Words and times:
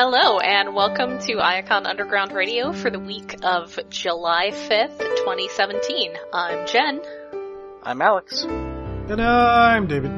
Hello 0.00 0.38
and 0.38 0.76
welcome 0.76 1.18
to 1.18 1.38
Iacon 1.38 1.84
Underground 1.84 2.30
Radio 2.30 2.72
for 2.72 2.88
the 2.88 3.00
week 3.00 3.34
of 3.42 3.76
July 3.90 4.50
5th, 4.52 4.96
2017. 4.96 6.12
I'm 6.32 6.68
Jen. 6.68 7.02
I'm 7.82 8.00
Alex. 8.00 8.44
And 8.44 9.20
I'm 9.20 9.88
David. 9.88 10.12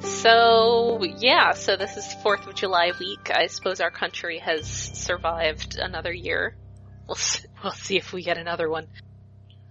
So, 0.00 1.04
yeah, 1.18 1.52
so 1.52 1.76
this 1.76 1.96
is 1.96 2.04
4th 2.24 2.48
of 2.48 2.56
July 2.56 2.90
week. 2.98 3.30
I 3.32 3.46
suppose 3.46 3.80
our 3.80 3.92
country 3.92 4.40
has 4.40 4.66
survived 4.66 5.78
another 5.78 6.12
year. 6.12 6.56
We'll, 7.06 7.18
we'll 7.62 7.72
see 7.74 7.96
if 7.96 8.12
we 8.12 8.24
get 8.24 8.38
another 8.38 8.68
one. 8.68 8.88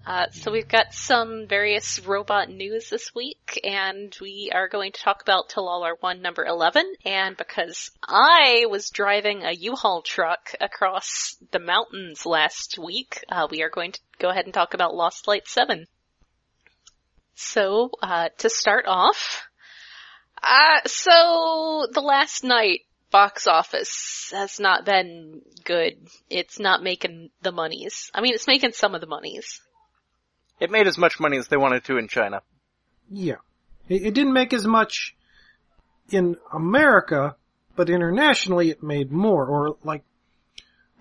Uh, 0.06 0.28
so 0.30 0.52
we've 0.52 0.68
got 0.68 0.94
some 0.94 1.48
various 1.48 2.00
robot 2.06 2.48
news 2.48 2.92
this 2.92 3.16
week, 3.16 3.60
and 3.64 4.16
we 4.22 4.52
are 4.54 4.68
going 4.68 4.92
to 4.92 5.02
talk 5.02 5.24
about 5.24 5.50
Till 5.50 5.68
All 5.68 5.84
Are 5.84 5.98
One 6.00 6.22
number 6.22 6.46
11, 6.46 6.86
and 7.04 7.36
because 7.36 7.90
I 8.08 8.68
was 8.70 8.92
driving 8.92 9.44
a 9.44 9.52
U-Haul 9.52 10.04
truck 10.04 10.54
across 10.62 11.36
the 11.50 11.58
mountains 11.58 12.24
last 12.24 12.78
week, 12.78 13.24
uh, 13.30 13.48
we 13.50 13.64
are 13.64 13.72
going 13.72 13.94
to 13.94 14.00
go 14.20 14.30
ahead 14.30 14.46
and 14.46 14.54
talk 14.54 14.76
about 14.76 14.94
Lost 14.94 15.28
Light 15.28 15.48
7. 15.48 15.88
So, 17.34 17.90
uh, 18.04 18.30
to 18.38 18.50
start 18.50 18.86
off, 18.88 19.48
uh, 20.44 20.82
so 20.86 21.88
the 21.92 22.02
Last 22.02 22.44
Knight 22.44 22.82
box 23.10 23.48
office 23.48 24.32
has 24.32 24.60
not 24.60 24.86
been 24.86 25.42
good. 25.64 25.94
It's 26.30 26.60
not 26.60 26.84
making 26.84 27.32
the 27.42 27.52
monies. 27.52 28.12
I 28.14 28.22
mean, 28.22 28.36
it's 28.36 28.46
making 28.46 28.74
some 28.74 28.94
of 28.94 29.02
the 29.02 29.08
monies. 29.08 29.62
It 30.60 30.72
made 30.72 30.88
as 30.88 30.98
much 30.98 31.20
money 31.20 31.38
as 31.38 31.48
they 31.48 31.58
wanted 31.58 31.84
to 31.86 31.98
in 31.98 32.08
China. 32.08 32.42
Yeah. 33.10 33.36
It, 33.90 34.04
it 34.04 34.14
didn't 34.14 34.34
make 34.34 34.54
as 34.54 34.66
much 34.66 35.16
in 36.10 36.38
America, 36.54 37.36
but 37.76 37.90
internationally 37.90 38.70
it 38.70 38.82
made 38.82 39.12
more, 39.12 39.46
or 39.46 39.78
like, 39.84 40.04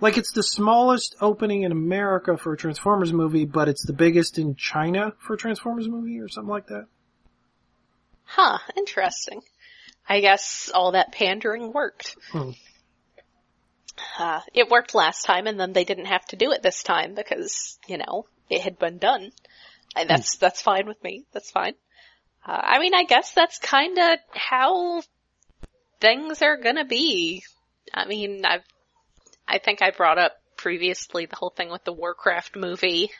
like 0.00 0.18
it's 0.18 0.32
the 0.32 0.42
smallest 0.42 1.14
opening 1.20 1.62
in 1.62 1.72
America 1.72 2.36
for 2.36 2.52
a 2.52 2.56
Transformers 2.56 3.12
movie, 3.12 3.44
but 3.44 3.68
it's 3.68 3.86
the 3.86 3.92
biggest 3.92 4.38
in 4.38 4.56
China 4.56 5.12
for 5.18 5.34
a 5.34 5.38
Transformers 5.38 5.88
movie, 5.88 6.18
or 6.20 6.28
something 6.28 6.50
like 6.50 6.66
that. 6.66 6.86
Huh, 8.24 8.58
interesting. 8.76 9.42
I 10.08 10.20
guess 10.20 10.70
all 10.74 10.92
that 10.92 11.12
pandering 11.12 11.72
worked. 11.72 12.16
Hmm. 12.32 12.50
Uh, 14.18 14.40
it 14.52 14.68
worked 14.68 14.94
last 14.94 15.22
time 15.24 15.46
and 15.46 15.58
then 15.58 15.72
they 15.72 15.84
didn't 15.84 16.06
have 16.06 16.24
to 16.26 16.36
do 16.36 16.50
it 16.52 16.62
this 16.62 16.82
time 16.82 17.14
because, 17.14 17.78
you 17.86 17.96
know, 17.96 18.26
it 18.50 18.62
had 18.62 18.78
been 18.78 18.98
done. 18.98 19.30
And 19.96 20.10
that's, 20.10 20.36
that's 20.36 20.60
fine 20.60 20.86
with 20.86 21.02
me. 21.02 21.24
That's 21.32 21.50
fine. 21.50 21.74
Uh, 22.46 22.60
I 22.62 22.78
mean, 22.78 22.94
I 22.94 23.04
guess 23.04 23.32
that's 23.32 23.58
kinda 23.58 24.18
how 24.32 25.02
things 26.00 26.42
are 26.42 26.56
gonna 26.56 26.84
be. 26.84 27.44
I 27.92 28.06
mean, 28.06 28.44
I've, 28.44 28.64
I 29.46 29.58
think 29.58 29.82
I 29.82 29.90
brought 29.90 30.18
up 30.18 30.32
previously 30.56 31.26
the 31.26 31.36
whole 31.36 31.50
thing 31.50 31.70
with 31.70 31.84
the 31.84 31.92
Warcraft 31.92 32.56
movie 32.56 33.10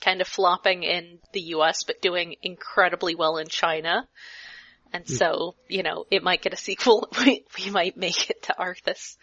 kind 0.00 0.20
of 0.20 0.26
flopping 0.26 0.82
in 0.82 1.20
the 1.32 1.40
US 1.56 1.84
but 1.84 2.02
doing 2.02 2.36
incredibly 2.42 3.14
well 3.14 3.36
in 3.36 3.46
China. 3.46 4.08
And 4.92 5.08
so, 5.08 5.54
you 5.68 5.82
know, 5.82 6.04
it 6.10 6.22
might 6.22 6.42
get 6.42 6.52
a 6.52 6.56
sequel. 6.56 7.08
we, 7.24 7.44
we 7.58 7.70
might 7.70 7.96
make 7.96 8.28
it 8.30 8.42
to 8.42 8.54
Arthas. 8.58 9.16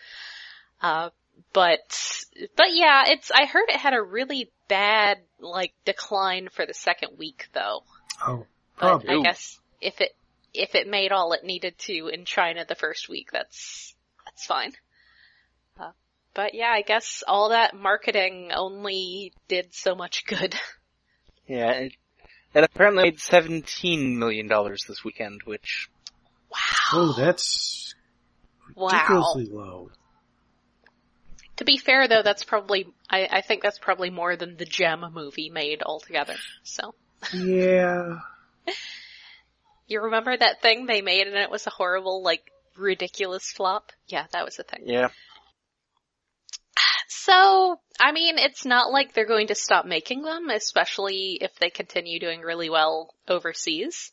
Uh, 0.81 1.09
but, 1.53 2.25
but 2.55 2.67
yeah, 2.73 3.03
it's, 3.07 3.29
I 3.31 3.45
heard 3.45 3.69
it 3.69 3.77
had 3.79 3.93
a 3.93 4.01
really 4.01 4.51
bad, 4.69 5.17
like, 5.41 5.73
decline 5.83 6.47
for 6.49 6.65
the 6.65 6.73
second 6.73 7.17
week 7.17 7.49
though. 7.53 7.83
Oh, 8.25 8.45
But 8.79 9.01
probably. 9.01 9.15
I 9.15 9.21
guess 9.23 9.59
if 9.81 9.99
it, 9.99 10.11
if 10.53 10.75
it 10.75 10.87
made 10.87 11.11
all 11.11 11.33
it 11.33 11.43
needed 11.43 11.77
to 11.79 12.07
in 12.07 12.23
China 12.23 12.63
the 12.65 12.75
first 12.75 13.09
week, 13.09 13.29
that's, 13.33 13.93
that's 14.25 14.45
fine. 14.45 14.71
Uh, 15.77 15.91
but 16.33 16.53
yeah, 16.53 16.71
I 16.71 16.81
guess 16.83 17.23
all 17.27 17.49
that 17.49 17.75
marketing 17.75 18.51
only 18.55 19.33
did 19.49 19.73
so 19.73 19.95
much 19.95 20.25
good. 20.25 20.55
Yeah, 21.47 21.71
it, 21.71 21.93
it 22.53 22.63
apparently 22.63 23.05
made 23.05 23.17
$17 23.17 24.17
million 24.17 24.47
this 24.47 25.03
weekend, 25.03 25.41
which, 25.45 25.89
Oh, 26.93 27.15
that's 27.17 27.95
Wow. 28.75 28.91
ridiculously 28.91 29.45
low. 29.51 29.89
To 31.59 31.65
be 31.65 31.77
fair 31.77 32.07
though, 32.07 32.21
that's 32.23 32.45
probably, 32.45 32.87
I, 33.09 33.27
I 33.29 33.41
think 33.41 33.61
that's 33.63 33.79
probably 33.79 34.09
more 34.09 34.37
than 34.37 34.55
the 34.55 34.63
Jem 34.63 35.03
movie 35.13 35.49
made 35.49 35.83
altogether. 35.83 36.35
So, 36.63 36.95
Yeah. 37.33 38.19
you 39.87 40.01
remember 40.01 40.37
that 40.37 40.61
thing 40.61 40.85
they 40.85 41.01
made 41.01 41.27
and 41.27 41.35
it 41.35 41.51
was 41.51 41.67
a 41.67 41.71
horrible, 41.71 42.23
like, 42.23 42.43
ridiculous 42.77 43.51
flop? 43.51 43.91
Yeah, 44.07 44.27
that 44.31 44.45
was 44.45 44.55
the 44.55 44.63
thing. 44.63 44.83
yeah. 44.85 45.09
So, 47.09 47.81
I 47.99 48.13
mean, 48.13 48.37
it's 48.37 48.63
not 48.65 48.91
like 48.91 49.13
they're 49.13 49.25
going 49.27 49.47
to 49.47 49.55
stop 49.55 49.85
making 49.85 50.21
them, 50.21 50.49
especially 50.49 51.39
if 51.41 51.53
they 51.55 51.69
continue 51.69 52.19
doing 52.21 52.39
really 52.39 52.69
well 52.69 53.13
overseas. 53.27 54.11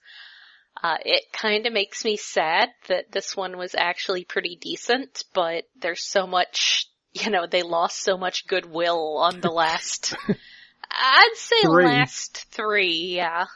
Uh, 0.82 0.96
it 1.04 1.24
kinda 1.32 1.70
makes 1.70 2.04
me 2.04 2.16
sad 2.16 2.70
that 2.88 3.12
this 3.12 3.36
one 3.36 3.56
was 3.56 3.74
actually 3.76 4.24
pretty 4.24 4.56
decent, 4.60 5.24
but 5.32 5.64
there's 5.80 6.04
so 6.04 6.26
much, 6.26 6.88
you 7.24 7.30
know, 7.30 7.46
they 7.46 7.62
lost 7.62 8.00
so 8.02 8.16
much 8.16 8.46
goodwill 8.46 9.18
on 9.18 9.40
the 9.40 9.50
last, 9.50 10.14
I'd 10.90 11.34
say 11.36 11.56
Three. 11.62 11.84
last 11.84 12.46
three, 12.50 13.14
yeah. 13.16 13.46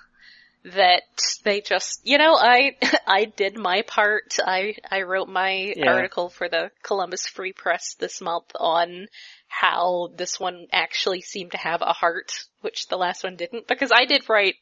That 0.65 1.03
they 1.43 1.63
just, 1.63 2.01
you 2.05 2.19
know, 2.19 2.35
I, 2.37 2.77
I 3.07 3.25
did 3.25 3.57
my 3.57 3.83
part. 3.83 4.37
I, 4.45 4.75
I 4.91 5.03
wrote 5.03 5.29
my 5.29 5.73
Yeah. 5.75 5.91
article 5.91 6.29
for 6.29 6.49
the 6.51 6.71
Columbus 6.83 7.27
Free 7.27 7.55
Press 7.55 7.95
this 7.99 8.21
month 8.21 8.45
on 8.55 9.07
how 9.49 10.11
this 10.17 10.39
one 10.39 10.67
actually 10.71 11.23
seemed 11.23 11.53
to 11.53 11.59
have 11.59 11.81
a 11.81 11.95
heart, 11.95 12.33
which 12.61 12.89
the 12.89 12.99
last 12.99 13.25
one 13.25 13.37
didn't, 13.37 13.69
because 13.69 13.91
I 13.91 14.05
did 14.05 14.29
write 14.29 14.57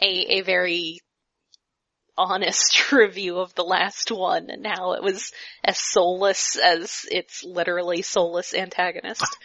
a, 0.00 0.38
a 0.38 0.40
very 0.42 1.00
honest 2.16 2.92
review 2.92 3.38
of 3.38 3.54
the 3.54 3.64
last 3.64 4.10
one 4.10 4.50
and 4.50 4.66
how 4.66 4.92
it 4.92 5.02
was 5.02 5.32
as 5.64 5.78
soulless 5.78 6.56
as 6.56 7.04
its 7.10 7.44
literally 7.44 8.02
soulless 8.02 8.54
antagonist. 8.54 9.36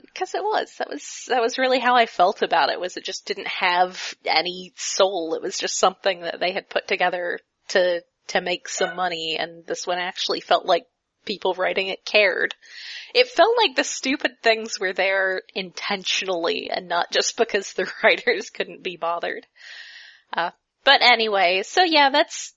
Because 0.00 0.34
it 0.34 0.42
was. 0.42 0.74
That 0.78 0.88
was, 0.88 1.24
that 1.28 1.42
was 1.42 1.58
really 1.58 1.80
how 1.80 1.96
I 1.96 2.06
felt 2.06 2.42
about 2.42 2.70
it, 2.70 2.80
was 2.80 2.96
it 2.96 3.04
just 3.04 3.26
didn't 3.26 3.48
have 3.48 4.14
any 4.24 4.72
soul. 4.76 5.34
It 5.34 5.42
was 5.42 5.58
just 5.58 5.78
something 5.78 6.20
that 6.20 6.40
they 6.40 6.52
had 6.52 6.68
put 6.70 6.86
together 6.86 7.40
to, 7.68 8.02
to 8.28 8.40
make 8.40 8.68
some 8.68 8.96
money 8.96 9.36
and 9.38 9.66
this 9.66 9.86
one 9.86 9.98
actually 9.98 10.40
felt 10.40 10.64
like 10.64 10.86
people 11.24 11.54
writing 11.54 11.88
it 11.88 12.04
cared. 12.04 12.54
It 13.14 13.28
felt 13.28 13.56
like 13.58 13.76
the 13.76 13.84
stupid 13.84 14.42
things 14.42 14.78
were 14.78 14.92
there 14.92 15.42
intentionally 15.54 16.70
and 16.70 16.88
not 16.88 17.10
just 17.10 17.36
because 17.36 17.72
the 17.72 17.90
writers 18.02 18.50
couldn't 18.50 18.82
be 18.82 18.96
bothered. 18.96 19.46
Uh, 20.32 20.50
but 20.84 21.02
anyway, 21.02 21.62
so 21.64 21.82
yeah, 21.82 22.10
that's, 22.10 22.54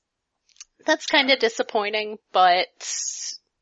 that's 0.85 1.06
kinda 1.06 1.38
disappointing, 1.38 2.17
but, 2.31 2.67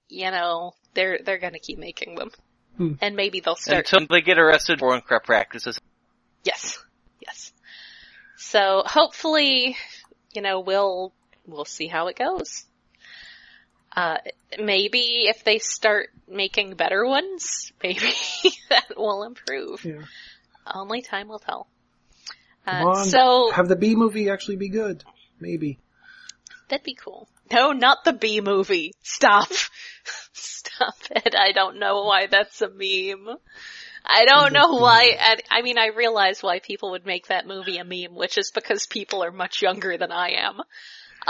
you 0.07 0.31
know, 0.31 0.73
they're, 0.93 1.19
they're 1.23 1.39
gonna 1.39 1.59
keep 1.59 1.77
making 1.77 2.15
them. 2.15 2.31
Hmm. 2.77 2.93
And 3.01 3.15
maybe 3.15 3.41
they'll 3.41 3.55
start 3.55 3.91
Until 3.91 4.07
they 4.07 4.21
get 4.21 4.39
arrested 4.39 4.79
for 4.79 4.99
corrupt 5.01 5.25
practices. 5.25 5.79
Yes. 6.43 6.83
Yes. 7.19 7.51
So 8.37 8.83
hopefully, 8.85 9.77
you 10.33 10.41
know, 10.41 10.61
we'll, 10.61 11.13
we'll 11.45 11.65
see 11.65 11.87
how 11.87 12.07
it 12.07 12.17
goes. 12.17 12.65
Uh, 13.95 14.17
maybe 14.57 15.25
if 15.27 15.43
they 15.43 15.59
start 15.59 16.09
making 16.27 16.75
better 16.75 17.05
ones, 17.05 17.71
maybe 17.83 18.13
that 18.69 18.97
will 18.97 19.23
improve. 19.23 19.83
Yeah. 19.83 20.03
Only 20.65 21.01
time 21.01 21.27
will 21.27 21.39
tell. 21.39 21.67
Come 22.65 22.87
Uh, 22.87 22.89
on. 22.91 23.05
so, 23.05 23.51
Have 23.51 23.67
the 23.67 23.75
B 23.75 23.95
movie 23.95 24.29
actually 24.29 24.57
be 24.57 24.69
good? 24.69 25.03
Maybe. 25.39 25.79
that'd 26.69 26.83
be 26.85 26.95
cool. 26.95 27.27
No, 27.51 27.71
not 27.73 28.03
the 28.05 28.13
B 28.13 28.39
movie. 28.41 28.93
Stop. 29.03 29.49
Stop 30.33 30.95
it. 31.11 31.35
I 31.37 31.51
don't 31.51 31.79
know 31.79 32.03
why 32.03 32.27
that's 32.27 32.61
a 32.61 32.69
meme. 32.69 33.35
I 34.05 34.25
don't 34.25 34.53
know 34.53 34.73
why, 34.77 35.15
and, 35.19 35.41
I 35.51 35.61
mean, 35.61 35.77
I 35.77 35.87
realize 35.87 36.41
why 36.41 36.59
people 36.59 36.91
would 36.91 37.05
make 37.05 37.27
that 37.27 37.45
movie 37.45 37.77
a 37.77 37.83
meme, 37.83 38.15
which 38.15 38.37
is 38.37 38.51
because 38.51 38.87
people 38.87 39.23
are 39.23 39.31
much 39.31 39.61
younger 39.61 39.97
than 39.97 40.11
I 40.11 40.29
am. 40.39 40.61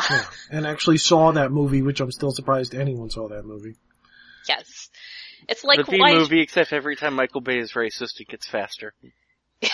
Yeah. 0.10 0.24
And 0.52 0.66
actually 0.66 0.98
saw 1.00 1.32
that 1.34 1.52
movie, 1.52 1.82
which 1.82 2.00
I'm 2.00 2.12
still 2.12 2.32
surprised 2.32 2.74
anyone 2.76 3.10
saw 3.10 3.28
that 3.30 3.44
movie. 3.46 3.76
Yes. 4.48 4.90
It's 5.50 5.64
like 5.66 5.86
the 5.86 5.92
B 5.92 6.00
why, 6.00 6.14
movie, 6.14 6.42
except 6.42 6.72
every 6.72 6.96
time 6.96 7.16
Michael 7.16 7.42
Bay 7.42 7.58
is 7.58 7.74
racist, 7.74 8.20
it 8.22 8.28
gets 8.30 8.48
faster. 8.48 8.94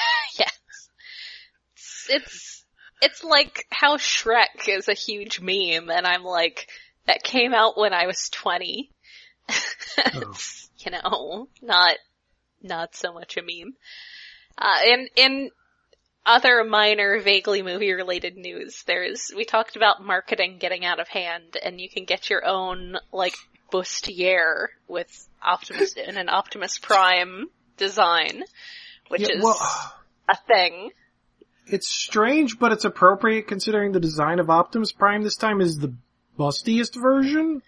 It's, 2.09 2.23
it's, 2.25 2.65
it's 3.01 3.23
like 3.23 3.65
how 3.69 3.97
Shrek 3.97 4.67
is 4.67 4.87
a 4.87 4.93
huge 4.93 5.39
meme, 5.39 5.89
and 5.89 6.05
I'm 6.05 6.23
like, 6.23 6.67
that 7.05 7.23
came 7.23 7.53
out 7.53 7.77
when 7.77 7.93
I 7.93 8.07
was 8.07 8.29
20. 8.31 8.89
It's, 9.97 10.69
you 10.79 10.91
know, 10.91 11.47
not, 11.61 11.97
not 12.61 12.95
so 12.95 13.13
much 13.13 13.37
a 13.37 13.41
meme. 13.41 13.75
Uh, 14.57 14.79
in, 14.85 15.07
in 15.15 15.49
other 16.25 16.63
minor, 16.63 17.21
vaguely 17.21 17.61
movie 17.61 17.93
related 17.93 18.35
news, 18.35 18.83
there's, 18.87 19.31
we 19.35 19.45
talked 19.45 19.75
about 19.75 20.03
marketing 20.03 20.57
getting 20.59 20.83
out 20.83 20.99
of 20.99 21.07
hand, 21.07 21.57
and 21.63 21.79
you 21.79 21.89
can 21.89 22.05
get 22.05 22.29
your 22.29 22.45
own, 22.45 22.97
like, 23.11 23.35
bustier 23.71 24.67
with 24.87 25.27
Optimus 25.41 25.93
in 25.93 26.17
an 26.17 26.29
Optimus 26.29 26.79
Prime 26.79 27.47
design, 27.77 28.43
which 29.09 29.21
Yeah, 29.21 29.37
is 29.37 29.43
well, 29.43 29.93
a 30.29 30.37
thing. 30.47 30.91
It's 31.69 31.87
strange, 31.87 32.59
but 32.59 32.71
it's 32.71 32.85
appropriate 32.85 33.47
considering 33.47 33.91
the 33.91 33.99
design 33.99 34.39
of 34.39 34.49
Optimus 34.49 34.91
Prime 34.91 35.23
this 35.23 35.35
time 35.35 35.61
is 35.61 35.77
the 35.77 35.93
bustiest 36.37 36.95
version. 36.95 37.61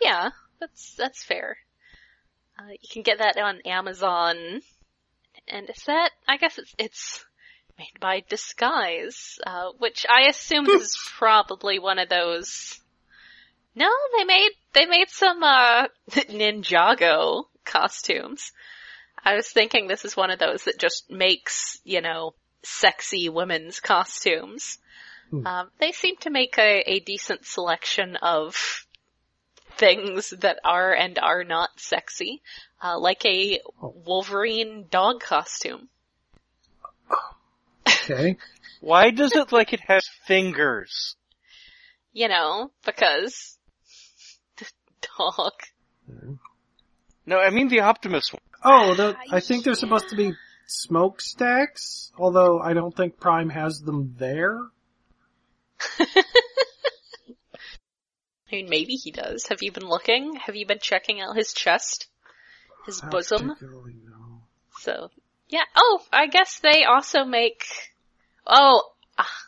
Yeah, 0.00 0.30
that's 0.60 0.94
that's 0.94 1.24
fair. 1.24 1.58
Uh, 2.58 2.70
you 2.70 2.88
can 2.90 3.02
get 3.02 3.18
that 3.18 3.38
on 3.38 3.60
Amazon, 3.64 4.36
and 5.48 5.70
is 5.70 5.82
that? 5.86 6.10
I 6.26 6.36
guess 6.36 6.58
it's 6.58 6.74
it's 6.78 7.24
made 7.78 8.00
by 8.00 8.22
Disguise, 8.28 9.38
uh, 9.46 9.70
which 9.78 10.06
I 10.08 10.28
assume 10.28 10.66
is 10.66 10.96
probably 11.18 11.78
one 11.78 11.98
of 11.98 12.08
those. 12.08 12.80
No, 13.74 13.90
they 14.16 14.24
made 14.24 14.50
they 14.72 14.86
made 14.86 15.08
some 15.08 15.42
uh 15.42 15.88
Ninjago 16.10 17.44
costumes. 17.64 18.52
I 19.24 19.34
was 19.34 19.48
thinking 19.48 19.86
this 19.86 20.04
is 20.04 20.16
one 20.16 20.30
of 20.30 20.38
those 20.38 20.64
that 20.64 20.78
just 20.78 21.10
makes 21.10 21.80
you 21.84 22.00
know 22.00 22.34
sexy 22.66 23.28
women's 23.28 23.80
costumes. 23.80 24.78
Hmm. 25.30 25.46
Um, 25.46 25.70
they 25.78 25.92
seem 25.92 26.16
to 26.18 26.30
make 26.30 26.58
a, 26.58 26.82
a 26.86 27.00
decent 27.00 27.46
selection 27.46 28.16
of 28.16 28.86
things 29.76 30.30
that 30.30 30.58
are 30.64 30.92
and 30.92 31.18
are 31.18 31.44
not 31.44 31.70
sexy, 31.78 32.42
uh, 32.82 32.98
like 32.98 33.24
a 33.24 33.60
Wolverine 33.80 34.86
dog 34.90 35.20
costume. 35.20 35.88
Okay. 37.88 38.36
Why 38.80 39.10
does 39.10 39.34
it 39.34 39.52
like 39.52 39.72
it 39.72 39.80
has 39.88 40.06
fingers? 40.26 41.16
You 42.12 42.28
know, 42.28 42.70
because 42.84 43.58
the 44.56 44.66
dog. 45.18 45.52
No, 47.26 47.38
I 47.38 47.50
mean 47.50 47.68
the 47.68 47.80
Optimus 47.80 48.32
one. 48.32 48.42
Oh, 48.64 48.94
the, 48.94 49.16
I 49.30 49.40
think 49.40 49.64
they're 49.64 49.74
supposed 49.74 50.08
to 50.08 50.16
be 50.16 50.32
smokestacks, 50.66 52.12
although 52.18 52.60
I 52.60 52.74
don't 52.74 52.94
think 52.94 53.18
Prime 53.18 53.50
has 53.50 53.80
them 53.80 54.14
there. 54.18 54.60
I 58.50 58.54
mean, 58.56 58.68
maybe 58.68 58.94
he 58.94 59.10
does. 59.10 59.46
Have 59.48 59.62
you 59.62 59.72
been 59.72 59.88
looking? 59.88 60.36
Have 60.36 60.54
you 60.54 60.66
been 60.66 60.78
checking 60.80 61.20
out 61.20 61.36
his 61.36 61.52
chest? 61.52 62.06
His 62.86 63.02
Not 63.02 63.10
bosom? 63.10 63.56
no. 63.60 64.42
So, 64.78 65.10
yeah. 65.48 65.64
Oh, 65.74 66.00
I 66.12 66.28
guess 66.28 66.60
they 66.60 66.84
also 66.84 67.24
make. 67.24 67.66
Oh, 68.46 68.82
ah, 69.18 69.38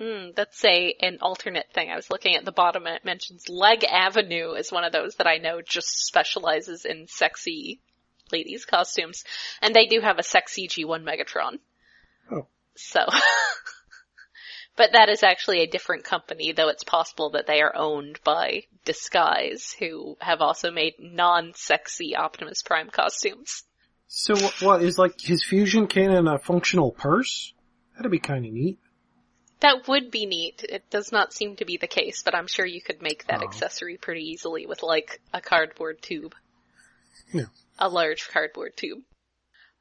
mm, 0.00 0.34
that's 0.34 0.64
a 0.64 0.94
an 1.00 1.18
alternate 1.20 1.72
thing. 1.72 1.90
I 1.90 1.96
was 1.96 2.10
looking 2.10 2.34
at 2.34 2.44
the 2.44 2.52
bottom 2.52 2.86
and 2.86 2.96
it 2.96 3.04
mentions 3.04 3.48
Leg 3.48 3.84
Avenue 3.84 4.52
is 4.54 4.72
one 4.72 4.84
of 4.84 4.92
those 4.92 5.14
that 5.16 5.28
I 5.28 5.36
know 5.38 5.60
just 5.62 6.06
specializes 6.06 6.84
in 6.84 7.06
sexy 7.06 7.80
ladies 8.32 8.64
costumes, 8.64 9.24
and 9.62 9.74
they 9.74 9.86
do 9.86 10.00
have 10.00 10.18
a 10.18 10.22
sexy 10.22 10.68
G1 10.68 11.02
Megatron. 11.04 11.58
Oh. 12.30 12.46
So. 12.76 13.00
But 14.78 14.92
that 14.92 15.08
is 15.08 15.24
actually 15.24 15.60
a 15.60 15.66
different 15.66 16.04
company, 16.04 16.52
though 16.52 16.68
it's 16.68 16.84
possible 16.84 17.30
that 17.30 17.48
they 17.48 17.60
are 17.62 17.74
owned 17.74 18.20
by 18.22 18.62
Disguise, 18.84 19.74
who 19.76 20.16
have 20.20 20.40
also 20.40 20.70
made 20.70 20.94
non-sexy 21.00 22.14
Optimus 22.14 22.62
Prime 22.62 22.88
costumes. 22.88 23.64
So 24.06 24.36
what, 24.36 24.62
what 24.62 24.82
is 24.82 24.96
like 24.96 25.20
his 25.20 25.44
fusion 25.44 25.88
cannon 25.88 26.28
a 26.28 26.38
functional 26.38 26.92
purse? 26.92 27.52
That'd 27.96 28.12
be 28.12 28.20
kind 28.20 28.46
of 28.46 28.52
neat. 28.52 28.78
That 29.58 29.88
would 29.88 30.12
be 30.12 30.26
neat. 30.26 30.64
It 30.66 30.88
does 30.90 31.10
not 31.10 31.32
seem 31.32 31.56
to 31.56 31.64
be 31.64 31.76
the 31.76 31.88
case, 31.88 32.22
but 32.22 32.36
I'm 32.36 32.46
sure 32.46 32.64
you 32.64 32.80
could 32.80 33.02
make 33.02 33.26
that 33.26 33.40
Oh. 33.42 33.46
accessory 33.46 33.96
pretty 33.96 34.30
easily 34.30 34.66
with 34.66 34.84
like 34.84 35.20
a 35.34 35.40
cardboard 35.40 36.00
tube. 36.00 36.36
Yeah. 37.32 37.46
A 37.78 37.88
large 37.88 38.28
cardboard 38.28 38.76
tube. 38.76 38.98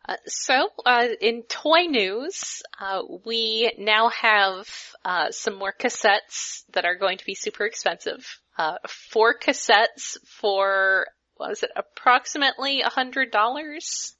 Uh, 0.07 0.15
so, 0.25 0.69
uh, 0.85 1.07
in 1.19 1.43
toy 1.43 1.81
news, 1.89 2.61
uh, 2.79 3.01
we 3.25 3.73
now 3.77 4.07
have 4.09 4.67
uh, 5.03 5.31
some 5.31 5.55
more 5.55 5.73
cassettes 5.77 6.63
that 6.73 6.85
are 6.85 6.95
going 6.95 7.17
to 7.17 7.25
be 7.25 7.35
super 7.35 7.65
expensive. 7.65 8.25
Uh, 8.57 8.75
four 8.87 9.37
cassettes 9.37 10.17
for 10.25 11.07
what 11.35 11.49
was 11.49 11.63
it? 11.63 11.71
Approximately 11.75 12.81
a 12.81 12.89
hundred 12.89 13.31
dollars, 13.31 14.15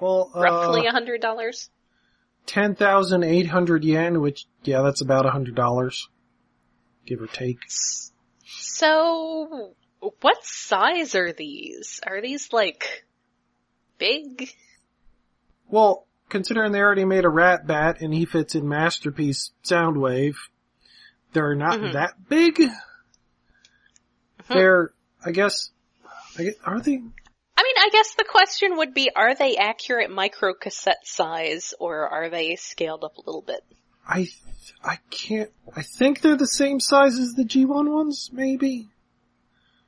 Well, 0.00 0.32
roughly 0.34 0.86
uh, 0.86 0.90
a 0.90 0.92
hundred 0.92 1.20
dollars. 1.20 1.68
ten 2.46 2.74
thousand 2.74 3.24
eight 3.24 3.46
hundred 3.48 3.84
yen, 3.84 4.20
which 4.20 4.46
yeah, 4.64 4.80
that's 4.82 5.02
about 5.02 5.26
a 5.26 5.30
hundred 5.30 5.54
dollars, 5.54 6.08
give 7.06 7.20
or 7.20 7.26
take. 7.26 7.58
So, 8.46 9.74
what 10.20 10.44
size 10.44 11.14
are 11.14 11.32
these? 11.32 12.00
Are 12.06 12.20
these 12.20 12.52
like 12.52 13.04
big? 13.98 14.50
Well, 15.68 16.06
considering 16.28 16.72
they 16.72 16.80
already 16.80 17.04
made 17.04 17.24
a 17.24 17.28
Rat 17.28 17.66
Bat 17.66 18.00
and 18.00 18.12
he 18.12 18.24
fits 18.24 18.54
in 18.54 18.68
Masterpiece 18.68 19.52
Soundwave, 19.64 20.36
they're 21.32 21.54
not 21.54 21.78
Mhm. 21.78 21.92
that 21.94 22.28
big. 22.28 22.60
They're, 24.48 24.90
I 25.24 25.30
guess, 25.32 25.70
I 26.38 26.44
guess, 26.44 26.54
are 26.64 26.80
they? 26.80 26.92
I 27.56 27.62
mean, 27.62 27.76
I 27.78 27.88
guess 27.92 28.14
the 28.14 28.24
question 28.28 28.76
would 28.76 28.92
be, 28.94 29.10
are 29.14 29.34
they 29.34 29.56
accurate 29.56 30.10
micro 30.10 30.54
cassette 30.54 31.06
size 31.06 31.72
or 31.80 32.08
are 32.08 32.28
they 32.28 32.56
scaled 32.56 33.04
up 33.04 33.16
a 33.16 33.22
little 33.24 33.42
bit? 33.42 33.60
I, 34.06 34.28
I 34.82 34.98
can't, 35.10 35.50
I 35.74 35.82
think 35.82 36.20
they're 36.20 36.36
the 36.36 36.46
same 36.46 36.78
size 36.78 37.18
as 37.18 37.32
the 37.32 37.44
G1 37.44 37.90
ones, 37.90 38.28
maybe? 38.32 38.88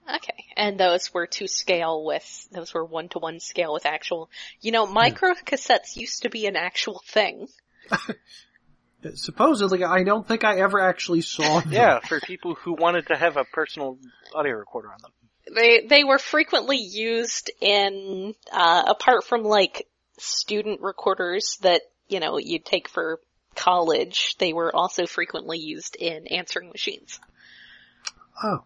Okay. 0.08 0.44
And 0.56 0.78
those 0.78 1.12
were 1.12 1.26
to 1.26 1.48
scale 1.48 2.04
with, 2.04 2.48
those 2.52 2.72
were 2.72 2.84
one 2.84 3.08
to 3.10 3.18
one 3.18 3.40
scale 3.40 3.72
with 3.72 3.86
actual, 3.86 4.30
you 4.60 4.72
know, 4.72 4.86
micro 4.86 5.34
cassettes 5.34 5.96
used 5.96 6.22
to 6.22 6.30
be 6.30 6.46
an 6.46 6.56
actual 6.56 7.02
thing. 7.06 7.48
Supposedly, 9.14 9.84
I 9.84 10.02
don't 10.02 10.26
think 10.26 10.44
I 10.44 10.60
ever 10.60 10.80
actually 10.80 11.20
saw 11.20 11.60
them. 11.60 11.72
Yeah, 11.72 12.00
for 12.00 12.20
people 12.20 12.54
who 12.54 12.74
wanted 12.74 13.08
to 13.08 13.16
have 13.16 13.36
a 13.36 13.44
personal 13.44 13.98
audio 14.34 14.54
recorder 14.54 14.88
on 14.88 14.98
them. 15.02 15.12
They, 15.54 15.86
they 15.86 16.04
were 16.04 16.18
frequently 16.18 16.78
used 16.78 17.52
in, 17.60 18.34
uh, 18.50 18.82
apart 18.88 19.24
from 19.24 19.44
like 19.44 19.86
student 20.18 20.80
recorders 20.80 21.58
that, 21.62 21.82
you 22.08 22.18
know, 22.18 22.38
you'd 22.38 22.64
take 22.64 22.88
for 22.88 23.20
college, 23.54 24.36
they 24.38 24.52
were 24.52 24.74
also 24.74 25.06
frequently 25.06 25.58
used 25.58 25.96
in 25.96 26.26
answering 26.28 26.70
machines. 26.70 27.20
Oh. 28.42 28.64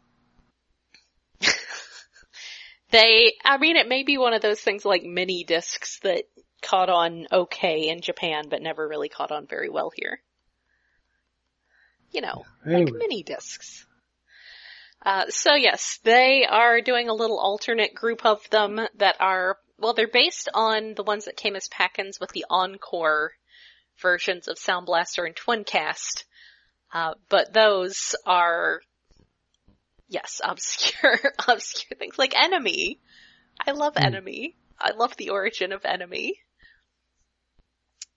They, 2.90 3.34
I 3.44 3.58
mean, 3.58 3.76
it 3.76 3.88
may 3.88 4.02
be 4.02 4.18
one 4.18 4.34
of 4.34 4.42
those 4.42 4.60
things 4.60 4.84
like 4.84 5.02
mini 5.02 5.44
discs 5.44 6.00
that 6.00 6.24
caught 6.62 6.88
on 6.88 7.26
okay 7.32 7.88
in 7.88 8.00
Japan, 8.00 8.48
but 8.50 8.62
never 8.62 8.86
really 8.86 9.08
caught 9.08 9.32
on 9.32 9.46
very 9.46 9.68
well 9.68 9.90
here. 9.94 10.20
You 12.10 12.22
know, 12.22 12.44
like 12.66 12.92
mini 12.92 13.22
discs. 13.22 13.86
Uh, 15.04 15.26
so 15.28 15.54
yes, 15.54 15.98
they 16.02 16.44
are 16.44 16.80
doing 16.80 17.08
a 17.08 17.14
little 17.14 17.38
alternate 17.38 17.94
group 17.94 18.26
of 18.26 18.38
them 18.50 18.80
that 18.98 19.16
are, 19.20 19.56
well, 19.78 19.94
they're 19.94 20.08
based 20.08 20.48
on 20.52 20.94
the 20.94 21.04
ones 21.04 21.24
that 21.24 21.36
came 21.36 21.56
as 21.56 21.68
pack-ins 21.68 22.18
with 22.20 22.30
the 22.32 22.44
Encore 22.50 23.32
versions 24.02 24.48
of 24.48 24.58
Sound 24.58 24.86
Blaster 24.86 25.24
and 25.24 25.34
Twincast. 25.36 26.24
Uh, 26.92 27.14
but 27.28 27.52
those 27.52 28.14
are, 28.26 28.82
yes, 30.10 30.40
obscure, 30.44 31.18
obscure 31.48 31.96
things 31.98 32.18
like 32.18 32.34
Enemy. 32.38 33.00
I 33.66 33.70
love 33.72 33.94
Hmm. 33.96 34.04
Enemy. 34.04 34.56
I 34.78 34.92
love 34.92 35.16
the 35.16 35.30
origin 35.30 35.72
of 35.72 35.84
Enemy. 35.84 36.34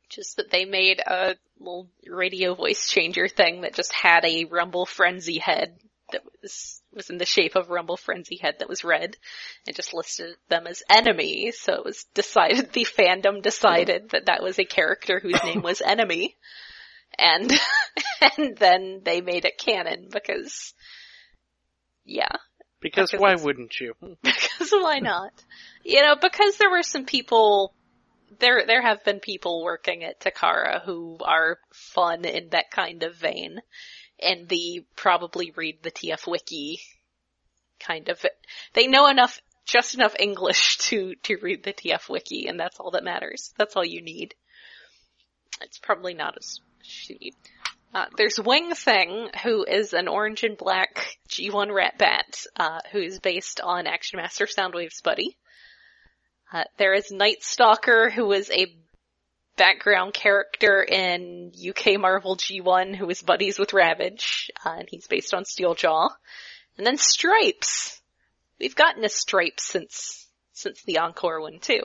Just 0.10 0.38
that 0.38 0.52
they 0.52 0.66
made 0.66 1.00
a 1.00 1.36
little 1.60 1.90
radio 2.06 2.54
voice 2.54 2.88
changer 2.88 3.28
thing 3.28 3.62
that 3.62 3.74
just 3.74 3.94
had 3.94 4.26
a 4.26 4.46
Rumble 4.46 4.86
Frenzy 4.86 5.40
head 5.40 5.78
that 6.12 6.22
was 6.42 6.82
was 6.94 7.10
in 7.10 7.18
the 7.18 7.26
shape 7.26 7.56
of 7.56 7.70
Rumble 7.70 7.98
Frenzy 7.98 8.38
head 8.38 8.58
that 8.60 8.70
was 8.70 8.84
red, 8.84 9.18
and 9.66 9.76
just 9.76 9.94
listed 9.94 10.36
them 10.50 10.68
as 10.68 10.84
enemy. 10.90 11.52
So 11.52 11.74
it 11.74 11.84
was 11.86 12.06
decided 12.14 12.72
the 12.72 12.86
fandom 12.86 13.42
decided 13.42 14.10
that 14.10 14.28
that 14.28 14.44
was 14.44 14.60
a 14.60 14.66
character 14.66 15.20
whose 15.20 15.42
name 15.44 15.64
was 15.64 15.82
Enemy, 15.82 16.36
and 17.18 17.52
and 18.38 18.56
then 18.58 19.02
they 19.04 19.22
made 19.22 19.46
it 19.46 19.58
canon 19.58 20.10
because 20.12 20.74
yeah, 22.06 22.36
Because 22.82 23.12
Because 23.12 23.22
why 23.22 23.36
wouldn't 23.36 23.80
you? 23.80 23.94
because 24.24 24.72
why 24.72 25.00
not? 25.00 25.32
You 25.84 26.02
know, 26.02 26.16
because 26.16 26.58
there 26.58 26.70
were 26.70 26.84
some 26.84 27.06
people, 27.06 27.74
there, 28.40 28.66
there 28.66 28.82
have 28.82 29.04
been 29.04 29.20
people 29.20 29.64
working 29.64 30.04
at 30.04 30.20
Takara 30.20 30.84
who 30.84 31.18
are 31.22 31.60
fun 31.72 32.26
in 32.26 32.50
that 32.50 32.72
kind 32.72 33.04
of 33.04 33.16
vein. 33.16 33.60
And 34.22 34.48
the 34.48 34.86
probably 34.96 35.52
read 35.56 35.80
the 35.82 35.92
TF 35.92 36.28
wiki 36.28 36.80
kind 37.80 38.10
of, 38.10 38.24
they 38.74 38.88
know 38.88 39.08
enough, 39.08 39.42
just 39.66 39.96
enough 39.96 40.16
English 40.20 40.78
to, 40.90 41.16
to 41.24 41.38
read 41.42 41.64
the 41.64 41.74
TF 41.74 42.10
wiki 42.10 42.48
and 42.48 42.60
that's 42.60 42.80
all 42.80 42.92
that 42.92 43.04
matters. 43.04 43.54
That's 43.58 43.76
all 43.76 43.86
you 43.86 44.02
need. 44.02 44.36
It's 45.62 45.80
probably 45.80 46.14
not 46.14 46.36
as 46.38 46.60
need. 47.10 47.36
Uh, 47.94 48.06
there's 48.18 48.40
Wing 48.40 48.74
Thing, 48.74 49.30
who 49.44 49.64
is 49.64 49.94
an 49.94 50.08
orange 50.08 50.44
and 50.44 50.58
black 50.58 51.18
G1 51.30 51.72
Rat 51.72 51.98
Bat, 52.00 52.46
uh, 52.58 52.80
who 52.92 53.00
is 53.00 53.20
based 53.20 53.62
on 53.62 53.86
Action 53.86 54.18
Master 54.18 54.48
Soundwave's 54.48 55.02
buddy. 55.02 55.38
Uh, 56.52 56.64
there 56.78 56.94
is 56.94 57.12
Night 57.12 57.44
Stalker, 57.44 58.10
who 58.10 58.26
was 58.26 58.50
a 58.50 58.76
background 59.58 60.16
character 60.16 60.82
in 60.82 61.52
UK 61.70 62.00
Marvel 62.00 62.36
G1, 62.36 62.96
who 62.96 63.08
is 63.12 63.22
buddies 63.22 63.60
with 63.60 63.74
Ravage, 63.74 64.50
uh, 64.66 64.76
and 64.80 64.88
he's 64.90 65.08
based 65.08 65.36
on 65.36 65.44
Steeljaw. 65.44 66.10
And 66.78 66.88
then 66.88 66.98
Stripes. 66.98 68.02
We've 68.60 68.76
gotten 68.76 69.04
a 69.04 69.10
Stripes 69.10 69.64
since 69.64 70.28
since 70.54 70.82
the 70.84 71.00
Encore 71.00 71.42
one 71.42 71.60
too. 71.60 71.84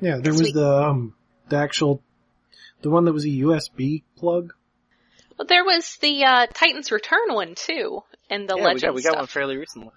Yeah, 0.00 0.18
there 0.18 0.32
was 0.32 0.40
Sweet. 0.42 0.54
the 0.54 0.82
um 0.82 1.14
the 1.48 1.56
actual 1.56 2.02
the 2.84 2.90
one 2.90 3.06
that 3.06 3.12
was 3.12 3.24
a 3.24 3.28
USB 3.28 4.04
plug. 4.16 4.52
Well, 5.36 5.46
there 5.48 5.64
was 5.64 5.96
the 6.02 6.22
uh, 6.22 6.46
Titans 6.52 6.92
Return 6.92 7.32
one 7.32 7.54
too, 7.56 8.02
and 8.30 8.48
the 8.48 8.56
yeah, 8.56 8.60
we 8.60 8.66
Legend 8.66 8.82
got, 8.82 8.94
we 8.94 9.02
got 9.02 9.08
stuff. 9.08 9.20
one 9.20 9.26
fairly 9.26 9.56
recently. 9.56 9.90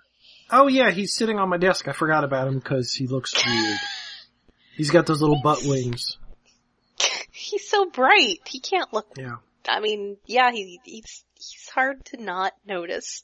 Oh 0.49 0.67
yeah, 0.67 0.89
he's 0.89 1.13
sitting 1.13 1.37
on 1.37 1.49
my 1.49 1.57
desk. 1.57 1.87
I 1.87 1.91
forgot 1.91 2.23
about 2.23 2.47
him 2.47 2.55
because 2.55 2.93
he 2.93 3.05
looks 3.07 3.33
weird. 3.45 3.77
He's 4.75 4.89
got 4.89 5.05
those 5.05 5.21
little 5.21 5.41
butt 5.43 5.63
wings. 5.63 6.17
He's 7.31 7.69
so 7.69 7.85
bright. 7.85 8.39
He 8.47 8.59
can't 8.59 8.91
look. 8.93 9.07
Yeah. 9.17 9.37
I 9.67 9.79
mean, 9.79 10.17
yeah, 10.25 10.51
he, 10.51 10.79
he's 10.83 11.23
he's 11.35 11.69
hard 11.73 12.03
to 12.05 12.23
not 12.23 12.53
notice. 12.65 13.23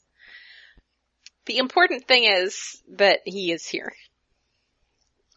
The 1.46 1.58
important 1.58 2.06
thing 2.06 2.24
is 2.24 2.82
that 2.96 3.20
he 3.24 3.50
is 3.50 3.66
here. 3.66 3.92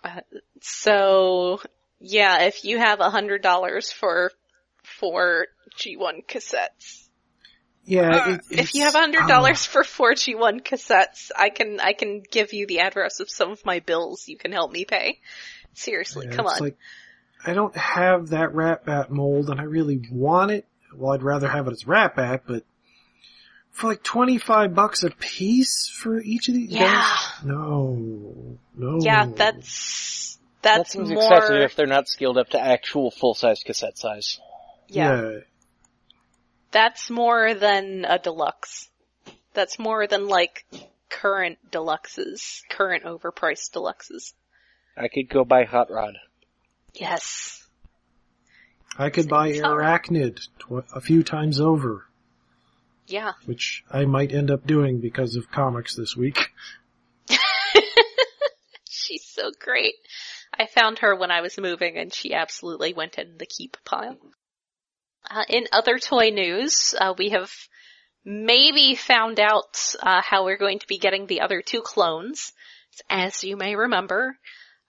Uh, 0.04 0.22
so, 0.62 1.60
yeah, 2.00 2.44
if 2.44 2.64
you 2.64 2.78
have 2.78 3.00
a 3.00 3.10
hundred 3.10 3.42
dollars 3.42 3.92
for 3.92 4.32
four 4.84 5.48
G1 5.78 6.26
cassettes, 6.28 7.08
Yeah. 7.84 8.10
Uh, 8.10 8.30
it- 8.34 8.42
if 8.52 8.76
you 8.76 8.84
have 8.84 8.96
a 8.96 9.00
hundred 9.00 9.24
ah. 9.24 9.28
dollars 9.28 9.66
for 9.66 9.84
four 9.84 10.14
G1 10.14 10.62
cassettes, 10.64 11.32
I 11.36 11.50
can 11.50 11.80
I 11.80 11.94
can 11.94 12.22
give 12.32 12.54
you 12.54 12.68
the 12.68 12.80
address 12.80 13.20
of 13.20 13.30
some 13.30 13.52
of 13.52 13.66
my 13.66 13.80
bills. 13.80 14.28
You 14.28 14.38
can 14.38 14.52
help 14.52 14.72
me 14.72 14.86
pay. 14.86 15.20
Seriously, 15.74 16.28
Yeah, 16.30 16.36
come 16.36 16.48
on. 16.48 16.60
Like, 16.60 16.78
I 17.46 17.54
don't 17.54 17.76
have 17.78 18.30
that 18.30 18.54
Rat 18.56 18.86
Bat 18.86 19.12
mold, 19.12 19.50
and 19.50 19.60
I 19.60 19.64
really 19.64 20.02
want 20.12 20.52
it. 20.52 20.66
Well, 20.96 21.14
I'd 21.14 21.22
rather 21.22 21.48
have 21.48 21.68
it 21.68 21.72
as 21.72 21.86
Rat 21.86 22.16
Bat, 22.16 22.44
but 22.48 22.64
for 23.72 23.88
like 23.88 24.02
twenty 24.02 24.40
five 24.40 24.74
bucks 24.74 25.04
a 25.04 25.12
piece 25.12 25.88
for 25.88 26.20
each 26.20 26.48
of 26.48 26.56
these. 26.56 26.72
Yeah. 26.72 26.94
guys? 26.94 27.46
No. 27.46 28.58
No. 28.76 29.00
yeah, 29.02 29.28
that's 29.28 30.37
That 30.68 30.88
seems 30.92 31.10
more. 31.10 31.24
excessive 31.24 31.62
if 31.62 31.76
they're 31.76 31.88
not 31.88 32.08
scaled 32.08 32.38
up 32.38 32.50
to 32.50 32.60
actual 32.60 33.12
full-size 33.12 33.64
cassette 33.66 33.98
size. 33.98 34.40
yeah, 34.88 35.40
that's 36.72 37.10
more 37.10 37.54
than 37.54 38.06
a 38.06 38.20
deluxe. 38.20 38.90
That's 39.54 39.80
more 39.80 40.06
than 40.08 40.28
like 40.28 40.66
current 41.10 41.58
deluxes, 41.72 42.62
current 42.70 43.04
overpriced 43.06 43.72
deluxes. 43.74 44.34
I 44.96 45.08
could 45.08 45.30
go 45.30 45.44
buy 45.46 45.64
Hot 45.64 45.90
Rod. 45.90 46.16
Yes. 46.94 47.66
I 48.98 49.10
could 49.10 49.30
buy 49.30 49.52
time. 49.54 49.64
Arachnid 49.64 50.40
tw- 50.60 50.86
a 50.96 51.00
few 51.02 51.24
times 51.24 51.60
over, 51.62 52.06
Yeah. 53.08 53.34
which 53.46 53.84
I 53.92 54.06
might 54.06 54.32
end 54.34 54.50
up 54.52 54.66
doing 54.66 55.00
because 55.00 55.36
of 55.36 55.52
comics 55.52 55.96
this 55.96 56.16
week. 56.18 56.50
She's 58.90 59.24
so 59.24 59.52
great. 59.60 59.94
I 60.60 60.66
found 60.66 61.00
her 61.00 61.16
when 61.16 61.32
I 61.32 61.42
was 61.42 61.58
moving 61.58 61.98
and 61.98 62.14
she 62.14 62.34
absolutely 62.34 62.94
went 62.94 63.18
in 63.18 63.38
the 63.38 63.46
keep 63.46 63.78
pile. 63.86 64.18
Uh, 65.30 65.44
in 65.50 65.68
other 65.72 66.00
toy 66.00 66.30
news, 66.30 66.96
uh, 67.00 67.14
we 67.18 67.30
have 67.30 67.52
maybe 68.24 68.96
found 68.96 69.40
out 69.40 69.96
uh, 70.02 70.22
how 70.22 70.46
we're 70.46 70.58
going 70.58 70.80
to 70.80 70.88
be 70.88 70.98
getting 70.98 71.28
the 71.28 71.42
other 71.42 71.62
two 71.62 71.82
clones. 71.82 72.54
As 73.10 73.44
you 73.44 73.58
may 73.58 73.76
remember, 73.76 74.38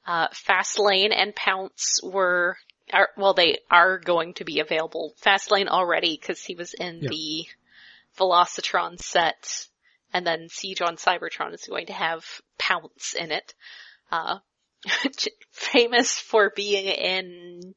uh, 0.06 0.28
Fastlane 0.28 1.12
and 1.14 1.34
Pounce 1.34 2.00
were, 2.02 2.56
are, 2.92 3.08
well, 3.16 3.34
they 3.34 3.58
are 3.70 3.98
going 3.98 4.34
to 4.34 4.44
be 4.44 4.60
available. 4.60 5.14
Fastlane 5.22 5.68
already 5.68 6.16
because 6.20 6.42
he 6.42 6.54
was 6.54 6.72
in 6.74 7.00
Yeah. 7.02 7.10
the 7.10 7.46
Velocitron 8.18 8.98
set, 9.00 9.66
and 10.12 10.26
then 10.26 10.48
Siege 10.48 10.80
on 10.80 10.96
Cybertron 10.96 11.52
is 11.52 11.66
going 11.68 11.86
to 11.86 11.92
have 11.92 12.24
Pounce 12.58 13.14
in 13.14 13.30
it. 13.30 13.54
Uh, 14.10 14.38
famous 15.52 16.18
for 16.18 16.52
being 16.54 16.86
in 16.86 17.74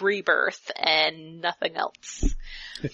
Rebirth 0.00 0.70
and 0.76 1.40
nothing 1.40 1.76
else. 1.76 2.34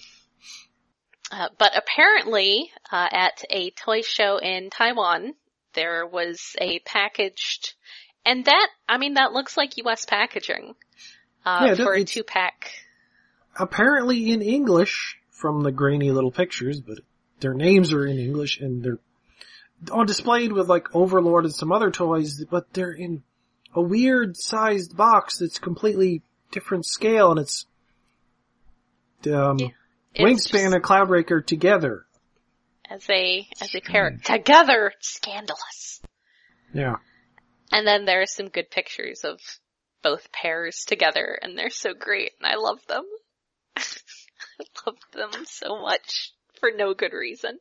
Uh, 1.29 1.49
but 1.57 1.73
apparently, 1.75 2.71
uh, 2.89 3.09
at 3.11 3.43
a 3.49 3.69
toy 3.71 4.01
show 4.01 4.37
in 4.37 4.69
Taiwan, 4.69 5.33
there 5.73 6.05
was 6.05 6.55
a 6.57 6.79
packaged, 6.79 7.73
and 8.25 8.45
that, 8.45 8.69
I 8.87 8.97
mean, 8.97 9.15
that 9.15 9.33
looks 9.33 9.57
like 9.57 9.75
US 9.77 10.05
packaging, 10.05 10.75
uh, 11.45 11.65
Yeah, 11.67 11.75
for 11.75 11.93
a 11.93 12.05
two 12.05 12.23
pack. 12.23 12.71
Apparently 13.59 14.31
in 14.31 14.41
English 14.41 15.17
from 15.29 15.63
the 15.63 15.71
grainy 15.71 16.11
little 16.11 16.31
pictures, 16.31 16.79
but 16.79 16.99
their 17.41 17.53
names 17.53 17.91
are 17.91 18.05
in 18.05 18.17
English 18.17 18.59
and 18.61 18.81
they're 18.81 18.99
on 19.91 20.05
displayed 20.05 20.51
with 20.51 20.67
like 20.67 20.95
Overlord 20.95 21.45
and 21.45 21.53
some 21.53 21.71
other 21.71 21.91
toys, 21.91 22.43
but 22.49 22.73
they're 22.73 22.91
in 22.91 23.23
a 23.75 23.81
weird 23.81 24.35
sized 24.37 24.95
box 24.97 25.37
that's 25.39 25.59
completely 25.59 26.21
different 26.51 26.85
scale 26.85 27.31
and 27.31 27.39
it's 27.39 27.65
um, 29.27 29.59
Yeah. 29.59 29.69
Wingspan 30.17 30.73
and 30.73 30.83
Cloudraker 30.83 31.45
together. 31.45 32.05
as 32.89 33.07
a, 33.09 33.47
as 33.61 33.75
a 33.75 33.81
pair 33.81 34.17
together, 34.23 34.93
scandalous. 34.99 36.01
Yeah. 36.73 36.95
And 37.71 37.85
then 37.85 38.05
there 38.05 38.21
are 38.21 38.25
some 38.27 38.47
good 38.47 38.71
pictures 38.71 39.23
of 39.23 39.39
both 40.01 40.31
pairs 40.31 40.85
together 40.85 41.37
and 41.41 41.57
they're 41.57 41.69
so 41.69 41.93
great 41.93 42.31
and 42.39 42.47
I 42.47 42.55
love 42.55 42.79
them. 42.87 43.03
I 43.77 44.63
love 44.85 44.97
them 45.13 45.45
so 45.45 45.79
much 45.81 46.31
for 46.59 46.71
no 46.75 46.93
good 46.93 47.13
reason. 47.13 47.59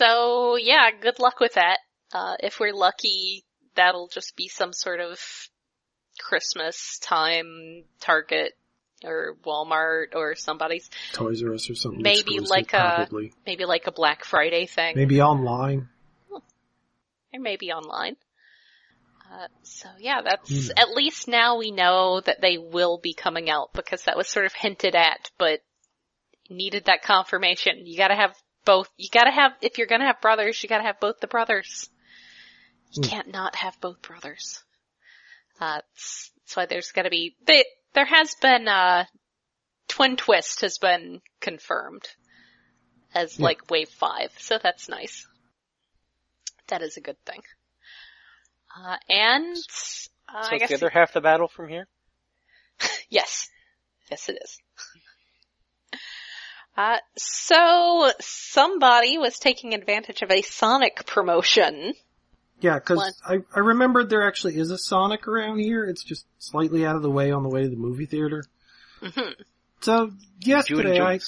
So 0.00 0.56
yeah, 0.56 0.90
good 0.98 1.18
luck 1.18 1.40
with 1.40 1.54
that. 1.54 1.78
Uh, 2.10 2.36
if 2.40 2.58
we're 2.58 2.72
lucky, 2.72 3.44
that'll 3.76 4.08
just 4.08 4.34
be 4.34 4.48
some 4.48 4.72
sort 4.72 4.98
of 4.98 5.20
Christmas 6.18 6.98
time 7.00 7.84
Target 8.00 8.56
or 9.04 9.36
Walmart 9.44 10.14
or 10.14 10.34
somebody's, 10.36 10.88
Toys 11.12 11.42
R 11.42 11.52
Us 11.52 11.68
or 11.68 11.74
something. 11.74 12.00
Maybe 12.02 12.38
like 12.40 12.72
a- 12.72 12.78
probably. 12.96 13.34
maybe 13.46 13.66
like 13.66 13.86
a 13.86 13.92
Black 13.92 14.24
Friday 14.24 14.64
thing. 14.64 14.94
Maybe 14.96 15.20
online. 15.20 15.88
or 16.32 16.40
maybe 17.38 17.70
online. 17.70 18.16
Uh, 19.30 19.48
so 19.64 19.88
yeah, 19.98 20.22
that's 20.24 20.48
Who 20.48 20.72
at 20.78 20.90
least 20.96 21.28
now 21.28 21.58
we 21.58 21.72
know 21.72 22.22
that 22.22 22.40
they 22.40 22.56
will 22.56 22.98
be 22.98 23.12
coming 23.12 23.50
out 23.50 23.74
because 23.74 24.04
that 24.04 24.16
was 24.16 24.28
sort 24.28 24.46
of 24.46 24.54
hinted 24.54 24.94
at, 24.94 25.30
but 25.36 25.60
needed 26.48 26.86
that 26.86 27.02
confirmation. 27.02 27.86
You 27.86 27.98
gotta 27.98 28.16
have 28.16 28.34
both. 28.64 28.88
You 28.96 29.08
gotta 29.10 29.30
have 29.30 29.52
if 29.62 29.78
you're 29.78 29.86
gonna 29.86 30.06
have 30.06 30.20
brothers, 30.20 30.62
you 30.62 30.68
gotta 30.68 30.84
have 30.84 31.00
both 31.00 31.20
the 31.20 31.26
brothers. 31.26 31.88
You 32.92 33.02
Hmm. 33.02 33.08
can't 33.08 33.28
not 33.32 33.56
have 33.56 33.80
both 33.80 34.02
brothers. 34.02 34.62
Uh, 35.60 35.76
that's, 35.76 36.30
that's 36.38 36.56
why 36.56 36.66
there's 36.66 36.92
gotta 36.92 37.10
be. 37.10 37.36
They, 37.46 37.64
there 37.94 38.04
has 38.06 38.34
been 38.40 38.66
uh, 38.68 39.04
Twin 39.88 40.16
Twist 40.16 40.60
has 40.62 40.78
been 40.78 41.20
confirmed 41.40 42.08
as 43.14 43.38
Yeah. 43.38 43.44
like 43.46 43.70
Wave 43.70 43.88
Five, 43.90 44.32
so 44.38 44.58
that's 44.62 44.88
nice. 44.88 45.26
That 46.68 46.82
is 46.82 46.96
a 46.96 47.00
good 47.00 47.16
thing. 47.26 47.42
Uh, 48.76 48.96
and, 49.08 49.56
uh, 50.28 50.42
So 50.44 50.54
I 50.54 50.58
guess, 50.58 50.68
the 50.68 50.76
other 50.76 50.90
half 50.90 51.12
the 51.12 51.20
battle 51.20 51.48
from 51.48 51.68
here? 51.68 51.88
yes. 53.10 53.48
Yes 54.10 54.28
it 54.28 54.38
is. 54.42 54.58
Uh, 56.80 56.96
so 57.14 58.10
somebody 58.20 59.18
was 59.18 59.38
taking 59.38 59.74
advantage 59.74 60.22
of 60.22 60.30
a 60.30 60.40
Sonic 60.40 61.04
promotion. 61.04 61.92
Yeah, 62.62 62.78
cause 62.78 63.20
I, 63.22 63.40
I 63.54 63.58
remembered 63.58 64.08
there 64.08 64.26
actually 64.26 64.56
is 64.56 64.70
a 64.70 64.78
Sonic 64.78 65.28
around 65.28 65.58
here. 65.58 65.84
It's 65.84 66.02
just 66.02 66.24
slightly 66.38 66.86
out 66.86 66.96
of 66.96 67.02
the 67.02 67.10
way 67.10 67.32
on 67.32 67.42
the 67.42 67.50
way 67.50 67.64
to 67.64 67.68
the 67.68 67.76
movie 67.76 68.06
theater. 68.06 68.44
hmm 69.02 69.32
So 69.82 70.10
yesterday 70.40 70.98
I, 71.00 71.18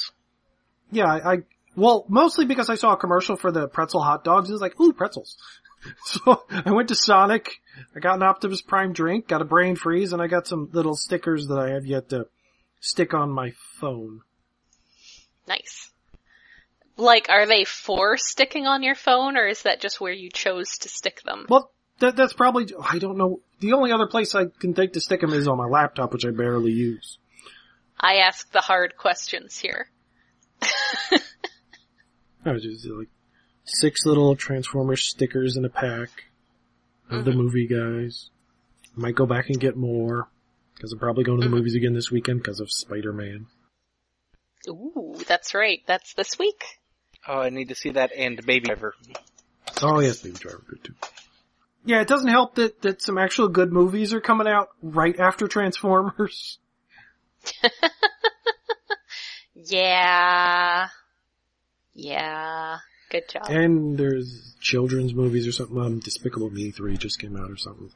yeah, 0.90 1.04
I, 1.04 1.32
I, 1.32 1.38
well, 1.76 2.06
mostly 2.08 2.46
because 2.46 2.70
I 2.70 2.76
saw 2.76 2.94
a 2.94 2.96
commercial 2.96 3.36
for 3.36 3.52
the 3.52 3.68
pretzel 3.68 4.00
hot 4.00 4.24
dogs. 4.24 4.48
It 4.48 4.54
was 4.54 4.62
like, 4.62 4.80
ooh, 4.80 4.94
pretzels. 4.94 5.36
So 6.06 6.44
I 6.48 6.70
went 6.70 6.88
to 6.88 6.94
Sonic. 6.94 7.60
I 7.94 7.98
got 7.98 8.14
an 8.14 8.22
Optimus 8.22 8.62
Prime 8.62 8.92
drink, 8.94 9.26
got 9.28 9.42
a 9.42 9.44
brain 9.44 9.76
freeze, 9.76 10.12
and 10.12 10.22
I 10.22 10.28
got 10.28 10.46
some 10.46 10.70
little 10.72 10.94
stickers 10.94 11.48
that 11.48 11.58
I 11.58 11.70
have 11.72 11.84
yet 11.84 12.08
to 12.10 12.28
stick 12.80 13.12
on 13.12 13.30
my 13.30 13.52
phone. 13.80 14.20
Nice. 15.48 15.90
Like, 16.96 17.28
are 17.30 17.46
they 17.46 17.64
for 17.64 18.16
sticking 18.16 18.66
on 18.66 18.82
your 18.82 18.94
phone 18.94 19.36
or 19.36 19.46
is 19.46 19.62
that 19.62 19.80
just 19.80 20.00
where 20.00 20.12
you 20.12 20.30
chose 20.30 20.78
to 20.78 20.88
stick 20.88 21.22
them? 21.22 21.46
Well, 21.48 21.70
that, 22.00 22.16
that's 22.16 22.32
probably, 22.32 22.66
I 22.82 22.98
don't 22.98 23.16
know. 23.16 23.40
The 23.60 23.72
only 23.72 23.92
other 23.92 24.06
place 24.06 24.34
I 24.34 24.44
can 24.60 24.74
think 24.74 24.92
to 24.92 25.00
stick 25.00 25.20
them 25.20 25.32
is 25.32 25.48
on 25.48 25.56
my 25.58 25.66
laptop, 25.66 26.12
which 26.12 26.24
I 26.26 26.30
barely 26.30 26.72
use. 26.72 27.18
I 27.98 28.16
ask 28.16 28.50
the 28.52 28.60
hard 28.60 28.96
questions 28.96 29.58
here. 29.58 29.88
No, 32.44 32.58
just 32.58 32.84
like 32.86 33.06
six 33.64 34.04
little 34.04 34.34
Transformer 34.34 34.96
stickers 34.96 35.56
in 35.56 35.64
a 35.64 35.68
pack 35.68 36.10
of 37.08 37.24
the 37.24 37.30
Mhm. 37.30 37.36
movie 37.36 37.66
guys. 37.68 38.30
Might 38.96 39.14
go 39.14 39.26
back 39.26 39.48
and 39.48 39.60
get 39.60 39.76
more 39.76 40.28
because 40.74 40.92
I'm 40.92 40.98
probably 40.98 41.22
going 41.22 41.40
to 41.40 41.46
the 41.46 41.52
Mhm. 41.54 41.58
movies 41.58 41.76
again 41.76 41.94
this 41.94 42.10
weekend 42.10 42.40
because 42.40 42.58
of 42.58 42.68
Spider-Man. 42.70 43.46
Ooh, 44.68 45.16
that's 45.26 45.54
right. 45.54 45.82
That's 45.86 46.14
this 46.14 46.38
week. 46.38 46.64
Oh, 47.26 47.40
I 47.40 47.50
need 47.50 47.68
to 47.68 47.74
see 47.74 47.90
that 47.90 48.12
and 48.16 48.44
Baby 48.44 48.66
Driver. 48.66 48.94
Oh 49.82 50.00
yes, 50.00 50.22
Baby 50.22 50.36
Driver 50.38 50.62
good 50.68 50.84
too. 50.84 50.94
Yeah, 51.84 52.00
it 52.00 52.08
doesn't 52.08 52.28
help 52.28 52.56
that 52.56 52.82
that 52.82 53.02
some 53.02 53.18
actual 53.18 53.48
good 53.48 53.72
movies 53.72 54.14
are 54.14 54.20
coming 54.20 54.46
out 54.46 54.68
right 54.82 55.18
after 55.18 55.48
Transformers. 55.48 56.58
Yeah. 59.54 60.88
Yeah. 61.94 62.78
Good 63.10 63.28
job. 63.28 63.46
And 63.48 63.98
there's 63.98 64.56
children's 64.60 65.14
movies 65.14 65.46
or 65.46 65.52
something. 65.52 65.78
Um, 65.78 65.98
Despicable 66.00 66.50
Me 66.50 66.70
3 66.70 66.96
just 66.96 67.18
came 67.18 67.36
out 67.36 67.50
or 67.50 67.56
something. 67.56 67.90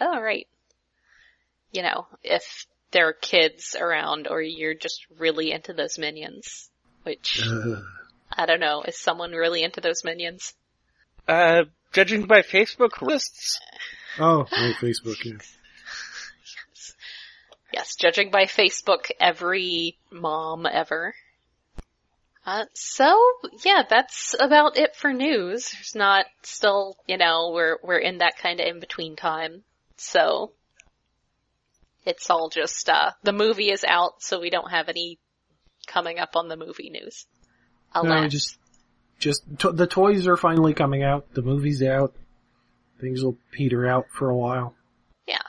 Oh, 0.00 0.20
right. 0.20 0.46
You 1.72 1.82
know, 1.82 2.06
if 2.22 2.66
there 2.92 3.08
are 3.08 3.12
kids 3.12 3.74
around 3.78 4.28
or 4.28 4.40
you're 4.40 4.74
just 4.74 5.06
really 5.18 5.50
into 5.52 5.72
those 5.72 5.98
minions, 5.98 6.70
which, 7.02 7.42
Uh, 7.44 7.80
I 8.32 8.46
don't 8.46 8.60
know, 8.60 8.82
is 8.82 8.98
someone 8.98 9.32
really 9.32 9.62
into 9.62 9.80
those 9.80 10.04
minions? 10.04 10.54
Uh, 11.28 11.64
judging 11.92 12.26
by 12.26 12.42
Facebook 12.42 13.02
lists, 13.02 13.60
oh, 14.18 14.46
right, 14.52 14.74
Facebook, 14.80 15.24
yeah. 15.24 15.38
Yes, 17.72 17.94
judging 17.98 18.30
by 18.30 18.44
Facebook, 18.44 19.10
every 19.18 19.96
mom 20.10 20.66
ever. 20.66 21.14
Uh, 22.44 22.66
so, 22.74 23.18
yeah, 23.64 23.82
that's 23.88 24.34
about 24.38 24.76
it 24.76 24.94
for 24.94 25.12
news. 25.12 25.70
There's 25.70 25.94
not 25.94 26.26
still, 26.42 26.98
you 27.06 27.16
know, 27.16 27.52
we're, 27.54 27.78
we're 27.82 27.98
in 27.98 28.18
that 28.18 28.36
kind 28.36 28.60
of 28.60 28.66
in-between 28.66 29.16
time. 29.16 29.62
So, 29.96 30.52
it's 32.04 32.28
all 32.30 32.48
just, 32.48 32.88
uh, 32.88 33.12
the 33.22 33.32
movie 33.32 33.70
is 33.70 33.84
out, 33.84 34.22
so 34.22 34.40
we 34.40 34.50
don't 34.50 34.70
have 34.70 34.88
any 34.88 35.18
coming 35.86 36.18
up 36.18 36.36
on 36.36 36.48
the 36.48 36.56
movie 36.56 36.90
news. 36.90 37.26
No, 38.22 38.28
just, 38.28 38.58
just, 39.18 39.42
to- 39.58 39.72
the 39.72 39.86
toys 39.86 40.26
are 40.26 40.36
finally 40.36 40.74
coming 40.74 41.02
out. 41.02 41.32
The 41.34 41.42
movie's 41.42 41.82
out. 41.82 42.14
Things 43.00 43.22
will 43.22 43.36
peter 43.50 43.86
out 43.86 44.06
for 44.10 44.30
a 44.30 44.36
while. 44.36 44.74
Yeah. 45.26 45.42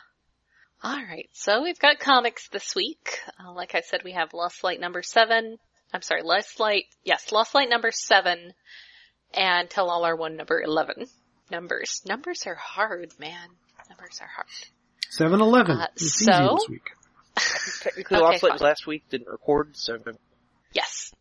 Alright, 0.83 1.29
so 1.33 1.61
we've 1.63 1.79
got 1.79 1.99
comics 1.99 2.49
this 2.49 2.75
week. 2.75 3.19
Uh, 3.39 3.53
like 3.53 3.75
I 3.75 3.81
said, 3.81 4.01
we 4.03 4.11
have 4.13 4.33
Lost 4.33 4.63
Light 4.63 4.79
number 4.79 5.01
seven. 5.01 5.57
I'm 5.93 6.01
sorry, 6.01 6.23
Lost 6.23 6.59
Light, 6.59 6.85
yes, 7.03 7.31
Lost 7.31 7.53
Light 7.53 7.69
number 7.69 7.91
seven, 7.91 8.53
and 9.33 9.69
Till 9.69 9.89
All 9.89 10.03
Are 10.05 10.15
One 10.15 10.35
number 10.35 10.61
11. 10.61 11.05
Numbers. 11.51 12.01
Numbers 12.07 12.47
are 12.47 12.55
hard, 12.55 13.11
man. 13.19 13.49
Numbers 13.89 14.19
are 14.21 14.27
hard. 14.27 14.47
7-Eleven. 15.19 15.77
Uh, 15.77 15.87
it's 15.93 16.21
easy 16.21 16.25
so- 16.31 16.57
this 16.59 16.69
week. 16.69 16.89
technically 17.81 18.17
Okay, 18.17 18.23
Lost 18.23 18.43
Light 18.43 18.49
fine. 18.49 18.51
was 18.53 18.61
last 18.61 18.87
week, 18.87 19.03
didn't 19.09 19.27
record, 19.27 19.75
so 19.75 19.97
Yes. 20.73 21.13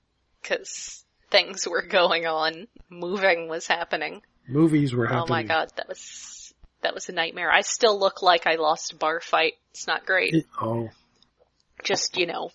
Cause 0.43 1.05
things 1.31 1.67
were 1.69 1.83
going 1.83 2.27
on. 2.27 2.67
Moving 2.91 3.49
was 3.49 3.67
happening. 3.67 4.23
Movies 4.49 4.95
were 4.95 5.07
happening. 5.07 5.25
Oh 5.25 5.31
my 5.31 5.43
god, 5.45 5.71
that 5.77 5.89
was, 5.89 6.53
that 6.83 6.95
was 6.95 7.09
a 7.09 7.13
nightmare. 7.13 7.51
I 7.51 7.61
still 7.61 7.99
look 7.99 8.23
like 8.23 8.47
I 8.47 8.57
lost 8.57 8.93
a 8.93 8.97
bar 8.97 9.21
fight. 9.21 9.55
It's 9.71 9.87
not 9.87 10.05
great. 10.05 10.35
It- 10.35 10.47
oh, 10.61 10.89
just, 11.85 12.17
you 12.17 12.27
know, 12.27 12.51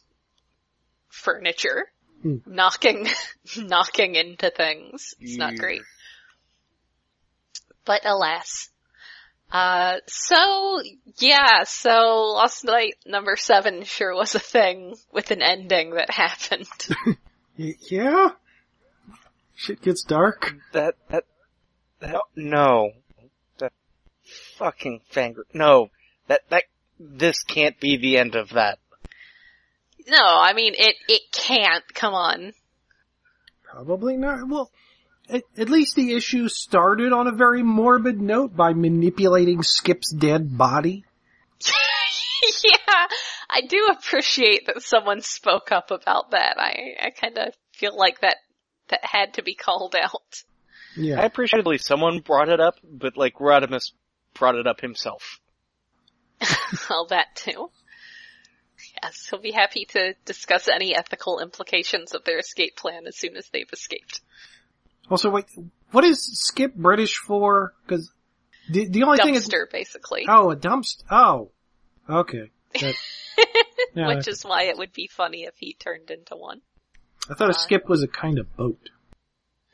furniture. 1.10 1.88
Hmm. 2.22 2.38
Knocking, 2.48 3.08
knocking 3.58 4.16
into 4.16 4.50
things. 4.50 5.14
It's 5.20 5.38
not 5.38 5.56
great. 5.56 5.82
But 7.86 8.02
alas. 8.06 8.70
Uh, 9.52 9.98
so, 10.08 10.82
yeah, 11.20 11.64
so 11.64 12.34
Lost 12.34 12.66
Light 12.66 12.96
number 13.06 13.36
seven 13.38 13.84
sure 13.84 14.14
was 14.14 14.36
a 14.36 14.40
thing 14.40 14.96
with 15.12 15.32
an 15.32 15.42
ending 15.42 15.92
that 15.92 16.10
happened. 16.12 16.68
Yeah? 17.60 18.30
Shit 19.56 19.82
gets 19.82 20.04
dark. 20.04 20.54
that, 20.74 20.94
that, 21.10 21.24
that, 22.00 22.22
no. 22.36 22.92
That 23.58 23.74
fucking 24.60 25.02
Fangry, 25.12 25.46
no. 25.56 25.90
That, 26.28 26.42
that, 26.52 26.66
this 27.00 27.42
can't 27.42 27.80
be 27.80 27.98
the 27.98 28.20
end 28.20 28.36
of 28.36 28.50
that. 28.50 28.78
no, 30.08 30.22
I 30.24 30.54
mean, 30.54 30.76
it, 30.78 30.98
it 31.08 31.22
can't, 31.32 31.84
come 31.96 32.14
on. 32.14 32.54
Probably 33.64 34.18
not. 34.18 34.48
Well, 34.48 34.70
at, 35.30 35.44
at 35.58 35.70
least 35.70 35.96
the 35.96 36.14
issue 36.14 36.48
started 36.48 37.14
on 37.14 37.28
a 37.28 37.32
very 37.32 37.64
morbid 37.64 38.20
note 38.22 38.56
by 38.56 38.74
manipulating 38.74 39.64
Skip's 39.64 40.14
dead 40.14 40.58
body. 40.58 41.04
yeah, 42.64 43.08
I 43.50 43.62
do 43.68 43.90
appreciate 43.92 44.68
that 44.68 44.82
someone 44.82 45.22
spoke 45.22 45.72
up 45.72 45.92
about 45.92 46.32
that. 46.32 46.58
I, 46.60 46.96
I 47.02 47.10
kinda 47.12 47.52
feel 47.74 47.98
like 47.98 48.22
that, 48.22 48.38
that 48.90 49.04
had 49.04 49.36
to 49.36 49.44
be 49.44 49.56
called 49.56 49.96
out. 49.96 50.44
Yeah, 50.96 51.22
I 51.22 51.26
appreciate 51.26 51.60
at 51.60 51.68
least 51.68 51.86
someone 51.86 52.20
brought 52.20 52.50
it 52.50 52.60
up, 52.60 52.76
but 52.84 53.18
like 53.18 53.36
Rodimus 53.36 53.92
brought 54.34 54.56
it 54.56 54.68
up 54.68 54.82
himself. 54.82 55.40
All 56.90 57.08
that 57.10 57.36
too. 57.36 57.70
Yes, 59.04 59.28
he'll 59.30 59.40
be 59.40 59.52
happy 59.52 59.86
to 59.90 60.14
discuss 60.26 60.68
any 60.68 60.96
ethical 60.96 61.40
implications 61.40 62.14
of 62.14 62.24
their 62.24 62.40
escape 62.40 62.76
plan 62.76 63.08
as 63.08 63.18
soon 63.18 63.36
as 63.36 63.48
they've 63.50 63.72
escaped. 63.72 64.22
Also, 65.10 65.30
wait, 65.30 65.46
what 65.92 66.04
is 66.04 66.22
Skip 66.22 66.76
British 66.76 67.18
for? 67.18 67.74
Cause 67.88 68.12
the, 68.70 68.88
the 68.88 69.04
only 69.04 69.18
thing 69.20 69.36
is, 69.36 69.48
Dumpster, 69.48 69.72
basically. 69.72 70.26
oh, 70.28 70.52
a 70.52 70.56
dumpster. 70.56 71.04
Oh. 71.10 71.52
Okay. 72.10 72.52
That, 72.80 72.96
yeah, 73.96 74.08
which 74.16 74.28
is 74.28 74.44
why 74.44 74.64
it 74.64 74.78
would 74.78 74.94
be 74.94 75.08
funny 75.08 75.44
if 75.44 75.56
he 75.58 75.74
turned 75.74 76.12
into 76.12 76.36
one. 76.36 76.62
I 77.30 77.34
thought 77.34 77.50
a 77.50 77.54
uh, 77.54 77.58
skip 77.58 77.88
was 77.90 78.04
a 78.04 78.08
kind 78.08 78.38
of 78.38 78.56
boat. 78.56 78.90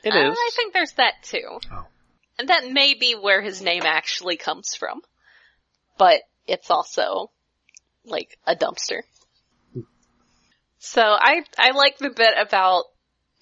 It 0.02 0.14
Uh, 0.14 0.30
is. 0.30 0.36
I 0.38 0.50
think 0.56 0.72
there's 0.72 0.92
that 0.92 1.14
too. 1.22 1.58
Oh. 1.72 1.84
And 2.38 2.48
that 2.48 2.70
may 2.70 2.94
be 2.94 3.14
where 3.14 3.42
his 3.42 3.60
name 3.60 3.82
actually 3.84 4.36
comes 4.36 4.74
from. 4.74 5.02
But 5.98 6.20
it's 6.46 6.70
also 6.70 7.30
like 8.04 8.38
a 8.46 8.54
dumpster. 8.56 9.00
So 10.78 11.02
I 11.02 11.42
I 11.58 11.70
like 11.72 11.98
the 11.98 12.10
bit 12.10 12.34
about, 12.38 12.46
about 12.46 12.84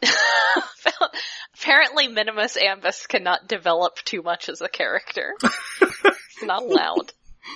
apparently 1.54 2.08
Minimus 2.08 2.56
Ambus 2.56 3.06
cannot 3.08 3.48
develop 3.48 3.96
too 4.04 4.22
much 4.22 4.48
as 4.48 4.60
a 4.60 4.68
character. 4.68 5.34
He's 5.80 6.42
not 6.42 6.62
allowed. 6.62 7.12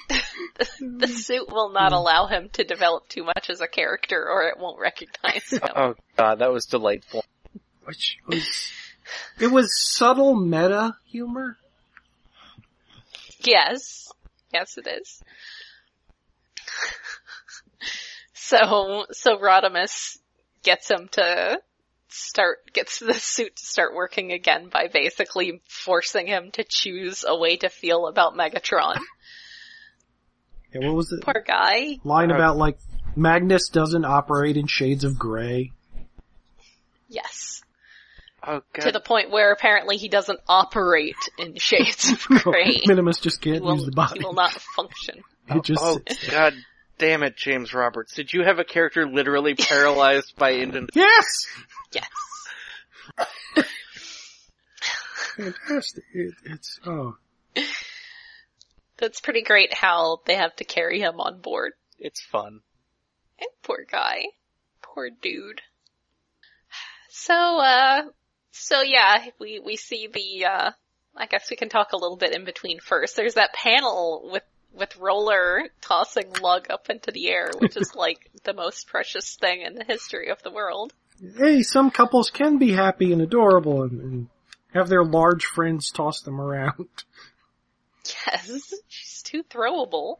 the 0.81 1.09
suit 1.09 1.51
will 1.51 1.71
not 1.71 1.93
hmm. 1.93 1.99
allow 1.99 2.27
him 2.27 2.49
to 2.53 2.65
develop 2.65 3.09
too 3.09 3.25
much 3.25 3.51
as 3.51 3.61
a 3.61 3.69
character 3.69 4.29
or 4.29 4.49
it 4.49 4.59
won't 4.59 4.81
recognize 4.81 5.51
him. 5.51 5.61
Oh 5.75 5.95
god, 6.17 6.41
that 6.41 6.53
was 6.53 6.67
delightful. 6.67 7.25
Which 7.85 8.19
was, 8.27 8.73
it 9.39 9.47
was 9.49 9.81
subtle 9.81 10.35
meta 10.35 10.97
humor. 11.05 11.57
Yes. 13.45 14.13
Yes, 14.53 14.77
it 14.77 14.89
is. 14.89 15.23
so, 18.35 19.07
so 19.13 19.39
Rodimus 19.39 20.19
gets 20.65 20.91
him 20.91 21.09
to 21.13 21.61
start, 22.17 22.73
gets 22.73 22.99
the 22.99 23.15
suit 23.15 23.57
to 23.57 23.65
start 23.65 23.95
working 23.95 24.33
again 24.33 24.69
by 24.69 24.89
basically 24.93 25.61
forcing 25.69 26.27
him 26.27 26.51
to 26.53 26.65
choose 26.69 27.25
a 27.27 27.37
way 27.37 27.57
to 27.59 27.69
feel 27.69 28.07
about 28.07 28.35
Megatron. 28.35 28.99
Yeah, 30.73 30.89
what 30.89 30.97
was 30.97 31.13
it? 31.13 31.23
Poor 31.23 31.43
guy. 31.47 32.01
Line 32.05 32.31
about 32.31 32.57
like, 32.57 32.77
Magnus 33.15 33.69
doesn't 33.69 34.05
operate 34.05 34.57
in 34.57 34.67
shades 34.67 35.05
of 35.05 35.19
gray. 35.19 35.73
Yes. 37.09 37.63
Oh 38.47 38.63
god. 38.73 38.83
To 38.83 38.93
the 38.93 39.01
point 39.01 39.31
where 39.31 39.53
apparently 39.53 39.97
he 39.97 40.09
doesn't 40.09 40.41
operate 40.49 41.17
in 41.39 41.55
shades 41.57 42.11
of 42.11 42.21
gray. 42.43 42.83
Minimus 42.85 43.21
just 43.21 43.41
can't 43.41 43.63
will, 43.63 43.77
use 43.77 43.87
the 43.87 43.93
body. 43.93 44.19
he 44.19 44.25
will 44.25 44.35
not 44.35 44.53
function. 44.53 45.23
It 45.49 45.65
just 45.65 45.83
oh 45.83 46.01
god 46.31 46.55
damn 46.99 47.23
it, 47.23 47.37
James 47.37 47.75
Roberts. 47.75 48.15
Did 48.15 48.33
you 48.33 48.45
have 48.45 48.59
a 48.59 48.65
character 48.65 49.07
literally 49.07 49.55
paralyzed 49.55 50.35
by 50.37 50.51
indent? 50.51 50.91
Yes! 50.95 51.47
Yes. 51.93 52.09
Fantastic. 55.37 56.05
It, 56.15 56.35
it's, 56.45 56.81
oh. 56.87 57.17
That's 58.97 59.21
pretty 59.21 59.43
great 59.43 59.75
how 59.75 60.21
they 60.25 60.37
have 60.37 60.57
to 60.57 60.65
carry 60.65 61.01
him 61.01 61.21
on 61.21 61.41
board. 61.41 61.73
It's 61.99 62.21
fun. 62.21 62.61
And 63.39 63.49
Poor 63.63 63.85
guy. 63.91 64.25
Poor 64.83 65.11
dude. 65.11 65.61
So, 67.11 67.35
uh, 67.35 68.03
so 68.53 68.81
yeah, 68.83 69.27
we, 69.39 69.61
we 69.61 69.77
see 69.77 70.09
the, 70.13 70.47
uh, 70.47 70.71
I 71.15 71.27
guess 71.27 71.51
we 71.51 71.57
can 71.57 71.69
talk 71.69 71.93
a 71.93 71.99
little 71.99 72.17
bit 72.17 72.35
in 72.35 72.45
between 72.45 72.81
first. 72.81 73.17
There's 73.17 73.35
that 73.35 73.53
panel 73.53 74.29
with, 74.33 74.43
with 74.77 74.97
Roller 74.97 75.69
tossing 75.81 76.33
Lug 76.41 76.67
up 76.71 76.91
into 76.91 77.11
the 77.11 77.29
air, 77.29 77.51
which 77.59 77.77
is 77.77 77.93
like 77.97 78.31
the 78.45 78.55
most 78.55 78.87
precious 78.89 79.37
thing 79.37 79.63
in 79.63 79.75
the 79.75 79.85
history 79.85 80.29
of 80.29 80.43
the 80.43 80.51
world. 80.51 80.93
hey, 81.39 81.63
some 81.63 81.91
couples 81.91 82.31
can 82.31 82.59
be 82.59 82.73
happy 82.73 83.13
and 83.13 83.23
adorable 83.23 83.83
and, 83.83 84.01
and 84.01 84.29
have 84.73 84.89
their 84.89 85.05
large 85.05 85.47
friends 85.47 85.91
toss 85.91 86.21
them 86.23 86.41
around. 86.41 86.89
Yes, 88.27 88.73
she's 88.87 89.23
too 89.23 89.43
throwable. 89.43 90.19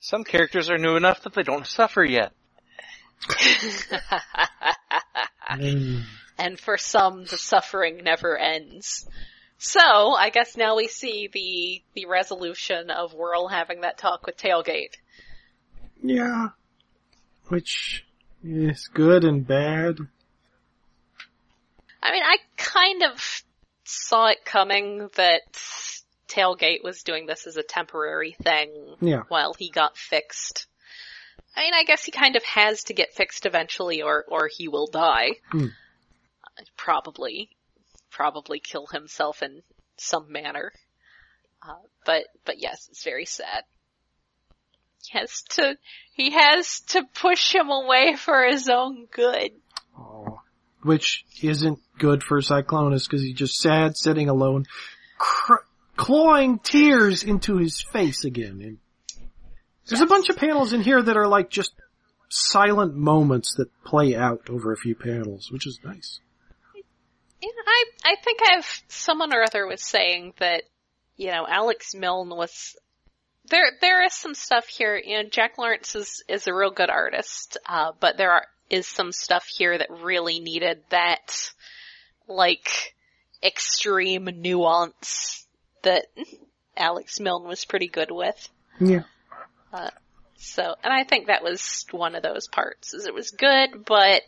Some 0.00 0.24
characters 0.24 0.70
are 0.70 0.78
new 0.78 0.96
enough 0.96 1.22
that 1.24 1.34
they 1.34 1.42
don't 1.42 1.66
suffer 1.66 2.04
yet. 2.04 2.32
Mm. 5.48 6.02
and 6.38 6.58
for 6.58 6.76
some, 6.76 7.24
the 7.24 7.36
suffering 7.38 8.02
never 8.02 8.36
ends. 8.36 9.08
So, 9.58 9.80
I 9.80 10.30
guess 10.30 10.56
now 10.56 10.76
we 10.76 10.86
see 10.88 11.28
the, 11.32 11.82
the 11.94 12.06
resolution 12.06 12.90
of 12.90 13.14
Whirl 13.14 13.48
having 13.48 13.80
that 13.82 13.96
talk 13.98 14.26
with 14.26 14.36
Tailgate. 14.36 14.94
yeah. 16.02 16.48
Which 17.48 18.04
is 18.44 18.88
good 18.92 19.24
and 19.24 19.46
bad. 19.46 19.98
I 22.02 22.12
mean, 22.12 22.22
I 22.24 22.36
kind 22.56 23.02
of 23.04 23.42
saw 23.84 24.26
it 24.26 24.44
coming 24.44 25.08
that 25.14 25.40
Tailgate 26.28 26.82
was 26.84 27.02
doing 27.02 27.26
this 27.26 27.46
as 27.46 27.56
a 27.56 27.62
temporary 27.62 28.36
thing 28.42 28.96
Yeah. 29.00 29.22
while 29.28 29.54
he 29.54 29.70
got 29.70 29.96
fixed. 29.96 30.66
I 31.56 31.60
mean, 31.62 31.72
I 31.74 31.84
guess 31.84 32.04
he 32.04 32.10
kind 32.12 32.36
of 32.36 32.42
has 32.44 32.82
to 32.84 32.94
get 32.94 33.14
fixed 33.14 33.46
eventually 33.46 34.02
or, 34.02 34.24
or 34.28 34.48
he 34.52 34.68
will 34.68 34.88
die. 34.88 35.30
Uh, 35.54 35.66
Probably. 36.76 37.48
Probably 38.16 38.60
kill 38.60 38.86
himself 38.86 39.42
in 39.42 39.60
some 39.98 40.32
manner. 40.32 40.72
Uh, 41.62 41.74
but, 42.06 42.24
but 42.46 42.54
yes, 42.58 42.88
it's 42.90 43.04
very 43.04 43.26
sad. 43.26 43.64
He 45.04 45.18
has 45.18 45.42
to, 45.50 45.76
he 46.14 46.30
has 46.30 46.80
to 46.88 47.04
push 47.14 47.54
him 47.54 47.68
away 47.68 48.16
for 48.16 48.46
his 48.46 48.70
own 48.70 49.06
good. 49.10 49.50
Aw. 49.98 50.38
Which 50.82 51.26
isn't 51.42 51.78
good 51.98 52.22
for 52.22 52.40
Cyclonus 52.40 53.04
because 53.04 53.20
he's 53.20 53.36
just 53.36 53.60
sad 53.60 53.98
sitting 53.98 54.30
alone, 54.30 54.64
cr- 55.18 55.66
clawing 55.96 56.58
tears 56.58 57.22
into 57.22 57.58
his 57.58 57.82
face 57.82 58.24
again. 58.24 58.62
And 58.62 58.78
there's 59.88 60.00
a 60.00 60.06
bunch 60.06 60.30
of 60.30 60.38
panels 60.38 60.72
in 60.72 60.80
here 60.80 61.02
that 61.02 61.18
are 61.18 61.28
like 61.28 61.50
just 61.50 61.74
silent 62.30 62.94
moments 62.94 63.56
that 63.56 63.68
play 63.84 64.16
out 64.16 64.48
over 64.48 64.72
a 64.72 64.76
few 64.78 64.94
panels, 64.94 65.52
which 65.52 65.66
is 65.66 65.80
nice. 65.84 66.20
Yeah, 67.42 67.48
I 67.66 67.84
I 68.04 68.16
think 68.22 68.40
I've 68.48 68.82
someone 68.88 69.32
or 69.34 69.42
other 69.42 69.66
was 69.66 69.82
saying 69.82 70.34
that 70.38 70.62
you 71.16 71.30
know 71.30 71.46
Alex 71.48 71.94
Milne 71.94 72.30
was 72.30 72.76
there. 73.48 73.70
There 73.80 74.04
is 74.04 74.14
some 74.14 74.34
stuff 74.34 74.66
here. 74.66 74.96
You 75.02 75.22
know, 75.22 75.28
Jack 75.28 75.58
Lawrence 75.58 75.94
is 75.94 76.24
is 76.28 76.46
a 76.46 76.54
real 76.54 76.70
good 76.70 76.90
artist, 76.90 77.58
uh, 77.66 77.92
but 78.00 78.16
there 78.16 78.32
are 78.32 78.46
is 78.70 78.86
some 78.86 79.12
stuff 79.12 79.46
here 79.46 79.76
that 79.76 79.88
really 79.90 80.40
needed 80.40 80.82
that 80.90 81.52
like 82.26 82.94
extreme 83.42 84.24
nuance 84.24 85.46
that 85.82 86.06
Alex 86.76 87.20
Milne 87.20 87.46
was 87.46 87.64
pretty 87.64 87.86
good 87.88 88.10
with. 88.10 88.48
Yeah. 88.80 89.02
So, 90.38 90.74
and 90.82 90.92
I 90.92 91.04
think 91.04 91.26
that 91.26 91.42
was 91.42 91.86
one 91.90 92.14
of 92.14 92.22
those 92.22 92.46
parts. 92.48 92.94
Is 92.94 93.06
it 93.06 93.14
was 93.14 93.30
good, 93.30 93.84
but 93.84 94.22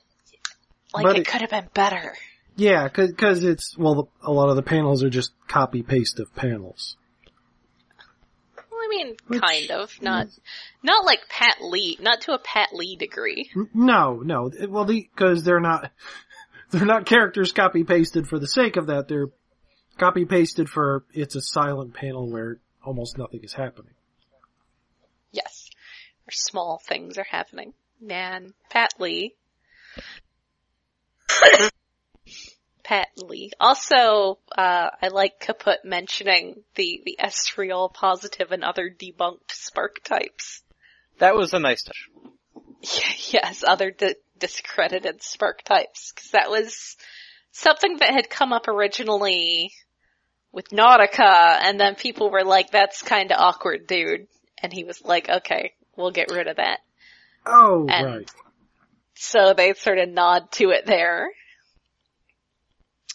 like 0.94 1.04
But 1.04 1.16
it, 1.16 1.20
it- 1.20 1.26
could 1.26 1.40
have 1.42 1.50
been 1.50 1.68
better. 1.74 2.16
Yeah, 2.58 2.88
because 2.88 3.44
it's, 3.44 3.78
well, 3.78 3.94
the, 3.94 4.26
a 4.26 4.32
lot 4.32 4.50
of 4.50 4.56
the 4.56 4.64
panels 4.64 5.04
are 5.04 5.10
just 5.10 5.30
copy 5.46 5.84
paste 5.84 6.18
of 6.18 6.34
panels. 6.34 6.96
Well, 8.56 8.80
I 8.82 8.88
mean, 8.88 9.14
Which- 9.28 9.40
kind 9.40 9.70
of. 9.70 9.92
Not, 10.02 10.26
not 10.82 11.04
like 11.06 11.20
Pat 11.28 11.58
Lee, 11.62 11.96
not 12.00 12.22
to 12.22 12.32
a 12.32 12.38
Pat 12.40 12.70
Lee 12.72 12.96
degree. 12.96 13.48
No, 13.72 14.16
no. 14.24 14.50
Well, 14.68 14.84
because 14.84 15.44
they're 15.44 15.60
not, 15.60 15.92
they're 16.72 16.84
not 16.84 17.06
characters 17.06 17.52
copy 17.52 17.84
pasted 17.84 18.26
for 18.26 18.40
the 18.40 18.48
sake 18.48 18.76
of 18.76 18.88
that. 18.88 19.06
They're 19.06 19.28
copy 19.96 20.24
pasted 20.24 20.68
for 20.68 21.04
it's 21.14 21.36
a 21.36 21.40
silent 21.40 21.94
panel 21.94 22.28
where 22.28 22.58
almost 22.84 23.16
nothing 23.16 23.44
is 23.44 23.52
happening. 23.52 23.94
Yes. 25.30 25.70
Or 26.26 26.32
small 26.32 26.80
things 26.84 27.18
are 27.18 27.26
happening. 27.30 27.72
Man, 28.00 28.52
Pat 28.68 28.94
Lee. 28.98 29.36
Pat 32.88 33.08
Lee. 33.18 33.52
Also, 33.60 34.38
uh, 34.56 34.88
I 35.02 35.08
like 35.08 35.40
Kaput 35.40 35.84
mentioning 35.84 36.62
the, 36.74 37.02
the 37.04 37.18
estriol 37.22 37.92
positive 37.92 38.50
and 38.50 38.64
other 38.64 38.88
debunked 38.88 39.52
spark 39.52 40.02
types. 40.02 40.62
That 41.18 41.34
was 41.34 41.52
a 41.52 41.58
nice 41.58 41.82
touch. 41.82 42.08
yes, 43.30 43.62
other 43.66 43.90
di- 43.90 44.14
discredited 44.38 45.22
spark 45.22 45.64
types, 45.64 46.12
because 46.14 46.30
that 46.30 46.48
was 46.48 46.96
something 47.52 47.98
that 47.98 48.14
had 48.14 48.30
come 48.30 48.54
up 48.54 48.68
originally 48.68 49.70
with 50.50 50.70
Nautica, 50.70 51.58
and 51.60 51.78
then 51.78 51.94
people 51.94 52.30
were 52.30 52.44
like, 52.44 52.70
that's 52.70 53.02
kinda 53.02 53.36
awkward, 53.36 53.86
dude. 53.86 54.28
And 54.62 54.72
he 54.72 54.84
was 54.84 55.04
like, 55.04 55.28
okay, 55.28 55.74
we'll 55.94 56.10
get 56.10 56.32
rid 56.32 56.46
of 56.46 56.56
that. 56.56 56.78
Oh, 57.44 57.86
And- 57.86 58.06
right. 58.06 58.30
So 59.12 59.52
they 59.52 59.74
sort 59.74 59.98
of 59.98 60.08
nod 60.08 60.52
to 60.52 60.70
it 60.70 60.86
there. 60.86 61.28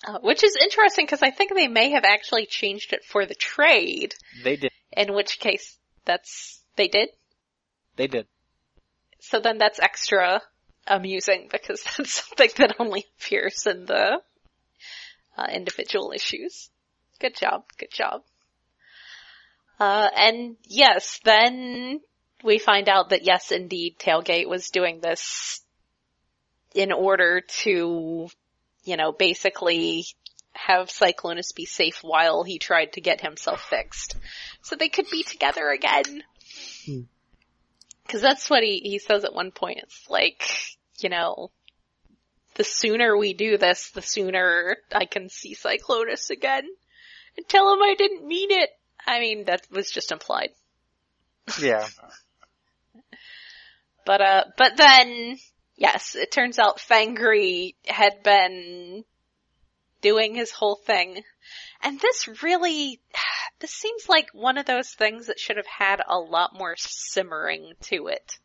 Uh, 0.05 0.19
which 0.19 0.43
is 0.43 0.57
interesting 0.61 1.05
because 1.05 1.23
I 1.23 1.31
think 1.31 1.53
they 1.53 1.67
may 1.67 1.91
have 1.91 2.03
actually 2.03 2.45
changed 2.45 2.91
it 2.91 3.05
for 3.05 3.25
the 3.25 3.35
trade, 3.35 4.13
They 4.43 4.57
did. 4.57 4.71
in 4.91 5.13
which 5.13 5.39
case 5.39 5.77
that's, 6.05 6.61
they 6.75 6.87
did. 6.89 7.09
They 7.95 8.07
did. 8.07 8.27
So 9.19 9.39
then 9.39 9.57
that's 9.57 9.79
extra 9.79 10.41
amusing 10.85 11.47
because 11.49 11.83
that's 11.97 12.23
something 12.23 12.49
that 12.57 12.75
only 12.79 13.05
appears 13.17 13.65
in 13.65 13.85
the 13.85 14.19
uh, 15.37 15.47
individual 15.53 16.11
issues. 16.13 16.69
Good 17.19 17.35
job, 17.37 17.63
good 17.77 17.91
job. 17.91 18.23
Uh, 19.79 20.09
and 20.15 20.57
yes, 20.65 21.19
then 21.23 22.01
we 22.43 22.59
find 22.59 22.89
out 22.89 23.09
that 23.09 23.25
yes, 23.25 23.51
indeed, 23.51 23.95
Tailgate 23.97 24.47
was 24.47 24.69
doing 24.69 24.99
this 24.99 25.61
in 26.75 26.91
order 26.91 27.41
to, 27.63 28.27
you 28.83 28.97
know, 28.97 29.11
basically 29.11 30.05
have 30.53 30.89
Cyclonus 30.89 31.55
be 31.55 31.65
safe 31.65 31.99
while 32.01 32.43
he 32.43 32.59
tried 32.59 32.93
to 32.93 33.01
get 33.01 33.21
himself 33.21 33.61
fixed. 33.61 34.15
So 34.61 34.75
they 34.75 34.89
could 34.89 35.07
be 35.11 35.23
together 35.23 35.69
again. 35.69 36.23
Hmm. 36.85 37.01
Cause 38.07 38.21
that's 38.21 38.49
what 38.49 38.63
he, 38.63 38.79
he 38.83 38.99
says 38.99 39.23
at 39.23 39.33
one 39.33 39.51
point. 39.51 39.79
It's 39.83 40.09
like, 40.09 40.47
you 40.99 41.09
know, 41.09 41.51
the 42.55 42.63
sooner 42.63 43.17
we 43.17 43.33
do 43.33 43.57
this, 43.57 43.91
the 43.91 44.01
sooner 44.01 44.77
I 44.93 45.05
can 45.05 45.29
see 45.29 45.55
Cyclonus 45.55 46.29
again. 46.29 46.67
And 47.35 47.47
tell 47.47 47.73
him 47.73 47.81
I 47.81 47.95
didn't 47.97 48.27
mean 48.27 48.51
it. 48.51 48.69
I 49.05 49.19
mean, 49.19 49.45
that 49.45 49.65
was 49.71 49.89
just 49.89 50.11
implied. 50.11 50.49
Yeah. 51.59 51.87
But, 54.05 54.19
uh, 54.19 54.43
but 54.57 54.75
then, 54.75 55.37
yes, 55.75 56.15
it 56.15 56.31
turns 56.31 56.59
out 56.59 56.79
Fangry 56.79 57.75
had 57.85 58.23
been 58.23 59.03
doing 60.01 60.35
his 60.35 60.51
whole 60.51 60.75
thing. 60.75 61.23
And 61.81 61.99
this 61.99 62.43
really, 62.43 63.01
this 63.59 63.71
seems 63.71 64.07
like 64.07 64.29
one 64.33 64.57
of 64.57 64.65
those 64.65 64.89
things 64.89 65.27
that 65.27 65.39
should 65.39 65.57
have 65.57 65.65
had 65.65 66.01
a 66.07 66.17
lot 66.17 66.51
more 66.53 66.75
simmering 66.77 67.73
to 67.83 68.07
it. 68.07 68.37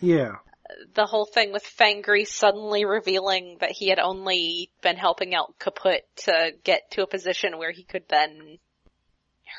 Yeah. 0.00 0.36
the 0.94 1.06
whole 1.06 1.24
thing 1.24 1.52
with 1.52 1.64
Fangry 1.64 2.26
suddenly 2.26 2.84
revealing 2.84 3.56
that 3.60 3.70
he 3.70 3.88
had 3.88 3.98
only 3.98 4.70
been 4.82 4.96
helping 4.96 5.34
out 5.34 5.58
Kaput 5.58 6.02
to 6.24 6.52
get 6.64 6.90
to 6.92 7.02
a 7.02 7.06
position 7.06 7.56
where 7.56 7.70
he 7.70 7.82
could 7.82 8.04
then 8.08 8.58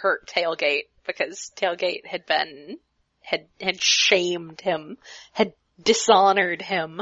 hurt 0.01 0.27
Tailgate 0.27 0.89
because 1.07 1.51
Tailgate 1.55 2.05
had 2.05 2.25
been 2.25 2.77
had 3.21 3.47
had 3.59 3.81
shamed 3.81 4.61
him, 4.61 4.97
had 5.33 5.53
dishonored 5.81 6.61
him. 6.61 7.01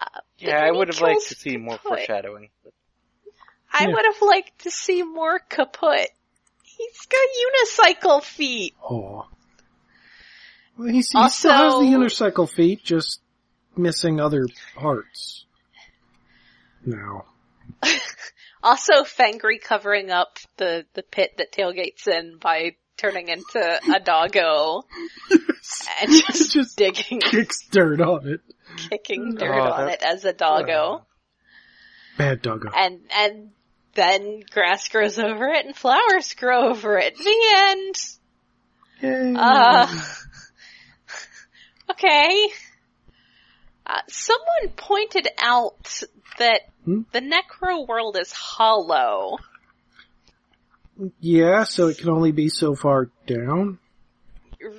Uh, 0.00 0.20
Yeah, 0.38 0.62
I 0.64 0.70
would 0.70 0.88
have 0.88 1.00
liked 1.00 1.28
to 1.28 1.34
see 1.34 1.56
more 1.56 1.76
Kaput. 1.78 1.82
foreshadowing. 1.82 2.50
I 3.72 3.84
Yeah. 3.86 3.94
would 3.94 4.04
have 4.04 4.22
liked 4.22 4.60
to 4.62 4.70
see 4.70 5.02
more 5.02 5.38
Kaput. 5.40 6.06
He's 6.62 7.06
got 7.06 7.20
unicycle 7.46 8.22
feet. 8.22 8.74
Oh. 8.82 9.26
Well, 10.76 10.88
he, 10.88 10.96
he 10.98 11.02
still 11.02 11.28
has 11.28 11.40
the 11.40 11.86
unicycle 11.92 12.48
feet, 12.48 12.84
just 12.84 13.20
missing 13.76 14.20
other 14.20 14.46
parts. 14.76 15.44
Now. 16.84 17.24
Also, 18.60 19.04
Fangry 19.04 19.60
covering 19.62 20.10
up 20.10 20.36
the, 20.56 20.84
the 20.94 21.04
pit 21.04 21.30
that 21.38 21.52
Tailgate's 21.52 22.08
in 22.08 22.38
by 22.38 22.72
turning 22.98 23.28
into 23.28 23.80
a 23.94 24.00
doggo 24.00 24.82
and 25.30 26.10
just, 26.10 26.52
Just 26.52 26.76
digging, 26.76 27.20
kicks 27.20 27.66
dirt 27.70 28.00
on 28.00 28.26
it. 28.28 28.40
kicking 28.90 29.36
dirt 29.36 29.54
Oh, 29.54 29.72
on 29.72 29.88
it 29.88 30.02
as 30.02 30.24
a 30.24 30.32
doggo. 30.32 31.06
Bad 32.18 32.42
doggo. 32.42 32.70
And, 32.76 33.00
and 33.16 33.50
then 33.94 34.42
grass 34.50 34.88
grows 34.88 35.18
over 35.18 35.46
it 35.48 35.64
and 35.64 35.74
flowers 35.76 36.34
grow 36.34 36.70
over 36.70 36.98
it. 36.98 37.16
The 37.16 37.42
end. 37.56 37.94
Yay. 39.00 39.34
Uh, 39.38 39.86
okay. 41.90 42.48
Uh, 43.86 44.00
someone 44.08 44.74
pointed 44.76 45.28
out 45.38 46.02
that 46.38 46.60
Hmm? 46.84 47.02
the 47.12 47.20
Necro 47.20 47.86
world 47.86 48.16
is 48.18 48.32
hollow. 48.32 49.36
Yeah, 51.20 51.64
so 51.64 51.88
it 51.88 51.98
can 51.98 52.10
only 52.10 52.32
be 52.32 52.48
so 52.48 52.74
far 52.74 53.10
down. 53.26 53.78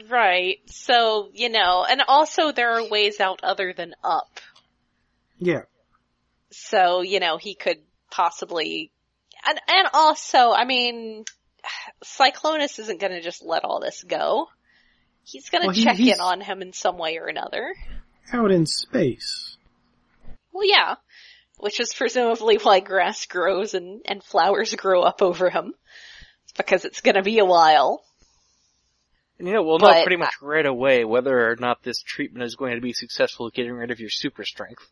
Right. 0.10 0.58
So, 0.66 1.30
you 1.34 1.50
know, 1.50 1.86
and 1.90 2.02
also 2.08 2.52
there 2.52 2.74
are 2.78 2.90
ways 2.90 3.20
out 3.20 3.40
other 3.44 3.74
than 3.74 3.94
up. 4.04 4.40
Yeah. 5.38 5.62
So, 6.52 7.02
you 7.02 7.20
know, 7.20 7.38
he 7.38 7.56
could 7.56 7.78
possibly, 8.12 8.92
and, 9.48 9.60
and 9.70 9.88
also, 9.94 10.52
I 10.52 10.66
mean, 10.66 11.24
Cyclonus 12.04 12.80
isn't 12.80 13.00
gonna 13.00 13.22
just 13.22 13.44
let 13.44 13.64
all 13.64 13.80
this 13.80 14.04
go. 14.04 14.48
He's 15.24 15.50
gonna 15.50 15.68
Well, 15.68 15.76
he- 15.76 15.84
check 15.84 15.96
he's- 15.96 16.16
in 16.18 16.22
on 16.22 16.42
him 16.42 16.62
in 16.62 16.74
some 16.74 16.98
way 16.98 17.18
or 17.18 17.28
another. 17.28 17.74
Out 18.34 18.52
in 18.52 18.66
space. 18.66 19.56
Well, 20.52 20.68
yeah. 20.68 20.96
Which 21.58 21.80
is 21.80 21.94
presumably 21.94 22.58
why 22.58 22.80
grass 22.80 23.26
grows 23.26 23.74
and, 23.74 24.02
and 24.06 24.24
flowers 24.24 24.74
grow 24.76 25.02
up 25.04 25.22
over 25.22 25.50
him. 25.50 25.74
It's 26.50 26.58
because 26.58 26.86
it's 26.86 27.02
gonna 27.02 27.22
be 27.22 27.38
a 27.38 27.46
while. 27.46 28.04
And 29.38 29.48
you 29.48 29.54
know, 29.54 29.64
we'll 29.64 29.78
know 29.80 29.92
pretty 30.04 30.18
much 30.18 30.34
right 30.42 30.66
away 30.66 31.06
whether 31.06 31.52
or 31.52 31.56
not 31.56 31.84
this 31.84 32.02
treatment 32.02 32.44
is 32.44 32.56
going 32.56 32.76
to 32.76 32.82
be 32.82 32.92
successful 32.92 33.48
at 33.48 33.54
getting 33.54 33.72
rid 33.72 33.92
of 33.92 34.00
your 34.00 34.10
super 34.10 34.44
strength. 34.44 34.86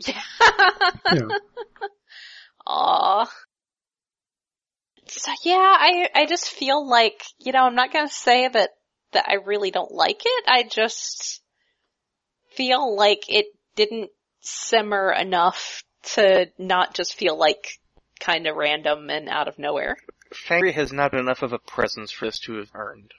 Yeah. 0.00 0.20
Aw. 2.66 3.30
So 5.06 5.32
yeah, 5.44 5.54
I 5.56 6.08
I 6.14 6.26
just 6.26 6.50
feel 6.50 6.88
like, 6.88 7.22
you 7.38 7.52
know, 7.52 7.64
I'm 7.64 7.74
not 7.74 7.92
gonna 7.92 8.08
say 8.08 8.48
that 8.48 8.70
that 9.12 9.26
I 9.28 9.34
really 9.44 9.70
don't 9.70 9.92
like 9.92 10.22
it. 10.24 10.44
I 10.48 10.64
just 10.64 11.40
feel 12.50 12.96
like 12.96 13.24
it 13.28 13.46
didn't 13.76 14.10
simmer 14.40 15.12
enough 15.12 15.84
to 16.14 16.50
not 16.58 16.94
just 16.94 17.14
feel 17.14 17.38
like 17.38 17.78
kind 18.18 18.46
of 18.46 18.56
random 18.56 19.08
and 19.08 19.28
out 19.28 19.48
of 19.48 19.58
nowhere. 19.58 19.96
Fangry 20.32 20.72
has 20.72 20.92
not 20.92 21.10
been 21.10 21.20
enough 21.20 21.42
of 21.42 21.52
a 21.52 21.58
presence 21.58 22.10
for 22.10 22.26
this 22.26 22.38
to 22.40 22.54
have 22.56 22.70
earned. 22.74 23.12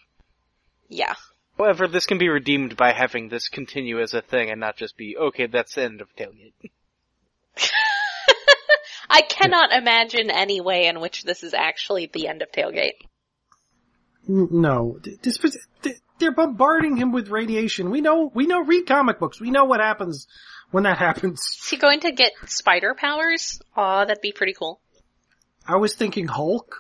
Yeah. 0.89 1.13
However, 1.58 1.88
this 1.88 2.06
can 2.06 2.17
be 2.17 2.30
redeemed 2.30 2.76
by 2.76 2.91
having 2.93 3.30
this 3.30 3.47
continue 3.47 4.02
as 4.02 4.13
a 4.13 4.21
thing 4.21 4.49
and 4.49 4.60
not 4.60 4.76
just 4.76 4.97
be, 4.97 5.15
okay, 5.17 5.45
that's 5.47 5.76
the 5.76 5.84
end 5.84 6.02
of 6.02 6.08
Tailgate. 6.15 6.54
I 9.10 9.21
cannot 9.21 9.71
imagine 9.71 10.32
any 10.32 10.60
way 10.62 10.88
in 10.88 10.99
which 10.99 11.23
this 11.23 11.43
is 11.43 11.54
actually 11.54 12.10
the 12.12 12.28
end 12.28 12.41
of 12.41 12.52
Tailgate. 12.52 12.93
No. 14.28 14.97
Th- 15.04 15.19
This, 15.21 15.38
they're 16.17 16.32
bombarding 16.32 16.97
him 16.97 17.12
with 17.12 17.30
radiation. 17.30 17.91
We 17.91 18.02
know, 18.02 18.32
we 18.34 18.47
know, 18.47 18.62
read 18.63 18.88
comic 18.88 19.19
books. 19.19 19.39
We 19.39 19.52
know 19.52 19.65
what 19.65 19.80
happens 19.82 20.28
when 20.71 20.84
that 20.84 20.97
happens. 21.08 21.39
Is 21.62 21.69
he 21.69 21.78
going 21.78 21.99
to 22.02 22.12
get 22.12 22.32
spider 22.47 22.95
powers? 22.95 23.62
Aw, 23.76 24.06
that'd 24.06 24.21
be 24.21 24.32
pretty 24.32 24.54
cool. 24.54 24.80
I 25.67 25.76
was 25.76 25.93
thinking 25.95 26.28
Hulk. 26.28 26.80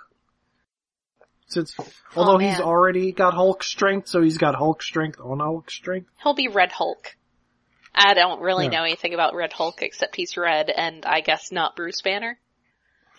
Since, 1.53 1.75
oh, 1.79 1.87
although 2.15 2.37
he's 2.37 2.59
already 2.59 3.11
got 3.11 3.33
Hulk 3.33 3.63
strength, 3.63 4.07
so 4.07 4.21
he's 4.21 4.37
got 4.37 4.55
Hulk 4.55 4.81
strength 4.81 5.19
on 5.19 5.39
Hulk 5.39 5.69
strength. 5.69 6.09
He'll 6.21 6.33
be 6.33 6.47
Red 6.47 6.71
Hulk. 6.71 7.15
I 7.95 8.15
don't 8.15 8.41
really 8.41 8.65
Yeah. 8.65 8.71
know 8.71 8.83
anything 8.83 9.13
about 9.13 9.35
Red 9.35 9.53
Hulk 9.53 9.81
except 9.83 10.15
he's 10.15 10.35
red 10.35 10.71
and 10.71 11.05
I 11.05 11.21
guess 11.21 11.51
not 11.51 11.75
Bruce 11.75 12.01
Banner. 12.01 12.39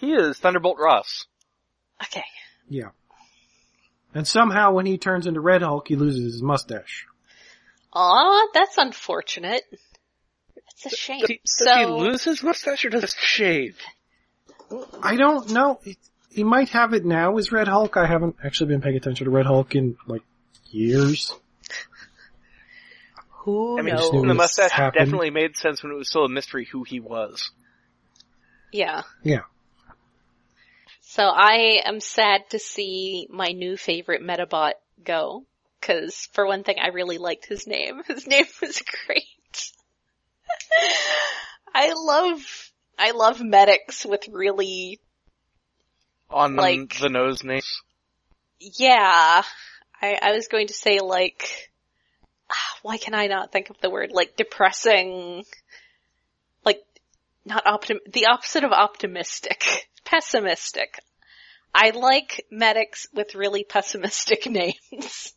He 0.01 0.13
is 0.13 0.37
Thunderbolt 0.39 0.79
Ross. 0.81 1.27
Okay. 2.03 2.25
Yeah. 2.69 2.91
And 4.13 4.27
somehow 4.27 4.73
when 4.73 4.87
he 4.87 4.99
turns 4.99 5.27
into 5.29 5.41
Red 5.41 5.63
Hulk, 5.63 5.87
he 5.89 5.95
loses 5.97 6.35
his 6.35 6.43
mustache. 6.43 7.07
Aw, 7.93 8.49
that's 8.53 8.77
unfortunate. 8.79 9.63
That's 10.57 10.93
a 10.93 10.97
shame. 10.97 11.21
Does 11.21 11.29
he, 11.29 11.41
so, 11.45 11.75
he 11.77 11.85
lose 11.87 12.25
his 12.25 12.43
mustache 12.43 12.85
or 12.85 12.91
does 12.91 13.15
he 13.15 13.21
shave? 13.21 13.79
I 15.03 15.15
don't 15.17 15.51
know. 15.51 15.79
It- 15.85 15.99
He 16.35 16.43
might 16.43 16.71
have 16.71 16.93
it 16.95 17.05
now 17.05 17.39
as 17.39 17.53
Red 17.53 17.69
Hulk. 17.69 17.97
I 17.97 18.07
haven't 18.07 18.35
actually 18.43 18.67
been 18.67 18.81
paying 18.81 18.97
attention 18.97 19.27
to 19.27 19.31
Red 19.31 19.47
Hulk 19.47 19.77
in 19.77 19.97
like 20.09 20.23
years. 20.69 21.33
who 23.29 23.79
I 23.79 23.83
mean, 23.83 23.95
knows? 23.95 24.13
knew 24.13 24.27
the 24.27 24.35
mustache 24.35 24.73
happened. 24.73 25.05
definitely 25.05 25.31
made 25.31 25.57
sense 25.57 25.81
when 25.81 25.93
it 25.93 25.97
was 25.97 26.09
still 26.09 26.25
a 26.25 26.29
mystery 26.29 26.65
who 26.65 26.83
he 26.83 26.99
was. 26.99 27.53
Yeah. 28.73 29.03
Yeah. 29.23 29.43
So 31.03 31.23
I 31.23 31.83
am 31.85 32.01
sad 32.01 32.51
to 32.51 32.59
see 32.59 33.29
my 33.31 33.53
new 33.53 33.77
favorite 33.77 34.21
Metabot 34.21 34.73
go. 35.05 35.45
Cause 35.81 36.29
for 36.33 36.47
one 36.47 36.65
thing, 36.65 36.77
I 36.83 36.89
really 36.89 37.19
liked 37.19 37.47
his 37.47 37.69
name. 37.69 38.03
His 38.09 38.27
name 38.27 38.47
was 38.61 38.83
great. 39.07 39.71
I 41.75 41.93
love, 41.95 42.73
I 42.99 43.13
love 43.13 43.41
medics 43.41 44.05
with 44.05 44.27
really 44.33 44.99
On 46.31 46.57
Like- 46.57 46.99
the 46.99 47.09
nose 47.09 47.45
names. 47.45 47.81
Yeah. 48.59 49.43
I, 50.03 50.19
I 50.21 50.33
was 50.33 50.49
going 50.49 50.67
to 50.69 50.75
say 50.75 51.01
like, 51.01 51.71
ah, 52.51 52.79
why 52.83 52.99
can 52.99 53.15
I 53.15 53.27
not 53.27 53.53
think 53.53 53.71
of 53.71 53.81
the 53.81 53.91
word? 53.91 54.11
Like 54.13 54.37
depressing, 54.37 55.45
like, 56.65 56.83
not 57.45 57.65
optim, 57.65 57.99
the 58.11 58.27
opposite 58.27 58.65
of 58.65 58.73
optimistic. 58.73 59.63
Pessimistic. 60.05 60.99
I 61.75 61.91
like 61.91 62.45
medics 62.51 63.07
with 63.13 63.35
really 63.35 63.65
pessimistic 63.65 64.47
names. 64.51 65.33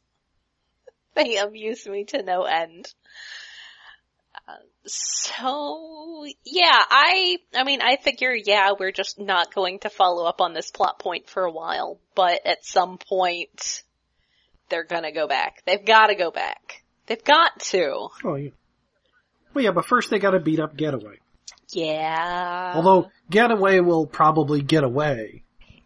they 1.15 1.37
amuse 1.37 1.87
me 1.87 2.03
to 2.05 2.21
no 2.23 2.43
end. 2.43 2.93
So, 4.85 6.25
yeah, 6.45 6.79
I, 6.89 7.37
I 7.53 7.63
mean, 7.65 7.81
I 7.81 7.97
figure, 7.97 8.33
yeah, 8.33 8.71
we're 8.79 8.93
just 8.93 9.19
not 9.19 9.53
going 9.53 9.79
to 9.79 9.89
follow 9.89 10.25
up 10.25 10.39
on 10.39 10.53
this 10.53 10.71
plot 10.71 10.99
point 10.99 11.29
for 11.29 11.43
a 11.43 11.51
while, 11.51 11.99
but 12.15 12.45
at 12.45 12.65
some 12.65 12.97
point, 12.97 13.83
they're 14.69 14.85
gonna 14.85 15.11
go 15.11 15.27
back. 15.27 15.61
They've 15.65 15.85
gotta 15.85 16.15
go 16.15 16.31
back. 16.31 16.83
They've 17.07 17.23
got 17.23 17.59
to. 17.59 18.09
Oh 18.23 18.35
yeah. 18.35 18.51
Well, 19.53 19.63
yeah, 19.63 19.71
but 19.71 19.85
first 19.85 20.09
they 20.09 20.19
gotta 20.19 20.39
beat 20.39 20.59
up 20.59 20.75
Getaway. 20.75 21.19
Yeah. 21.71 22.73
Although 22.75 23.09
Getaway 23.29 23.79
will 23.79 24.05
probably 24.05 24.61
get 24.61 24.83
away 24.83 25.43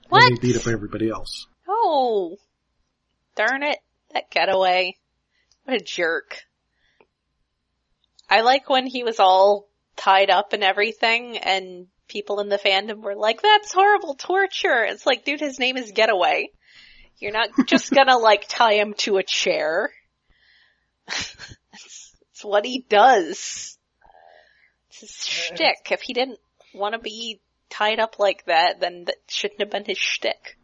what? 0.10 0.24
when 0.24 0.36
they 0.36 0.40
beat 0.40 0.58
up 0.58 0.68
everybody 0.68 1.10
else. 1.10 1.48
Oh. 1.68 2.38
Darn 3.36 3.64
it. 3.64 3.78
That 4.14 4.30
getaway. 4.30 4.98
What 5.64 5.82
a 5.82 5.84
jerk. 5.84 6.44
I 8.32 8.42
like 8.42 8.70
when 8.70 8.88
he 8.88 9.04
was 9.04 9.20
all 9.20 9.68
tied 9.98 10.30
up 10.30 10.54
and 10.54 10.64
everything 10.64 11.38
and 11.38 11.88
people 12.08 12.40
in 12.40 12.48
the 12.48 12.58
fandom 12.58 13.02
were 13.02 13.16
like, 13.16 13.42
that's 13.42 13.74
horrible 13.74 14.16
torture. 14.16 14.86
It's 14.86 15.06
like, 15.06 15.26
dude, 15.26 15.42
his 15.42 15.60
name 15.60 15.76
is 15.76 15.92
Getaway. 15.92 16.50
You're 17.20 17.34
not 17.34 17.50
just 17.68 17.92
gonna 17.92 18.18
like 18.18 18.46
tie 18.48 18.76
him 18.76 18.94
to 19.00 19.18
a 19.18 19.24
chair. 19.24 19.92
it's, 21.10 22.16
it's 22.32 22.46
what 22.46 22.66
he 22.66 22.86
does. 22.88 23.78
It's 24.90 25.00
his 25.02 25.26
shtick. 25.26 25.92
If 25.92 26.02
he 26.02 26.14
didn't 26.14 26.40
want 26.74 26.94
to 26.94 27.00
be 27.00 27.42
tied 27.70 28.00
up 28.00 28.18
like 28.18 28.46
that, 28.46 28.80
then 28.80 29.04
that 29.06 29.18
shouldn't 29.28 29.60
have 29.60 29.72
been 29.72 29.86
his 29.86 29.98
shtick. 29.98 30.58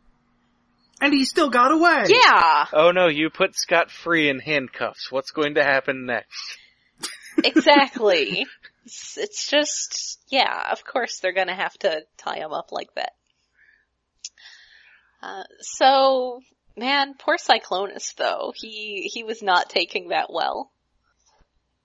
And 1.02 1.14
he 1.14 1.26
still 1.26 1.50
got 1.50 1.74
away! 1.74 2.06
Yeah, 2.08 2.66
Oh 2.72 2.92
no, 2.92 3.08
you 3.08 3.30
put 3.30 3.56
Scott 3.56 3.92
free 3.92 4.30
in 4.30 4.40
handcuffs. 4.40 5.12
What's 5.12 5.32
going 5.32 5.56
to 5.56 5.64
happen 5.64 6.06
next? 6.06 6.58
Exactly. 7.44 8.46
it's, 8.86 9.18
it's 9.18 9.50
just, 9.50 10.20
yeah, 10.30 10.72
of 10.72 10.84
course 10.84 11.20
they're 11.20 11.34
gonna 11.34 11.56
have 11.56 11.78
to 11.80 12.04
tie 12.18 12.38
him 12.38 12.52
up 12.54 12.72
like 12.72 12.94
that. 12.96 13.14
Uh, 15.22 15.44
so, 15.60 16.42
man, 16.76 17.16
poor 17.18 17.38
Cyclonus 17.38 18.16
though. 18.16 18.54
He, 18.56 19.10
he 19.14 19.24
was 19.24 19.42
not 19.42 19.70
taking 19.70 20.10
that 20.10 20.32
well. 20.32 20.72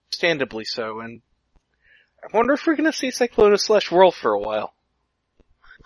Understandably 0.09 0.65
so, 0.65 1.01
and 1.01 1.23
I 2.23 2.37
wonder 2.37 2.53
if 2.55 2.67
we're 2.67 2.77
gonna 2.77 2.93
see 2.93 3.09
Cyclonus 3.09 3.61
slash 3.61 3.91
Whirl 3.91 4.13
for 4.13 4.33
a 4.33 4.39
while. 4.39 4.75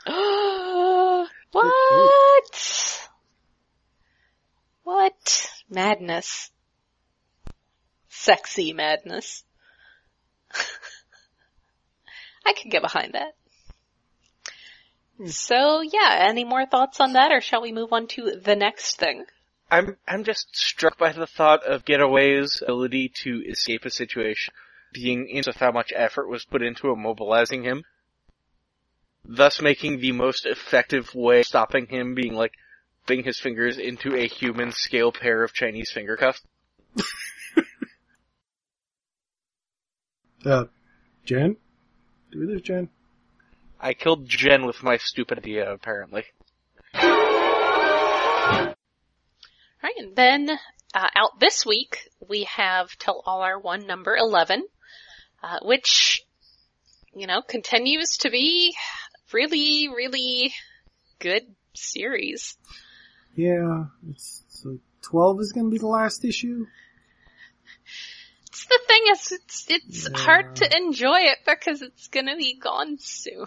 what? 1.52 3.09
What? 4.83 5.50
Madness. 5.70 6.50
Sexy 8.09 8.72
madness. 8.72 9.44
I 12.46 12.52
could 12.52 12.70
get 12.70 12.82
behind 12.82 13.14
that. 13.14 13.34
So 15.26 15.80
yeah, 15.80 16.26
any 16.28 16.44
more 16.44 16.66
thoughts 16.66 17.00
on 17.00 17.14
that 17.14 17.32
or 17.32 17.40
shall 17.40 17.62
we 17.62 17.72
move 17.72 17.92
on 17.92 18.06
to 18.08 18.38
the 18.42 18.54
next 18.54 18.96
thing? 18.98 19.24
I'm 19.70 19.96
I'm 20.06 20.24
just 20.24 20.54
struck 20.54 20.98
by 20.98 21.12
the 21.12 21.26
thought 21.26 21.64
of 21.64 21.84
Getaway's 21.84 22.62
ability 22.62 23.10
to 23.22 23.42
escape 23.48 23.84
a 23.84 23.90
situation, 23.90 24.54
being 24.92 25.28
into 25.28 25.52
how 25.56 25.72
much 25.72 25.92
effort 25.94 26.28
was 26.28 26.44
put 26.44 26.62
into 26.62 26.88
immobilizing 26.88 27.64
him, 27.64 27.82
thus 29.24 29.60
making 29.60 29.98
the 29.98 30.12
most 30.12 30.46
effective 30.46 31.14
way 31.14 31.40
of 31.40 31.46
stopping 31.46 31.86
him 31.86 32.14
being 32.14 32.34
like 32.34 32.52
putting 33.06 33.24
his 33.24 33.40
fingers 33.40 33.78
into 33.78 34.14
a 34.14 34.28
human 34.28 34.70
scale 34.70 35.12
pair 35.12 35.42
of 35.42 35.52
Chinese 35.52 35.90
finger 35.90 36.16
cuffs. 36.16 36.42
Uh, 40.46 40.66
Jen? 41.24 41.56
Do 42.30 42.46
this, 42.46 42.62
Jen? 42.62 42.88
I 43.80 43.94
killed 43.94 44.28
Jen 44.28 44.64
with 44.64 44.80
my 44.80 44.96
stupid 44.98 45.38
idea, 45.38 45.72
apparently. 45.72 46.22
Alright, 46.94 48.76
and 49.98 50.14
then 50.14 50.50
uh, 50.94 51.09
out 51.16 51.40
this 51.40 51.66
week 51.66 51.98
we 52.28 52.44
have 52.44 52.96
Till 52.96 53.20
All 53.26 53.40
Are 53.40 53.59
One 53.59 53.88
number 53.88 54.16
11, 54.16 54.62
uh, 55.42 55.59
which, 55.62 56.24
you 57.12 57.26
know, 57.26 57.42
continues 57.42 58.18
to 58.18 58.30
be 58.30 58.72
really, 59.32 59.88
really 59.88 60.54
good 61.18 61.42
series. 61.74 62.56
Yeah, 63.35 63.87
it's, 64.11 64.44
so 64.48 64.78
12 65.02 65.40
is 65.40 65.52
gonna 65.52 65.70
be 65.70 65.78
the 65.78 65.88
last 65.88 66.24
issue? 66.24 66.66
It's 68.68 68.68
the 68.68 68.81
thing 68.88 69.02
is, 69.12 69.33
it's, 69.33 69.66
it's 69.68 70.09
Yeah. 70.11 70.18
hard 70.18 70.57
to 70.57 70.76
enjoy 70.76 71.18
it 71.20 71.38
because 71.46 71.83
it's 71.83 72.09
gonna 72.09 72.37
be 72.37 72.59
gone 72.59 72.98
soon. 72.98 73.46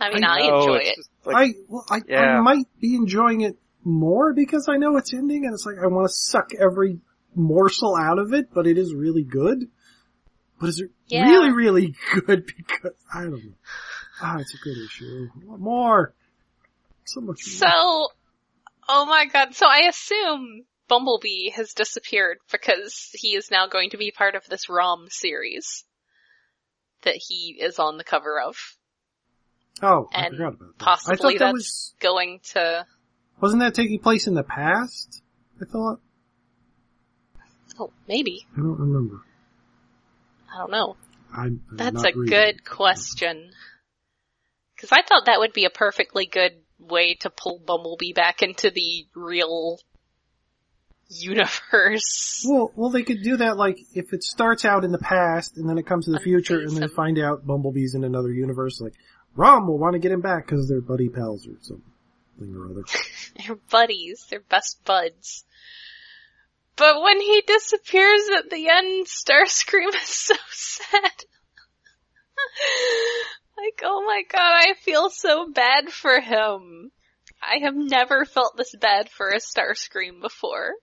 I 0.00 0.14
mean, 0.14 0.24
I, 0.24 0.46
know, 0.46 0.60
enjoy 0.62 0.76
it. 0.76 0.96
just 0.96 1.10
like- 1.24 1.36
I, 1.36 1.54
well, 1.68 1.84
I, 1.90 2.14
I 2.14 2.40
might 2.40 2.66
be 2.80 2.94
enjoying 2.94 3.40
it 3.40 3.58
more 3.84 4.32
because 4.32 4.68
I 4.68 4.76
know 4.76 4.96
it's 4.96 5.12
ending 5.12 5.44
and 5.44 5.54
it's 5.54 5.66
like 5.66 5.76
I 5.82 5.86
want 5.88 6.08
to 6.08 6.14
suck 6.14 6.50
every 6.54 7.00
morsel 7.34 7.96
out 7.96 8.18
of 8.18 8.32
it, 8.32 8.52
but 8.52 8.66
it 8.66 8.78
is 8.78 8.94
really 8.94 9.24
good. 9.24 9.68
But 10.60 10.68
is 10.70 10.80
it 10.80 10.90
Yeah. 11.06 11.24
really, 11.28 11.50
really 11.52 11.94
good 12.26 12.46
because, 12.56 12.92
I 13.12 13.22
don't 13.22 13.32
know. 13.44 13.54
Ah, 14.20 14.38
it's 14.38 14.54
a 14.54 14.58
good 14.64 14.76
issue. 14.84 15.28
More. 15.58 16.14
So 17.04 17.20
much 17.20 17.42
So, 17.42 17.66
oh 18.88 19.06
my 19.06 19.26
god, 19.26 19.54
so 19.54 19.66
I 19.66 19.88
assume 19.88 20.64
Bumblebee 20.88 21.50
has 21.50 21.74
disappeared 21.74 22.38
because 22.50 23.10
he 23.12 23.36
is 23.36 23.50
now 23.50 23.66
going 23.66 23.90
to 23.90 23.96
be 23.96 24.10
part 24.10 24.34
of 24.34 24.46
this 24.46 24.68
ROM 24.68 25.08
series 25.10 25.84
that 27.02 27.16
he 27.16 27.56
is 27.60 27.78
on 27.78 27.98
the 27.98 28.04
cover 28.04 28.40
of. 28.40 28.56
Oh, 29.82 30.08
I 30.12 30.26
and 30.26 30.36
forgot 30.36 30.54
about 30.54 30.78
that. 30.78 30.84
I 30.84 30.84
possibly 30.84 31.16
thought 31.16 31.32
that 31.32 31.38
that's 31.38 31.52
was, 31.52 31.94
going 32.00 32.40
to, 32.52 32.86
wasn't 33.40 33.60
that 33.60 33.74
taking 33.74 34.00
place 34.00 34.26
in 34.26 34.34
the 34.34 34.42
past? 34.42 35.22
I 35.60 35.64
thought? 35.64 36.00
oh, 37.78 37.92
maybe. 38.08 38.46
I 38.54 38.60
don't 38.60 38.78
remember. 38.78 39.22
I 40.52 40.58
don't 40.58 40.70
know. 40.70 40.96
I'm, 41.32 41.62
I'm 41.70 41.76
That's 41.76 42.04
a 42.04 42.12
reading. 42.14 42.26
good 42.26 42.64
question. 42.64 43.50
Cause 44.80 44.90
I 44.92 45.02
thought 45.02 45.26
that 45.26 45.40
would 45.40 45.52
be 45.52 45.64
a 45.64 45.70
perfectly 45.70 46.26
good 46.26 46.52
way 46.78 47.14
to 47.20 47.30
pull 47.30 47.58
Bumblebee 47.58 48.12
back 48.12 48.42
into 48.42 48.70
the 48.70 49.06
real 49.14 49.78
universe. 51.08 52.44
Well, 52.48 52.72
well, 52.76 52.90
they 52.90 53.02
could 53.02 53.22
do 53.22 53.38
that 53.38 53.56
like 53.56 53.80
if 53.94 54.12
it 54.12 54.22
starts 54.22 54.64
out 54.64 54.84
in 54.84 54.92
the 54.92 54.98
past 54.98 55.56
and 55.56 55.68
then 55.68 55.78
it 55.78 55.86
comes 55.86 56.04
to 56.04 56.12
the 56.12 56.20
future 56.20 56.60
and 56.60 56.76
then 56.76 56.88
find 56.88 57.18
out 57.18 57.46
Bumblebee's 57.46 57.94
in 57.94 58.04
another 58.04 58.32
universe. 58.32 58.80
Like 58.80 58.94
Rom 59.34 59.66
will 59.66 59.78
want 59.78 59.94
to 59.94 59.98
get 59.98 60.12
him 60.12 60.20
back 60.20 60.46
because 60.46 60.68
they're 60.68 60.80
buddy 60.80 61.08
pals 61.08 61.46
or 61.46 61.54
something 61.62 62.54
or 62.54 62.70
other. 62.70 62.84
They're 63.36 63.58
buddies. 63.70 64.26
They're 64.30 64.40
best 64.40 64.84
buds. 64.84 65.44
But 66.76 67.02
when 67.02 67.20
he 67.20 67.42
disappears 67.44 68.22
at 68.38 68.50
the 68.50 68.68
end, 68.68 69.06
Starscream 69.06 69.88
is 69.94 70.08
so 70.08 70.34
sad. 70.50 71.02
like, 73.58 73.80
oh 73.82 74.04
my 74.06 74.22
god, 74.30 74.40
I 74.40 74.74
feel 74.80 75.10
so 75.10 75.50
bad 75.50 75.88
for 75.88 76.20
him. 76.20 76.92
I 77.42 77.64
have 77.64 77.74
never 77.74 78.24
felt 78.24 78.56
this 78.56 78.74
bad 78.80 79.10
for 79.10 79.30
a 79.30 79.38
Starscream 79.38 80.20
before. 80.20 80.74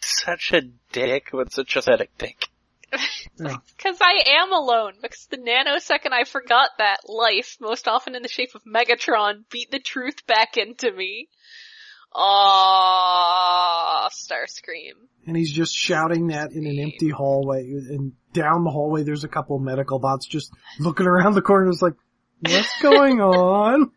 Such 0.00 0.52
a 0.52 0.62
dick, 0.92 1.28
but 1.32 1.52
such 1.52 1.76
a 1.76 1.80
pathetic 1.80 2.16
dick. 2.18 2.48
Cause 3.78 3.98
I 4.00 4.40
am 4.40 4.52
alone, 4.52 4.92
because 5.02 5.26
the 5.30 5.36
nanosecond 5.36 6.12
I 6.12 6.24
forgot 6.24 6.70
that 6.78 7.00
life, 7.08 7.56
most 7.60 7.88
often 7.88 8.14
in 8.14 8.22
the 8.22 8.28
shape 8.28 8.54
of 8.54 8.62
Megatron, 8.64 9.44
beat 9.50 9.70
the 9.70 9.80
truth 9.80 10.26
back 10.26 10.56
into 10.56 10.92
me. 10.92 11.28
Aww, 12.14 13.28
Starscream. 14.10 15.08
And 15.26 15.36
he's 15.36 15.52
just 15.52 15.74
shouting 15.74 16.28
that 16.28 16.52
in 16.52 16.64
an 16.66 16.78
empty 16.78 17.08
hallway 17.08 17.62
and 17.62 18.12
down 18.32 18.62
the 18.62 18.70
hallway 18.70 19.02
there's 19.02 19.24
a 19.24 19.28
couple 19.28 19.58
medical 19.58 19.98
bots 19.98 20.26
just 20.26 20.52
looking 20.78 21.06
around 21.06 21.34
the 21.34 21.42
corners 21.42 21.82
like, 21.82 21.94
what's 22.40 22.68
going 22.82 23.20
on? 23.20 23.90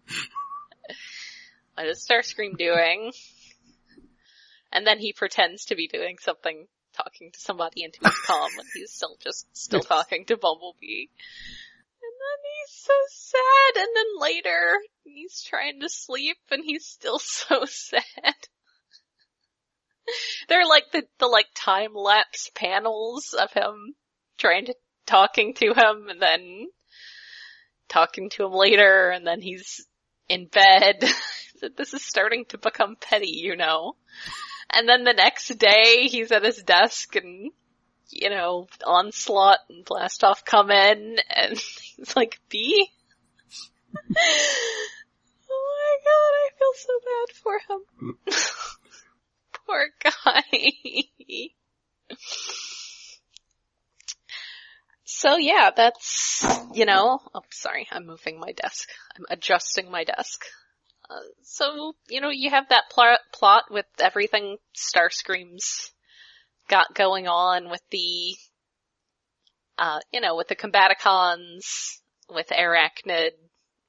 What 1.76 1.86
is 1.86 2.08
Starscream 2.10 2.58
doing? 2.58 3.12
And 4.72 4.86
then 4.86 5.00
he 5.00 5.14
pretends 5.14 5.66
to 5.66 5.76
be 5.76 5.88
doing 5.88 6.18
something, 6.20 6.68
talking 6.94 7.32
to 7.32 7.40
somebody 7.40 7.84
into 7.84 8.00
his 8.04 8.14
comm 8.26 8.50
when 8.58 8.66
he's 8.74 8.92
still 8.92 9.18
just, 9.22 9.46
still 9.56 9.82
talking 9.82 10.26
to 10.26 10.38
Bumblebee. 10.38 11.08
And 12.02 12.14
then 12.22 12.40
he's 12.44 12.76
so 12.76 12.94
sad, 13.10 13.82
and 13.82 13.90
then 13.96 14.20
later, 14.20 14.80
he's 15.04 15.42
trying 15.42 15.82
to 15.82 15.90
sleep 15.90 16.38
and 16.52 16.64
he's 16.64 16.86
still 16.86 17.20
so 17.24 17.66
sad. 17.66 18.36
They're 20.48 20.66
like 20.66 20.92
the, 20.92 21.04
the 21.20 21.28
like 21.28 21.48
time 21.54 21.94
lapse 21.94 22.50
panels 22.56 23.34
of 23.34 23.52
him 23.52 23.96
trying 24.38 24.66
to, 24.68 24.76
talking 25.06 25.54
to 25.56 25.74
him 25.74 26.08
and 26.10 26.22
then 26.22 26.68
talking 27.90 28.30
to 28.32 28.46
him 28.46 28.54
later 28.54 29.10
and 29.10 29.26
then 29.26 29.42
he's 29.42 29.86
in 30.30 30.48
bed. 30.48 31.04
this 31.78 31.94
is 31.94 32.04
starting 32.04 32.46
to 32.50 32.58
become 32.58 32.96
petty, 33.00 33.32
you 33.32 33.56
know. 33.56 33.96
And 34.70 34.88
then 34.88 35.04
the 35.04 35.14
next 35.14 35.48
day 35.58 36.08
he's 36.08 36.32
at 36.32 36.44
his 36.44 36.62
desk 36.64 37.16
and, 37.16 37.52
you 38.10 38.30
know, 38.30 38.68
Onslaught 38.86 39.60
and 39.70 39.86
Blastoff 39.86 40.44
come 40.46 40.72
in 40.72 41.18
and 41.30 41.58
he's 41.96 42.16
like, 42.16 42.40
B? 42.50 42.90
oh 45.50 45.64
my 45.78 45.98
god, 46.06 46.34
I 46.36 46.50
feel 46.58 46.74
so 46.76 46.94
bad 47.06 47.30
for 47.36 47.60
him. 47.70 48.18
Poor 49.66 49.90
guy. 50.04 50.44
So 55.10 55.38
yeah, 55.38 55.72
that's, 55.76 56.46
you 56.74 56.86
know, 56.86 57.20
oh 57.34 57.42
sorry, 57.50 57.88
I'm 57.92 58.06
moving 58.06 58.40
my 58.40 58.52
desk. 58.52 58.90
I'm 59.16 59.26
adjusting 59.30 59.90
my 59.90 60.04
desk. 60.04 60.46
Uh, 61.10 61.20
so, 61.44 61.94
you 62.10 62.20
know, 62.22 62.30
you 62.30 62.50
have 62.50 62.68
that 62.70 62.90
plot, 62.92 63.20
plot 63.32 63.64
with 63.72 63.86
everything 64.00 64.58
Starscream's 64.76 65.92
got 66.68 66.94
going 66.94 67.28
on 67.28 67.70
with 67.70 67.82
the, 67.92 68.36
uh, 69.78 70.00
you 70.12 70.20
know, 70.20 70.36
with 70.36 70.48
the 70.50 70.56
Combaticons, 70.56 72.00
with 72.30 72.48
Arachnid, 72.50 73.32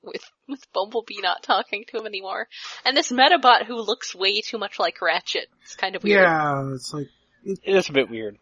with, 0.02 0.22
with 0.48 0.61
Bumblebee 0.72 1.20
not 1.20 1.42
talking 1.42 1.85
to 1.88 1.98
him 1.98 2.07
anymore, 2.07 2.46
and 2.85 2.96
this 2.96 3.11
medibot 3.11 3.66
who 3.66 3.74
looks 3.83 4.14
way 4.14 4.40
too 4.40 4.59
much 4.59 4.78
like 4.78 5.02
Ratchet. 5.02 5.48
It's 5.62 5.74
kind 5.74 5.96
of 5.96 6.04
weird. 6.04 6.22
Yeah, 6.22 6.72
it's 6.74 6.94
like, 6.94 7.09
It 7.44 7.59
is 7.74 7.88
a 7.88 7.92
bit 7.92 8.09
weird. 8.09 8.38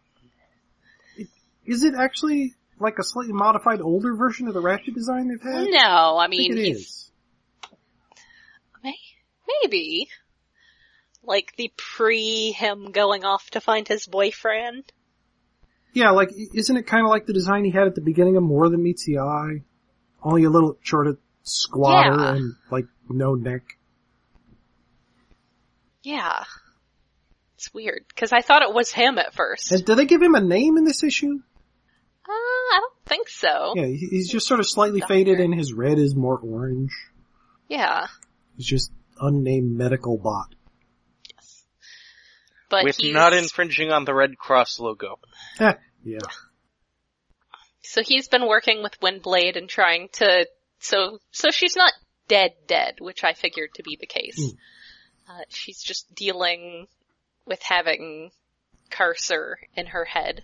is 1.65 1.83
it 1.83 1.95
actually 1.95 2.53
like 2.79 2.99
a 2.99 3.03
slightly 3.03 3.33
modified 3.33 3.81
older 3.81 4.15
version 4.15 4.47
of 4.47 4.53
the 4.53 4.61
Ratchet 4.61 4.93
design 4.93 5.29
they've 5.29 5.41
had? 5.41 5.65
No, 5.67 5.79
I 6.17 6.25
I 6.25 6.27
mean, 6.27 6.51
think 6.53 6.59
it 6.61 6.65
he's, 6.67 6.77
is. 6.77 7.06
Maybe. 9.61 10.07
Like 11.23 11.53
the 11.57 11.71
pre 11.77 12.51
him 12.51 12.91
going 12.91 13.25
off 13.25 13.49
to 13.51 13.61
find 13.61 13.87
his 13.87 14.05
boyfriend. 14.07 14.91
Yeah, 15.93 16.11
like, 16.11 16.29
isn't 16.53 16.77
it 16.77 16.85
kind 16.85 17.03
of 17.05 17.09
like 17.09 17.25
the 17.25 17.33
design 17.33 17.65
he 17.65 17.71
had 17.71 17.87
at 17.87 17.95
the 17.95 18.01
beginning 18.01 18.37
of 18.37 18.43
More 18.43 18.69
Than 18.69 18.83
Meets 18.83 19.05
the 19.05 19.17
Eye? 19.19 19.63
Only 20.21 20.43
a 20.43 20.49
little 20.49 20.77
shorter, 20.81 21.17
squatter, 21.43 22.15
Yeah. 22.15 22.33
and 22.35 22.53
like 22.69 22.85
no 23.09 23.33
neck. 23.35 23.63
Yeah. 26.03 26.43
It's 27.55 27.73
weird, 27.73 28.05
cause 28.15 28.31
I 28.31 28.41
thought 28.41 28.61
it 28.61 28.73
was 28.73 28.91
him 28.91 29.17
at 29.17 29.33
first. 29.33 29.71
And 29.71 29.83
did 29.83 29.95
they 29.97 30.05
give 30.05 30.21
him 30.21 30.35
a 30.35 30.41
name 30.41 30.77
in 30.77 30.83
this 30.85 31.03
issue? 31.03 31.39
Uh, 32.27 32.29
I 32.29 32.79
don't 32.79 32.93
think 33.07 33.29
so. 33.29 33.73
Yeah, 33.75 33.87
he's 33.87 34.29
just 34.29 34.45
sort 34.47 34.59
of 34.59 34.67
slightly 34.67 34.99
Doctor. 34.99 35.13
faded 35.15 35.39
and 35.39 35.55
his 35.55 35.73
red 35.73 35.97
is 35.97 36.15
more 36.15 36.37
orange. 36.37 36.91
Yeah. 37.67 38.07
He's 38.55 38.67
just 38.67 38.91
unnamed 39.19 39.77
medical 39.77 40.17
bot. 40.17 40.53
Yes. 41.33 41.63
But 42.69 42.83
with 42.83 42.97
he's, 42.97 43.13
not 43.13 43.33
infringing 43.33 43.91
on 43.91 44.05
the 44.05 44.13
Red 44.13 44.37
Cross 44.37 44.79
logo. 44.79 45.19
Yeah. 46.03 46.19
so 47.81 48.01
he's 48.01 48.29
been 48.29 48.47
working 48.47 48.81
with 48.81 48.97
Windblade 49.01 49.57
and 49.57 49.67
trying 49.67 50.07
to, 50.13 50.47
so, 50.79 51.19
so 51.31 51.49
she's 51.51 51.75
not 51.75 51.91
dead 52.29 52.53
dead, 52.65 52.95
which 52.99 53.25
I 53.25 53.33
figured 53.33 53.73
to 53.75 53.83
be 53.83 53.97
the 53.99 54.05
case. 54.05 54.39
Mm. 54.39 54.57
Uh, 55.29 55.43
she's 55.49 55.81
just 55.81 56.13
dealing 56.15 56.87
with 57.45 57.61
having 57.61 58.31
cursor 58.89 59.59
in 59.75 59.87
her 59.87 60.05
head. 60.05 60.43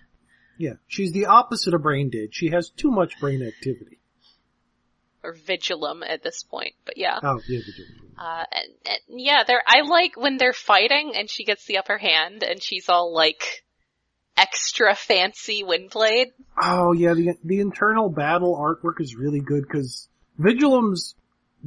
Yeah. 0.58 0.74
She's 0.88 1.14
the 1.14 1.28
opposite 1.28 1.74
of 1.74 1.84
brain 1.84 2.10
dead. 2.10 2.30
She 2.32 2.50
has 2.50 2.70
too 2.70 2.92
much 2.92 3.20
brain 3.20 3.42
activity. 3.42 4.00
Or 5.24 5.34
Vigilem 5.34 6.02
at 6.06 6.22
this 6.22 6.44
point, 6.44 6.74
but 6.86 6.98
yeah. 6.98 7.20
Oh, 7.24 7.40
yeah, 7.48 7.60
German. 7.78 8.12
Uh, 8.18 8.44
and, 8.52 8.74
and 8.86 9.22
yeah, 9.22 9.44
they're, 9.48 9.64
I 9.66 9.82
like 9.82 10.18
when 10.18 10.38
they're 10.38 10.54
fighting 10.54 11.14
and 11.16 11.30
she 11.30 11.46
gets 11.46 11.66
the 11.66 11.78
upper 11.78 11.98
hand 11.98 12.44
and 12.44 12.62
she's 12.62 12.90
all 12.90 13.14
like 13.14 13.64
extra 14.38 14.96
fancy 14.96 15.64
Windblade. 15.64 16.32
Oh 16.62 16.94
yeah, 16.94 17.14
the 17.14 17.36
the 17.44 17.60
internal 17.60 18.10
battle 18.10 18.58
artwork 18.58 19.00
is 19.00 19.16
really 19.16 19.40
good 19.40 19.64
because 19.64 20.08
Vigilem's 20.38 21.16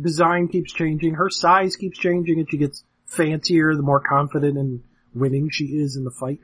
design 0.00 0.48
keeps 0.48 0.72
changing, 0.72 1.14
her 1.14 1.30
size 1.30 1.76
keeps 1.76 1.98
changing, 1.98 2.38
and 2.38 2.50
she 2.50 2.58
gets 2.58 2.84
fancier 3.06 3.74
the 3.74 3.82
more 3.82 4.00
confident 4.00 4.58
and 4.58 4.82
winning 5.14 5.48
she 5.50 5.64
is 5.64 5.96
in 5.96 6.04
the 6.04 6.10
fight. 6.10 6.40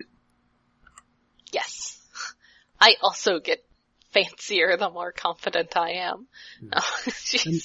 Yes. 1.52 2.00
I 2.80 2.94
also 3.02 3.40
get 3.40 3.64
fancier 4.12 4.76
the 4.76 4.90
more 4.90 5.12
confident 5.12 5.76
I 5.76 5.90
am. 5.92 6.26
No, 6.60 6.78
And- 7.46 7.62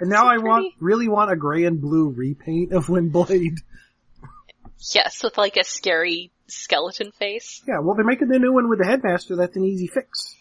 And 0.00 0.10
now 0.10 0.22
so 0.22 0.26
I 0.28 0.38
want 0.38 0.74
really 0.80 1.08
want 1.08 1.30
a 1.30 1.36
gray 1.36 1.64
and 1.64 1.80
blue 1.80 2.08
repaint 2.10 2.72
of 2.72 2.86
Windblade. 2.86 3.58
Yes, 4.94 5.22
with 5.22 5.38
like 5.38 5.56
a 5.56 5.64
scary 5.64 6.32
skeleton 6.48 7.12
face. 7.12 7.62
Yeah, 7.68 7.78
well 7.80 7.94
they're 7.94 8.04
making 8.04 8.28
the 8.28 8.38
new 8.38 8.52
one 8.52 8.68
with 8.68 8.78
the 8.80 8.86
headmaster. 8.86 9.36
That's 9.36 9.56
an 9.56 9.64
easy 9.64 9.86
fix. 9.86 10.34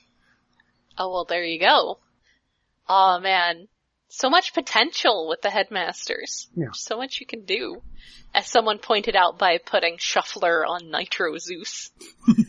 Oh 0.98 1.12
well, 1.12 1.26
there 1.26 1.44
you 1.44 1.60
go. 1.60 2.00
Oh 2.90 3.20
man, 3.20 3.68
so 4.10 4.30
much 4.30 4.54
potential 4.54 5.28
with 5.30 5.42
the 5.42 5.50
headmasters. 5.50 6.48
Yeah. 6.56 6.72
So 6.74 6.98
much 6.98 7.20
you 7.20 7.26
can 7.26 7.46
do. 7.46 7.82
As 8.34 8.48
someone 8.48 8.78
pointed 8.80 9.16
out 9.16 9.38
by 9.38 9.58
putting 9.58 9.98
Shuffler 9.98 10.66
on 10.66 10.90
Nitro 10.92 11.38
Zeus. 11.38 11.92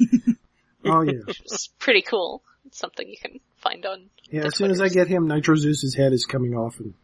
Oh 0.84 1.02
yeah, 1.02 1.12
It's 1.28 1.68
pretty 1.78 2.02
cool. 2.02 2.42
It's 2.66 2.78
something 2.78 3.08
you 3.08 3.16
can 3.20 3.40
find 3.56 3.84
on. 3.84 4.10
yeah. 4.30 4.42
the 4.42 4.46
As 4.46 4.56
soon 4.56 4.70
as 4.70 4.80
I 4.80 4.88
get 4.88 5.08
him, 5.08 5.26
Nitro 5.26 5.56
Zeus's 5.56 5.94
head 5.94 6.12
is 6.12 6.24
coming 6.24 6.54
off, 6.54 6.78
and 6.80 6.94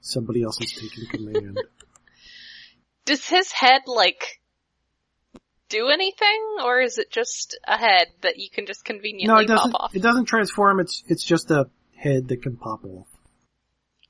somebody 0.00 0.42
else 0.42 0.60
is 0.60 0.72
taking 0.72 1.06
command. 1.10 1.60
Does 3.04 3.26
his 3.26 3.50
head 3.52 3.82
like 3.86 4.40
do 5.68 5.88
anything, 5.88 6.56
or 6.62 6.80
is 6.80 6.98
it 6.98 7.10
just 7.10 7.58
a 7.66 7.76
head 7.76 8.08
that 8.22 8.38
you 8.38 8.48
can 8.50 8.66
just 8.66 8.84
conveniently 8.84 9.26
no, 9.26 9.40
it 9.40 9.48
pop 9.48 9.56
doesn't. 9.56 9.74
off? 9.74 9.96
It 9.96 10.02
doesn't 10.02 10.26
transform. 10.26 10.80
It's 10.80 11.02
it's 11.08 11.24
just 11.24 11.50
a 11.50 11.68
head 11.96 12.28
that 12.28 12.42
can 12.42 12.56
pop 12.56 12.84
off. 12.84 13.06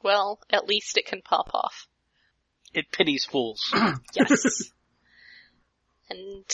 Well, 0.03 0.41
at 0.51 0.67
least 0.69 0.97
it 0.97 1.07
can 1.07 1.23
pop 1.23 1.51
off. 1.55 1.89
It 2.73 2.93
pities 2.93 3.25
fools. 3.25 3.75
Yes. 4.15 4.71
and, 6.11 6.45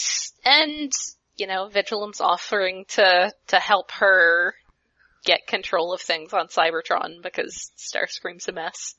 and, 0.44 0.92
you 1.36 1.46
know, 1.46 1.68
Vigilem's 1.68 2.20
offering 2.20 2.84
to, 2.90 3.32
to 3.48 3.56
help 3.56 3.90
her 3.92 4.54
get 5.24 5.46
control 5.46 5.92
of 5.92 6.00
things 6.00 6.32
on 6.32 6.48
Cybertron 6.48 7.22
because 7.22 7.70
Starscream's 7.76 8.48
a 8.48 8.52
mess. 8.52 8.94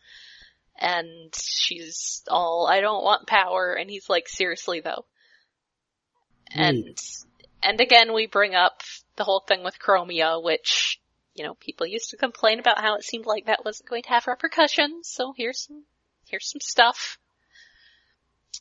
And 0.78 1.34
she's 1.38 2.24
all, 2.28 2.68
I 2.70 2.82
don't 2.82 3.04
want 3.04 3.28
power, 3.28 3.74
and 3.74 3.90
he's 3.90 4.10
like, 4.10 4.28
seriously 4.28 4.82
though. 4.82 5.06
Hmm. 6.52 6.62
And, 6.62 7.00
and 7.64 7.82
again 7.82 8.14
we 8.14 8.28
bring 8.28 8.56
up 8.56 8.82
the 9.16 9.24
whole 9.24 9.44
thing 9.48 9.64
with 9.64 9.80
Chromia, 9.80 10.44
which, 10.44 11.00
you 11.34 11.46
know, 11.46 11.54
people 11.54 11.88
used 11.88 12.10
to 12.10 12.18
complain 12.18 12.60
about 12.60 12.82
how 12.82 12.96
it 12.96 13.04
seemed 13.04 13.26
like 13.26 13.46
that 13.46 13.64
wasn't 13.64 13.90
going 13.90 14.04
to 14.04 14.10
have 14.10 14.28
repercussions, 14.28 15.08
so 15.08 15.34
here's 15.38 15.62
some, 15.66 15.84
here's 16.28 16.52
some 16.52 16.62
stuff. 16.62 17.18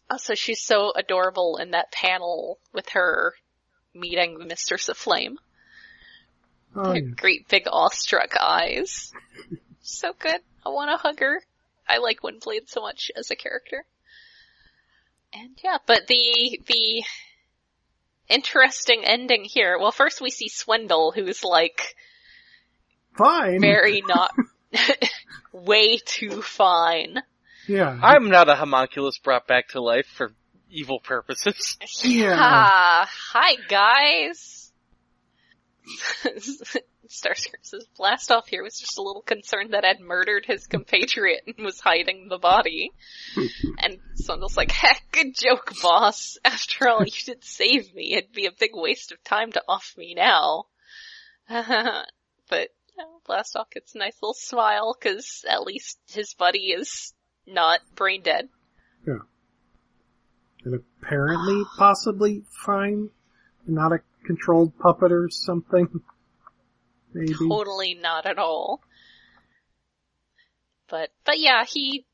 Also, 0.09 0.35
she's 0.35 0.63
so 0.63 0.93
adorable 0.95 1.57
in 1.57 1.71
that 1.71 1.91
panel 1.91 2.59
with 2.73 2.91
her 2.91 3.35
meeting 3.95 4.39
the 4.39 4.45
Mistress 4.47 4.89
of 4.89 4.97
Flame. 4.97 5.39
Oh, 6.77 6.91
Her 6.91 6.97
yeah. 6.97 7.01
great 7.17 7.49
big 7.49 7.65
awestruck 7.71 8.35
eyes. 8.41 9.13
so 9.81 10.13
good. 10.19 10.41
I 10.67 10.71
want 10.71 10.91
to 10.91 10.97
hug 10.97 11.21
her. 11.21 11.43
I 11.89 11.99
like 11.99 12.21
Windblade 12.23 12.69
so 12.69 12.81
much 12.81 13.11
as 13.17 13.31
a 13.31 13.37
character. 13.37 13.85
And 15.33 15.51
yeah, 15.63 15.79
but 15.87 16.07
the, 16.07 16.61
the 16.67 17.05
interesting 18.29 19.05
ending 19.05 19.45
here, 19.45 19.79
well 19.79 19.93
first 19.93 20.21
we 20.21 20.31
see 20.31 20.49
Swindle 20.49 21.13
who's 21.13 21.45
like 21.45 21.95
Fine. 23.17 23.61
very 23.61 24.03
not, 24.07 24.33
way 25.53 25.99
too 25.99 26.41
fine. 26.43 27.23
Yeah. 27.69 27.99
I'm 28.03 28.29
not 28.31 28.49
a 28.49 28.55
homunculus 28.57 29.19
brought 29.19 29.47
back 29.47 29.69
to 29.69 29.81
life 29.81 30.07
for 30.07 30.33
evil 30.75 31.01
purposes. 31.01 31.79
Yeah. 32.03 32.37
Ah, 32.37 33.09
hi 33.33 33.57
guys. 33.69 34.73
Starscream 37.09 37.63
says, 37.63 37.87
Blastoff 37.99 38.49
here 38.49 38.63
was 38.63 38.79
just 38.79 38.99
a 38.99 39.03
little 39.03 39.23
concerned 39.23 39.75
that 39.75 39.85
I'd 39.85 40.01
murdered 40.01 40.47
his 40.47 40.67
compatriot 40.67 41.43
and 41.47 41.65
was 41.65 41.81
hiding 41.81 42.29
the 42.29 42.39
body. 42.39 42.91
and 43.79 43.99
Swindle's 44.17 44.57
like, 44.57 44.71
heck, 44.71 45.03
good 45.13 45.35
joke, 45.35 45.73
boss. 45.83 46.39
After 46.45 46.89
all, 46.89 47.05
you 47.05 47.13
did 47.25 47.45
save 47.45 47.95
me. 47.95 48.15
It'd 48.15 48.33
be 48.33 48.47
a 48.47 48.53
big 48.59 48.71
waste 48.75 49.13
of 49.13 49.23
time 49.23 49.53
to 49.53 49.63
off 49.69 49.95
me 49.97 50.15
now. 50.15 50.65
but, 51.49 51.69
you 52.51 52.97
know, 52.99 53.21
Blastoff 53.29 53.71
gets 53.73 53.95
a 53.95 53.99
nice 53.99 54.17
little 54.23 54.35
smile, 54.35 54.97
cause 55.01 55.45
at 55.49 55.63
least 55.63 55.99
his 56.09 56.35
buddy 56.35 56.73
is 56.73 57.13
not 57.47 57.81
brain 57.95 58.23
dead. 58.23 58.49
And 60.65 60.81
apparently 61.03 61.63
possibly 61.77 62.45
fine. 62.65 63.11
Not 63.67 63.93
a 63.93 63.99
controlled 64.27 64.79
puppet 64.79 65.13
or 65.13 65.29
something. 65.31 65.89
Maybe. 67.15 67.35
Totally 67.35 67.95
not 67.95 68.27
at 68.27 68.39
all. 68.39 68.81
But, 70.89 71.11
but 71.25 71.39
yeah, 71.39 71.65
he, 71.65 72.05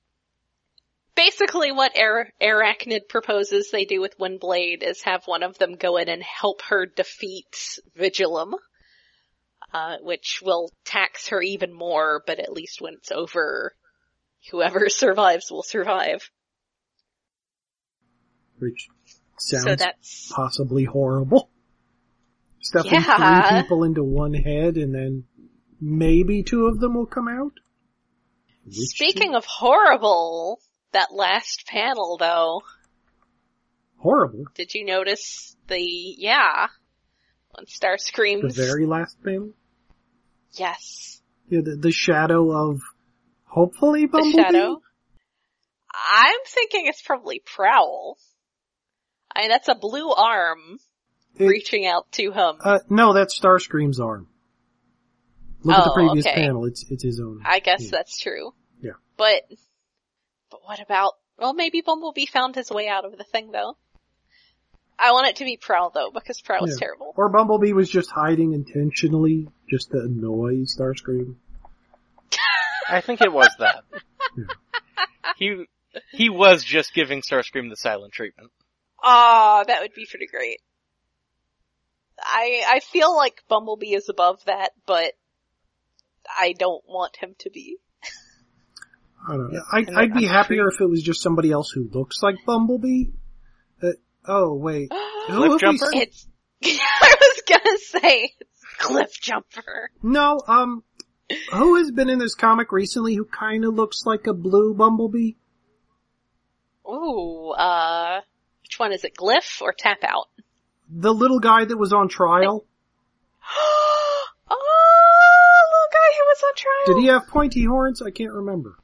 basically 1.15 1.73
what 1.73 1.99
Ar- 1.99 2.33
Arachnid 2.41 3.09
proposes 3.09 3.71
they 3.71 3.85
do 3.85 4.01
with 4.01 4.19
Windblade 4.19 4.83
is 4.83 5.03
have 5.03 5.27
one 5.27 5.43
of 5.43 5.59
them 5.59 5.75
go 5.75 5.97
in 5.97 6.09
and 6.09 6.23
help 6.23 6.63
her 6.63 6.87
defeat 6.87 7.79
Vigilem, 7.99 8.53
uh, 9.73 9.97
which 10.01 10.41
will 10.43 10.71
tax 10.85 11.29
her 11.29 11.43
even 11.43 11.73
more, 11.73 12.23
but 12.27 12.39
at 12.39 12.53
least 12.53 12.81
when 12.81 12.95
it's 12.95 13.13
over, 13.13 13.75
whoever 14.51 14.89
survives 14.89 15.51
will 15.51 15.63
survive. 15.63 16.31
Which 18.61 18.89
sounds 19.39 19.65
so 19.65 19.75
that's, 19.77 20.31
possibly 20.33 20.85
horrible. 20.85 21.51
Stuffing 22.61 22.93
Yeah. 22.93 23.41
three 23.49 23.63
people 23.63 23.85
into 23.85 24.05
one 24.05 24.35
head 24.35 24.77
and 24.77 24.95
then 24.95 25.25
maybe 25.81 26.43
two 26.43 26.67
of 26.67 26.79
them 26.79 26.95
will 26.95 27.07
come 27.07 27.27
out? 27.27 27.53
Which 28.67 28.75
speaking 28.77 29.35
of 29.35 29.45
horrible, 29.47 30.61
that 30.93 31.09
last 31.13 31.67
panel 31.67 32.19
though, 32.19 32.63
horrible, 33.97 34.45
did 34.55 34.75
you 34.75 34.85
notice 34.85 35.57
the, 35.69 35.81
yeah, 35.81 36.67
when 37.53 37.67
Star 37.67 37.97
screams? 37.99 38.55
the 38.55 38.63
very 38.63 38.85
last 38.87 39.17
panel? 39.25 39.53
yes. 40.53 41.23
Yeah, 41.49 41.63
the, 41.65 41.77
the 41.77 41.91
shadow 41.93 42.53
of 42.53 42.81
hopefully 43.45 44.03
The 44.03 44.09
Bumblebee? 44.13 44.37
shadow? 44.43 44.83
I'm 45.93 46.41
thinking 46.47 46.87
it's 46.87 47.03
probably 47.03 47.43
Prowl. 47.45 48.19
I 49.35 49.41
mean, 49.43 49.49
that's 49.51 49.69
a 49.69 49.75
blue 49.75 50.11
arm 50.11 50.79
It- 51.37 51.47
reaching 51.47 51.87
out 51.87 52.11
to 52.13 52.31
him. 52.33 52.57
Uh, 52.63 52.81
no, 52.89 53.13
that's 53.13 53.39
Starscream's 53.39 54.01
arm. 54.01 54.29
Look 55.63 55.77
at 55.77 55.85
the 55.85 55.91
Oh, 55.91 55.95
previous 55.95 56.27
okay. 56.27 56.35
panel, 56.37 56.65
it's, 56.67 56.85
it's 56.91 57.03
his 57.05 57.21
own. 57.21 57.43
I 57.45 57.61
guess 57.61 57.83
yeah. 57.85 57.91
that's 57.93 58.19
true. 58.19 58.55
Yeah. 58.81 58.93
But, 59.17 59.43
but 60.51 60.61
what 60.65 60.81
about, 60.81 61.13
well 61.39 61.53
maybe 61.55 61.81
Bumblebee 61.83 62.27
found 62.27 62.55
his 62.57 62.71
way 62.71 62.89
out 62.89 63.05
of 63.05 63.17
the 63.19 63.25
thing 63.25 63.51
though. 63.53 63.77
I 64.99 65.13
want 65.13 65.29
it 65.29 65.37
to 65.37 65.45
be 65.45 65.57
Prowl 65.57 65.91
though, 65.95 66.11
because 66.13 66.41
Prowl 66.43 66.65
is 66.67 66.79
terrible. 66.79 67.15
Or 67.17 67.29
Bumblebee 67.31 67.73
was 67.73 67.89
just 67.89 68.11
hiding 68.11 68.53
intentionally, 68.53 69.49
just 69.69 69.91
to 69.93 69.99
annoy 69.99 70.65
Starscream. 70.65 71.37
I 72.89 73.01
think 73.01 73.21
it 73.21 73.33
was 73.33 73.51
that. 73.59 73.85
Yeah. 74.37 74.45
he 75.37 75.65
he 76.13 76.29
was 76.31 76.63
just 76.63 76.95
giving 76.95 77.21
Starscream 77.21 77.69
the 77.69 77.75
silent 77.77 78.13
treatment. 78.13 78.51
Ah, 79.03 79.65
that 79.67 79.81
would 79.83 79.95
be 79.95 80.07
pretty 80.09 80.27
great. 80.27 80.59
I, 82.23 82.63
I 82.69 82.81
feel 82.81 83.17
like 83.17 83.43
Bumblebee 83.49 83.95
is 83.95 84.09
above 84.11 84.45
that, 84.45 84.71
but 84.87 85.13
I 86.39 86.53
don't 86.59 86.85
want 86.87 87.17
him 87.17 87.35
to 87.41 87.51
be. 87.51 87.79
I 89.27 89.33
don't 89.37 89.53
know. 89.53 89.63
I, 89.73 89.87
I'd 89.97 90.15
be 90.15 90.25
happier 90.27 90.69
if 90.69 90.81
it 90.81 90.87
was 90.89 91.03
just 91.03 91.23
somebody 91.23 91.51
else 91.51 91.71
who 91.71 91.89
looks 91.93 92.23
like 92.23 92.37
Bumblebee. 92.47 93.05
Uh, 93.83 93.93
oh 94.27 94.55
wait, 94.55 94.91
who 95.29 95.59
Cliffjumper? 95.59 95.79
seen- 95.91 96.03
It's, 96.03 96.27
I 96.65 97.17
was 97.21 97.43
gonna 97.49 97.79
say, 97.79 98.35
it's 98.39 98.65
Cliffjumper. 98.79 99.87
No, 100.03 100.41
um, 100.47 100.85
who 101.53 101.77
has 101.77 101.91
been 101.91 102.11
in 102.11 102.19
this 102.19 102.35
comic 102.35 102.71
recently 102.73 103.15
who 103.15 103.25
kind 103.25 103.65
of 103.65 103.75
looks 103.75 104.03
like 104.05 104.27
a 104.27 104.35
blue 104.35 104.75
Bumblebee? 104.75 105.33
Ooh, 106.87 107.51
uh, 107.57 108.21
which 108.71 108.79
one 108.79 108.93
is 108.93 109.03
it, 109.03 109.17
Glyph 109.17 109.61
or 109.63 109.75
Tap 109.77 110.05
Out? 110.05 110.29
The 110.89 111.13
little 111.13 111.41
guy 111.41 111.65
that 111.65 111.77
was 111.77 111.93
on 111.93 112.09
trial. 112.09 112.65
oh, 114.49 115.63
little 115.73 115.91
guy 115.93 116.15
who 116.17 116.25
was 116.25 116.43
on 116.45 116.55
trial. 116.55 116.87
Did 116.87 117.03
he 117.03 117.09
have 117.09 117.27
pointy 117.27 117.65
horns? 117.65 118.01
I 118.01 118.13
can't 118.13 118.33
remember. 118.33 118.77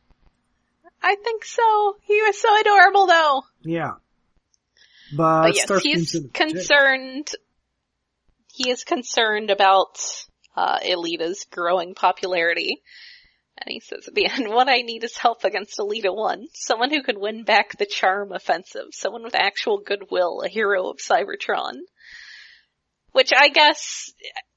I 1.00 1.14
think 1.14 1.44
so. 1.44 1.96
He 2.02 2.20
was 2.20 2.40
so 2.40 2.60
adorable 2.60 3.06
though. 3.06 3.42
Yeah. 3.62 3.92
But, 5.16 5.42
But 5.42 5.54
yes, 5.54 5.82
he's 5.84 6.16
concerned 6.32 7.30
he 8.48 8.70
is 8.70 8.82
concerned 8.82 9.50
about 9.50 9.98
uh, 10.56 10.78
Elita's 10.82 11.46
growing 11.48 11.94
popularity. 11.94 12.82
And 13.58 13.72
he 13.72 13.80
says 13.80 14.06
at 14.08 14.14
the 14.14 14.26
end, 14.30 14.48
what 14.48 14.68
I 14.68 14.82
need 14.82 15.04
is 15.04 15.16
help 15.16 15.44
against 15.44 15.78
Elita 15.78 16.14
1. 16.14 16.48
Someone 16.54 16.90
who 16.90 17.02
can 17.02 17.20
win 17.20 17.44
back 17.44 17.76
the 17.76 17.86
charm 17.86 18.32
offensive. 18.32 18.88
Someone 18.92 19.22
with 19.22 19.34
actual 19.34 19.78
goodwill, 19.78 20.42
a 20.44 20.48
hero 20.48 20.88
of 20.88 20.98
Cybertron. 20.98 21.74
Which 23.12 23.32
I 23.34 23.48
guess 23.48 24.12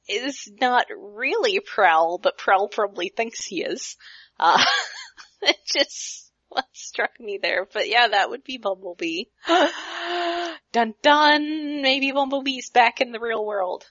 is 0.09 0.51
not 0.59 0.87
really 0.89 1.61
Prowl, 1.61 2.17
but 2.17 2.37
Prowl 2.37 2.67
probably 2.67 3.09
thinks 3.09 3.45
he 3.45 3.63
is. 3.63 3.95
Uh, 4.37 4.63
it 5.41 5.57
just 5.65 6.29
what 6.49 6.65
struck 6.73 7.11
me 7.19 7.39
there. 7.41 7.67
But 7.71 7.87
yeah, 7.87 8.07
that 8.09 8.29
would 8.29 8.43
be 8.43 8.57
Bumblebee. 8.57 9.25
dun 10.71 10.93
dun! 11.01 11.81
Maybe 11.81 12.11
Bumblebee's 12.11 12.69
back 12.71 12.99
in 12.99 13.11
the 13.11 13.19
real 13.19 13.45
world. 13.45 13.85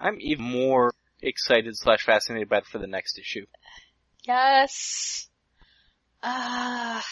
I'm 0.00 0.18
even 0.20 0.44
more 0.46 0.92
excited 1.22 1.76
slash 1.76 2.04
fascinated 2.04 2.48
by 2.48 2.58
it 2.58 2.66
for 2.66 2.78
the 2.78 2.86
next 2.86 3.18
issue. 3.18 3.46
Yes. 4.24 5.28
Ah. 6.22 7.04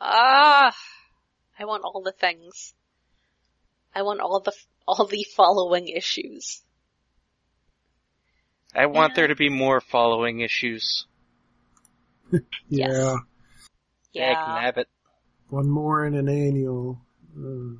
Ah. 0.00 0.74
I 1.58 1.64
want 1.64 1.84
all 1.84 2.02
the 2.04 2.12
things. 2.12 2.74
I 3.94 4.02
want 4.02 4.20
all 4.20 4.40
the, 4.40 4.52
all 4.86 5.06
the 5.06 5.24
following 5.36 5.88
issues. 5.88 6.62
I 8.74 8.86
want 8.86 9.12
Yeah. 9.12 9.14
there 9.16 9.26
to 9.28 9.36
be 9.36 9.48
more 9.48 9.80
following 9.80 10.40
issues. 10.40 11.06
Yeah. 12.68 12.88
Yes. 12.88 13.16
Dag 14.14 14.36
Yeah. 14.36 14.72
nabbit. 14.72 14.86
One 15.50 15.68
more 15.70 16.04
in 16.06 16.14
an 16.14 16.28
annual. 16.28 17.00
Uh, 17.36 17.78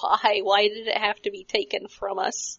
Why? 0.00 0.40
Why 0.42 0.68
did 0.68 0.88
it 0.88 0.96
have 0.96 1.20
to 1.22 1.30
be 1.30 1.44
taken 1.44 1.86
from 1.88 2.18
us? 2.18 2.58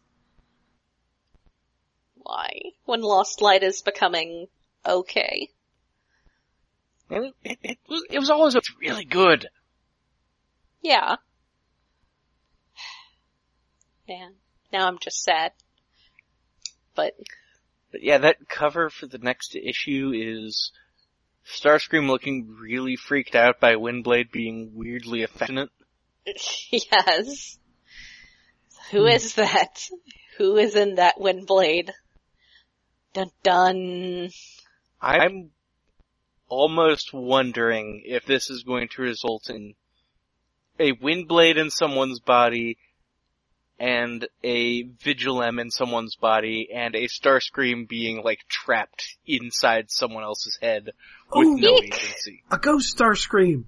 Why? 2.29 2.59
When 2.85 3.01
Lost 3.01 3.41
Light 3.41 3.63
is 3.63 3.81
becoming 3.81 4.49
okay. 4.85 5.49
It, 7.09 7.33
it, 7.43 7.57
it, 7.63 7.77
was, 7.89 8.03
it 8.07 8.19
was 8.19 8.29
always 8.29 8.55
really 8.79 9.03
good. 9.03 9.47
Yeah. 10.83 11.15
Man. 14.07 14.35
Now 14.71 14.87
I'm 14.87 14.99
just 14.99 15.23
sad. 15.23 15.53
But, 16.95 17.15
But 17.91 18.03
yeah, 18.03 18.19
that 18.19 18.47
cover 18.47 18.91
for 18.91 19.07
the 19.07 19.17
next 19.17 19.55
issue 19.55 20.11
is 20.13 20.71
Starscream 21.47 22.07
looking 22.07 22.57
really 22.61 22.95
freaked 22.95 23.33
out 23.33 23.59
by 23.59 23.73
Windblade 23.73 24.31
being 24.31 24.73
weirdly 24.75 25.23
affectionate. 25.23 25.71
yes. 26.69 27.57
Who 28.91 29.07
is 29.07 29.33
that? 29.33 29.89
Who 30.37 30.57
is 30.57 30.75
in 30.75 30.95
that 30.95 31.17
Windblade? 31.17 31.89
Dun 33.19 33.31
dun. 33.43 34.29
I'm 35.01 35.51
almost 36.47 37.13
wondering 37.13 38.03
if 38.05 38.25
this 38.25 38.49
is 38.49 38.63
going 38.63 38.87
to 38.95 39.01
result 39.01 39.49
in 39.49 39.73
a 40.79 40.93
Windblade 40.93 41.57
in 41.57 41.69
someone's 41.69 42.19
body 42.21 42.77
and 43.79 44.27
a 44.43 44.83
Vigilem 44.83 45.59
in 45.59 45.69
someone's 45.71 46.15
body 46.15 46.69
and 46.73 46.95
a 46.95 47.07
Starscream 47.07 47.87
being 47.87 48.23
like 48.23 48.39
trapped 48.49 49.17
inside 49.25 49.85
someone 49.89 50.23
else's 50.23 50.57
head 50.61 50.85
with 51.33 51.47
Oh, 51.47 51.53
no 51.55 51.75
Eek. 51.75 51.93
agency. 51.95 52.43
a 52.51 52.57
ghost 52.57 52.97
Starscream! 52.97 53.65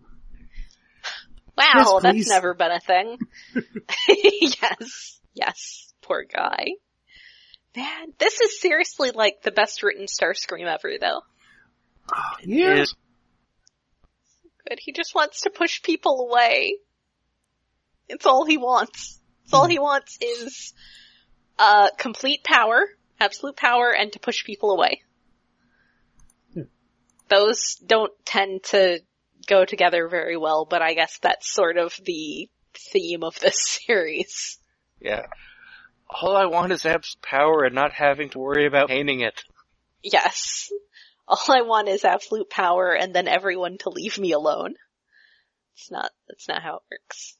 Wow, 1.57 1.65
Yes, 1.75 2.01
that's 2.01 2.29
never 2.29 2.53
been 2.53 2.71
a 2.71 2.79
thing. 2.79 3.17
yes. 4.07 5.19
Yes. 5.33 5.93
Poor 6.01 6.23
guy. 6.23 6.67
Man, 7.75 8.13
this 8.17 8.41
is 8.41 8.59
seriously 8.59 9.11
like 9.11 9.41
the 9.43 9.51
best 9.51 9.81
written 9.83 10.05
Starscream 10.05 10.65
ever 10.65 10.97
though. 10.99 11.21
Ah, 12.13 12.35
yeah. 12.43 12.85
Good. 14.67 14.79
He 14.79 14.91
just 14.91 15.15
wants 15.15 15.41
to 15.41 15.49
push 15.49 15.81
people 15.81 16.27
away. 16.29 16.75
It's 18.09 18.25
all 18.25 18.45
he 18.45 18.57
wants. 18.57 19.19
It's 19.45 19.53
all 19.53 19.67
he 19.67 19.79
wants 19.79 20.17
is, 20.21 20.73
uh, 21.57 21.89
complete 21.97 22.43
power, 22.43 22.85
absolute 23.19 23.55
power, 23.55 23.93
and 23.93 24.11
to 24.13 24.19
push 24.19 24.45
people 24.45 24.71
away. 24.71 25.01
Yeah. 26.53 26.63
Those 27.29 27.75
don't 27.75 28.13
tend 28.25 28.63
to 28.65 28.99
go 29.47 29.65
together 29.65 30.07
very 30.09 30.37
well, 30.37 30.65
but 30.65 30.81
I 30.81 30.93
guess 30.93 31.19
that's 31.21 31.51
sort 31.51 31.77
of 31.77 31.93
the 32.05 32.49
theme 32.91 33.23
of 33.23 33.39
this 33.39 33.61
series. 33.85 34.59
yeah. 34.99 35.25
All 36.13 36.35
I 36.35 36.45
want 36.45 36.71
is 36.73 36.85
absolute 36.85 37.21
power 37.21 37.63
and 37.63 37.73
not 37.73 37.93
having 37.93 38.29
to 38.31 38.39
worry 38.39 38.65
about 38.65 38.89
painting 38.89 39.21
it. 39.21 39.43
Yes. 40.03 40.69
All 41.27 41.39
I 41.49 41.61
want 41.61 41.87
is 41.87 42.03
absolute 42.03 42.49
power 42.49 42.91
and 42.93 43.13
then 43.13 43.27
everyone 43.27 43.77
to 43.79 43.89
leave 43.89 44.17
me 44.19 44.33
alone. 44.33 44.73
It's 45.75 45.89
not, 45.89 46.11
that's 46.27 46.47
not 46.49 46.61
how 46.61 46.75
it 46.75 46.81
works. 46.91 47.37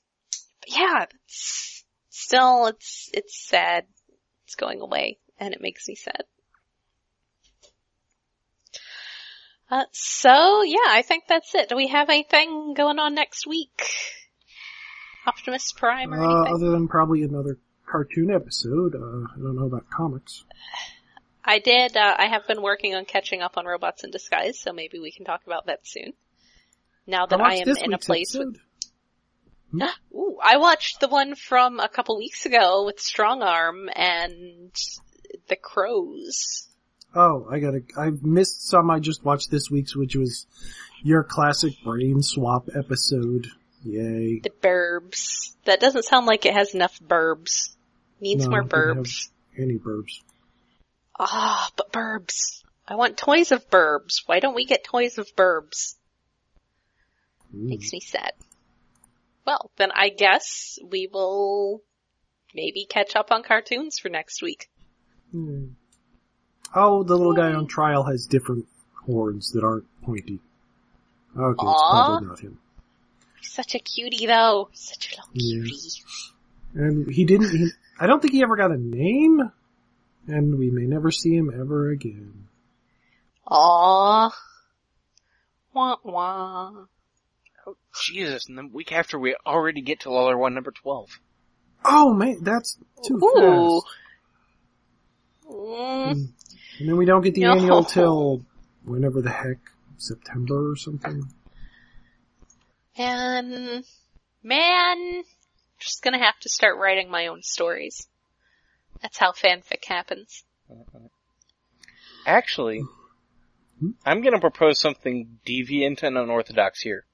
But 0.62 0.78
yeah, 0.78 1.06
it's, 1.26 1.84
still, 2.10 2.68
it's, 2.68 3.10
it's 3.14 3.38
sad. 3.48 3.86
It's 4.46 4.56
going 4.56 4.80
away 4.82 5.20
and 5.38 5.54
it 5.54 5.62
makes 5.62 5.88
me 5.88 5.96
sad. 5.96 6.24
Uh, 9.70 9.86
so 9.92 10.64
yeah, 10.64 10.78
I 10.88 11.02
think 11.02 11.26
that's 11.28 11.54
it. 11.56 11.70
Do 11.70 11.76
we 11.76 11.88
have 11.88 12.10
anything 12.10 12.74
going 12.74 13.00
on 13.00 13.16
next 13.16 13.46
week? 13.48 13.86
Optimus 15.26 15.72
Prime 15.74 16.14
or 16.14 16.18
Uh, 16.24 16.24
anything? 16.42 16.56
other 16.56 16.72
than 16.72 16.88
probably 16.88 17.24
another 17.24 17.58
cartoon 17.92 18.32
episode, 18.32 18.96
uh, 18.96 19.28
I 19.36 19.38
don't 19.38 19.56
know 19.56 19.66
about 19.66 19.90
comics. 19.90 20.46
I 21.44 21.60
did, 21.60 21.98
uh, 21.98 22.16
I 22.18 22.28
have 22.28 22.48
been 22.48 22.62
working 22.62 22.96
on 22.96 23.06
catching 23.06 23.42
up 23.42 23.58
on 23.58 23.66
Robots 23.66 24.04
in 24.04 24.12
Disguise, 24.12 24.60
so 24.60 24.72
maybe 24.72 25.00
we 25.00 25.12
can 25.12 25.26
talk 25.26 25.42
about 25.46 25.66
that 25.66 25.80
soon. 25.84 26.14
Now 27.08 27.26
that 27.26 27.40
I 27.40 27.44
watched 27.44 27.68
am 27.68 27.78
in 27.78 27.94
a 27.94 27.98
place 27.98 28.34
with 28.34 28.60
episode. 29.74 29.90
Ooh, 30.14 30.38
I 30.42 30.58
watched 30.58 31.00
the 31.00 31.08
one 31.08 31.36
from 31.36 31.80
a 31.80 31.90
couple 31.90 32.18
weeks 32.18 32.46
ago 32.46 32.86
with 32.86 32.98
Strongarm 32.98 33.88
and 33.94 34.72
the 35.48 35.56
Crows. 35.56 36.68
Oh, 37.14 37.48
I 37.52 37.60
gotta, 37.60 37.82
I 37.98 38.12
missed 38.22 38.70
some 38.70 38.90
I 38.90 39.00
just 39.00 39.26
watched 39.26 39.52
this 39.52 39.70
week's, 39.70 39.96
which 39.96 40.16
was 40.16 40.46
your 41.04 41.24
classic 41.24 41.74
brain 41.84 42.22
swap 42.22 42.70
episode. 42.74 43.48
Yay. 43.84 44.40
The 44.40 44.52
Burbs. 44.62 45.56
That 45.66 45.80
doesn't 45.80 46.06
sound 46.06 46.28
like 46.28 46.46
it 46.46 46.54
has 46.54 46.74
enough 46.76 47.00
burbs. 47.00 47.76
Needs 48.22 48.46
No, 48.46 48.52
more 48.52 48.64
burbs. 48.64 49.30
Any 49.58 49.78
burbs. 49.78 50.22
Ah, 51.20 51.70
but 51.76 51.92
burbs. 51.92 52.64
I 52.88 52.96
want 52.96 53.18
toys 53.18 53.52
of 53.52 53.70
burbs. 53.70 54.22
Why 54.28 54.40
don't 54.40 54.56
we 54.56 54.66
get 54.66 54.84
toys 54.84 55.18
of 55.18 55.28
burbs? 55.36 55.96
Mm. 57.54 57.70
Makes 57.70 57.92
me 57.92 58.00
sad. 58.00 58.34
Well, 59.46 59.72
then 59.78 59.90
I 59.94 60.10
guess 60.10 60.78
we 60.88 61.10
will 61.12 61.82
maybe 62.54 62.86
catch 62.88 63.16
up 63.16 63.32
on 63.32 63.44
cartoons 63.44 63.98
for 64.00 64.10
next 64.10 64.42
week. 64.44 64.70
Hmm. 65.32 65.70
Oh, 66.76 67.04
the 67.04 67.16
little 67.18 67.34
guy 67.34 67.52
on 67.54 67.68
trial 67.68 68.04
has 68.04 68.28
different 68.28 68.68
horns 69.06 69.52
that 69.54 69.64
aren't 69.64 69.86
pointy. 70.04 70.40
Okay, 71.38 71.68
it's 71.68 71.82
probably 71.90 72.28
not 72.28 72.40
him. 72.40 72.60
He's 73.40 73.52
such 73.52 73.74
a 73.74 73.80
cutie 73.80 74.28
though. 74.28 74.70
Such 74.74 75.08
a 75.08 75.10
little 75.12 75.30
Yeah. 75.34 75.64
cutie. 75.64 76.04
And 76.74 77.12
he 77.14 77.26
didn't, 77.26 77.50
he, 77.50 77.68
I 78.02 78.08
don't 78.08 78.20
think 78.20 78.34
he 78.34 78.42
ever 78.42 78.56
got 78.56 78.72
a 78.72 78.78
name, 78.78 79.52
and 80.28 80.58
we 80.58 80.72
may 80.72 80.88
never 80.88 81.12
see 81.12 81.36
him 81.36 81.52
ever 81.54 81.92
again. 81.92 82.48
Aww. 83.48 84.32
Wah 85.74 85.96
wah. 86.04 86.72
Jesus, 88.04 88.50
and 88.50 88.58
the 88.58 88.66
week 88.66 88.92
after 88.92 89.20
we 89.20 89.36
already 89.46 89.82
get 89.82 90.00
to 90.02 90.10
Lawler 90.12 90.36
1 90.36 90.54
number 90.56 90.72
12. 90.72 91.10
Oh 91.86 92.12
man, 92.16 92.40
that's 92.42 92.80
too 93.04 93.20
Ooh. 93.22 93.82
fast. 93.82 93.86
Mm, 95.48 96.30
And 96.80 96.90
then 96.90 96.98
we 96.98 97.06
don't 97.06 97.22
get 97.22 97.36
the 97.36 97.44
No. 97.44 97.52
annual 97.54 97.84
till 97.84 98.42
whenever 98.84 99.22
the 99.22 99.30
heck, 99.30 99.60
September 99.98 100.72
or 100.72 100.76
something. 100.76 101.24
man, 102.98 103.84
man, 104.44 105.24
just 105.82 106.02
gonna 106.04 106.24
have 106.24 106.40
to 106.40 106.50
start 106.50 106.78
writing 106.78 107.10
my 107.10 107.28
own 107.28 107.42
stories. 107.44 108.08
That's 109.02 109.18
how 109.18 109.32
fanfic 109.34 109.84
happens. 109.86 110.44
Actually? 112.26 112.82
I'm 114.06 114.22
gonna 114.22 114.40
propose 114.40 114.80
something 114.80 115.40
deviant 115.46 116.04
and 116.04 116.18
unorthodox 116.18 116.82
here. 116.82 117.06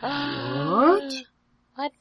What? 0.00 1.14
What? 1.76 1.92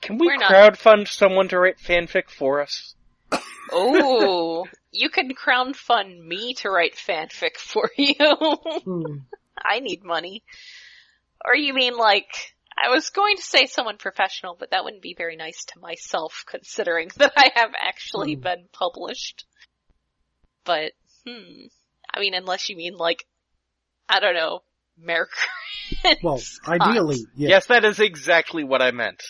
Can 0.00 0.18
we 0.18 0.26
We're 0.26 0.36
not- 0.38 0.50
crowdfund 0.50 1.06
someone 1.08 1.46
to 1.48 1.58
write 1.60 1.78
fanfic 1.78 2.28
for 2.30 2.60
us? 2.60 2.94
Oh, 3.70 4.66
you 4.90 5.10
can 5.10 5.30
crowdfund 5.34 6.24
me 6.26 6.54
to 6.54 6.70
write 6.70 6.94
fanfic 6.96 7.56
for 7.58 7.90
you. 7.98 8.14
Hmm. 8.84 9.18
I 9.62 9.80
need 9.80 10.02
money. 10.02 10.42
Or 11.44 11.54
you 11.54 11.74
mean 11.74 11.94
like, 11.96 12.54
I 12.84 12.90
was 12.90 13.10
going 13.10 13.36
to 13.36 13.42
say 13.42 13.66
someone 13.66 13.96
professional, 13.96 14.56
but 14.58 14.70
that 14.70 14.84
wouldn't 14.84 15.02
be 15.02 15.14
very 15.16 15.36
nice 15.36 15.64
to 15.66 15.80
myself 15.80 16.44
considering 16.46 17.10
that 17.16 17.32
I 17.36 17.50
have 17.54 17.70
actually 17.78 18.34
Hmm. 18.34 18.40
been 18.42 18.64
published. 18.72 19.44
But, 20.64 20.92
hmm. 21.26 21.66
I 22.12 22.20
mean, 22.20 22.34
unless 22.34 22.68
you 22.68 22.76
mean 22.76 22.96
like, 22.96 23.26
I 24.08 24.20
don't 24.20 24.34
know, 24.34 24.60
Mercury. 25.00 26.18
Well, 26.22 26.40
ideally, 26.66 27.26
yeah. 27.36 27.50
Yes, 27.50 27.66
that 27.66 27.84
is 27.84 28.00
exactly 28.00 28.64
what 28.64 28.82
I 28.82 28.90
meant. 28.90 29.22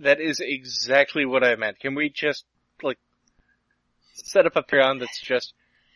That 0.00 0.20
is 0.20 0.40
exactly 0.40 1.24
what 1.24 1.42
I 1.42 1.56
meant. 1.56 1.80
Can 1.80 1.94
we 1.94 2.10
just, 2.10 2.44
like, 2.82 2.98
set 4.14 4.46
up 4.46 4.56
a 4.56 4.62
Patreon 4.62 5.00
that's 5.00 5.20
just, 5.20 5.54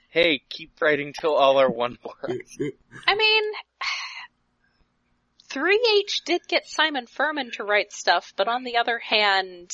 hey, 0.08 0.40
keep 0.48 0.72
writing 0.80 1.12
Till 1.12 1.34
All 1.34 1.58
Are 1.58 1.70
One 1.70 1.98
words. 2.04 2.58
I 3.06 3.14
mean, 3.14 3.44
3H 5.51 6.24
did 6.24 6.42
get 6.48 6.66
Simon 6.68 7.07
Furman 7.07 7.51
to 7.53 7.64
write 7.64 7.92
stuff, 7.92 8.32
but 8.36 8.48
on 8.48 8.64
the 8.64 8.76
other 8.76 8.98
hand, 8.98 9.70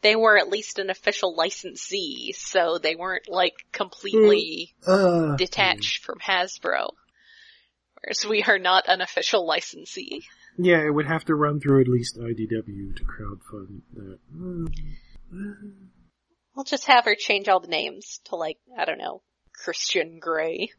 they 0.00 0.14
were 0.16 0.38
at 0.38 0.48
least 0.48 0.78
an 0.78 0.90
official 0.90 1.34
licensee, 1.36 2.32
so 2.36 2.78
they 2.78 2.94
weren't 2.94 3.28
like 3.28 3.54
completely 3.72 4.74
Uh, 4.86 5.36
detached 5.36 6.04
from 6.04 6.18
Hasbro. 6.20 6.90
Whereas 8.00 8.24
we 8.28 8.42
are 8.42 8.58
not 8.58 8.88
an 8.88 9.00
official 9.00 9.46
licensee. 9.46 10.22
yeah, 10.58 10.84
it 10.84 10.90
would 10.90 11.06
have 11.06 11.24
to 11.26 11.34
run 11.34 11.60
through 11.60 11.80
at 11.80 11.88
least 11.88 12.18
IDW 12.18 12.96
to 12.96 13.04
crowdfund 13.04 13.82
that. 13.94 14.18
Mm. 14.34 14.68
We'll 16.54 16.64
just 16.64 16.86
have 16.86 17.04
her 17.06 17.14
change 17.18 17.48
all 17.48 17.60
the 17.60 17.68
names 17.68 18.20
to 18.26 18.36
like, 18.36 18.58
I 18.78 18.84
don't 18.84 18.98
know, 18.98 19.22
Christian 19.54 20.18
Grey. 20.20 20.70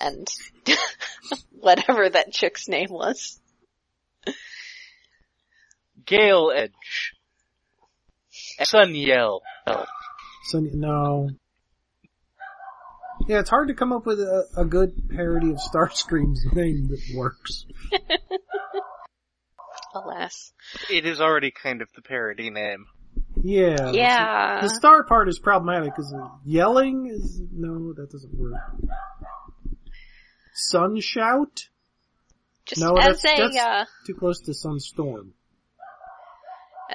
And 0.00 0.28
whatever 1.50 2.08
that 2.08 2.32
chick's 2.32 2.68
name 2.68 2.90
was. 2.90 3.40
Gale 6.04 6.52
Edge. 6.54 7.14
Sun 8.62 8.94
Yell. 8.94 9.42
So, 10.44 10.60
no. 10.60 11.30
Yeah, 13.26 13.40
it's 13.40 13.50
hard 13.50 13.68
to 13.68 13.74
come 13.74 13.92
up 13.92 14.04
with 14.04 14.20
a, 14.20 14.46
a 14.56 14.64
good 14.64 15.08
parody 15.08 15.50
of 15.50 15.56
Starscream's 15.56 16.44
name 16.52 16.88
that 16.88 17.00
works. 17.16 17.64
Alas. 19.94 20.52
it 20.90 21.06
is 21.06 21.20
already 21.20 21.52
kind 21.52 21.80
of 21.80 21.88
the 21.94 22.02
parody 22.02 22.50
name. 22.50 22.86
Yeah. 23.42 23.92
Yeah. 23.92 24.60
The 24.60 24.68
star 24.68 25.04
part 25.04 25.28
is 25.28 25.38
problematic 25.38 25.94
because 25.94 26.14
yelling 26.44 27.06
is, 27.06 27.40
no, 27.52 27.92
that 27.94 28.10
doesn't 28.10 28.34
work. 28.34 28.54
Sun 30.54 31.00
shout? 31.00 31.68
Just 32.64 32.80
No, 32.80 32.94
as 32.96 33.20
that's- 33.22 33.24
a, 33.24 33.42
that's- 33.42 33.56
uh, 33.56 33.84
Too 34.06 34.14
close 34.14 34.40
to 34.42 34.52
Sunstorm. 34.52 35.32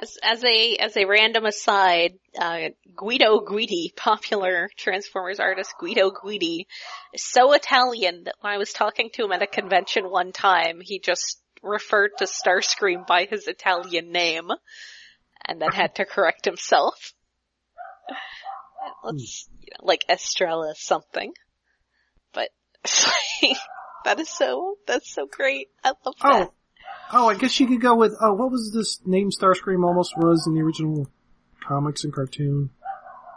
As 0.00 0.16
as 0.22 0.44
a 0.44 0.76
as 0.76 0.96
a 0.96 1.04
random 1.04 1.44
aside, 1.44 2.12
uh, 2.38 2.68
Guido 2.96 3.40
Guidi, 3.40 3.94
popular 3.94 4.70
Transformers 4.76 5.40
artist 5.40 5.74
Guido 5.80 6.10
Guidi, 6.10 6.66
is 7.12 7.24
so 7.24 7.52
Italian 7.52 8.24
that 8.24 8.36
when 8.40 8.52
I 8.52 8.58
was 8.58 8.72
talking 8.72 9.10
to 9.14 9.24
him 9.24 9.32
at 9.32 9.42
a 9.42 9.48
convention 9.48 10.08
one 10.08 10.30
time, 10.32 10.80
he 10.80 11.00
just 11.00 11.42
referred 11.62 12.12
to 12.18 12.26
Starscream 12.26 13.04
by 13.06 13.24
his 13.24 13.48
Italian 13.48 14.12
name, 14.12 14.48
and 15.44 15.60
then 15.60 15.72
had 15.72 15.96
to 15.96 16.04
correct 16.06 16.44
himself. 16.44 17.12
Let's 19.04 19.48
you 19.60 19.72
know, 19.72 19.86
like 19.86 20.04
Estrella 20.08 20.72
something, 20.76 21.32
but 22.82 22.92
that 24.04 24.20
is 24.20 24.28
so 24.28 24.76
that's 24.86 25.12
so 25.12 25.26
great. 25.26 25.68
I 25.84 25.88
love 26.04 26.14
that. 26.22 26.22
Oh, 26.22 26.52
oh, 27.12 27.28
I 27.28 27.34
guess 27.34 27.58
you 27.60 27.66
could 27.66 27.80
go 27.80 27.94
with, 27.96 28.14
oh, 28.20 28.34
what 28.34 28.50
was 28.50 28.72
this 28.72 29.00
name 29.06 29.30
Starscream 29.30 29.84
almost 29.84 30.16
was 30.16 30.46
in 30.46 30.54
the 30.54 30.60
original 30.62 31.08
comics 31.66 32.04
and 32.04 32.12
cartoon? 32.12 32.70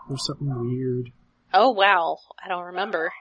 Or 0.10 0.18
something 0.18 0.54
weird. 0.60 1.12
Oh 1.54 1.70
wow, 1.72 2.18
I 2.44 2.50
don't 2.50 2.66
remember. 2.66 3.14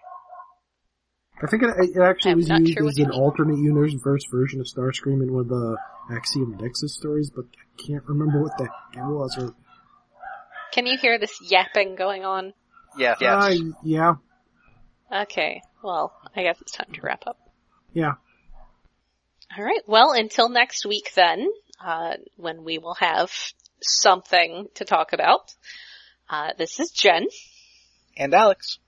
I 1.40 1.46
think 1.46 1.62
it, 1.62 1.70
it 1.96 2.00
actually 2.00 2.32
I'm 2.32 2.38
was 2.38 2.48
used 2.48 2.74
sure 2.74 2.88
as 2.88 2.98
an 2.98 3.08
mean. 3.10 3.20
alternate 3.20 3.58
universe 3.58 3.94
version 4.30 4.60
of 4.60 4.66
Starscream 4.66 5.22
in 5.22 5.32
one 5.32 5.42
of 5.42 5.48
the 5.48 5.76
Axiom 6.10 6.56
Nexus 6.60 6.94
stories, 6.96 7.30
but 7.30 7.44
I 7.44 7.82
can't 7.86 8.04
remember 8.06 8.42
what 8.42 8.56
the 8.58 8.64
heck 8.64 8.96
it 8.96 9.06
was. 9.06 9.38
Or, 9.38 9.54
Can 10.72 10.86
you 10.86 10.98
hear 10.98 11.18
this 11.18 11.38
yapping 11.40 11.94
going 11.94 12.24
on? 12.24 12.52
Yeah, 12.98 13.14
yes. 13.20 13.44
Uh, 13.44 13.54
yeah, 13.84 14.14
Okay, 15.12 15.62
well, 15.82 16.12
I 16.36 16.42
guess 16.42 16.60
it's 16.60 16.72
time 16.72 16.92
to 16.94 17.00
wrap 17.02 17.24
up. 17.26 17.38
yeah. 17.92 18.12
Alright, 19.56 19.82
well, 19.86 20.12
until 20.12 20.48
next 20.48 20.86
week 20.86 21.12
then, 21.14 21.46
uh, 21.84 22.14
when 22.36 22.64
we 22.64 22.78
will 22.78 22.94
have 22.94 23.30
something 23.82 24.68
to 24.76 24.84
talk 24.86 25.12
about. 25.12 25.52
Uh, 26.30 26.50
this 26.56 26.80
is 26.80 26.90
Jen. 26.90 27.26
and 28.16 28.32
Alex. 28.32 28.78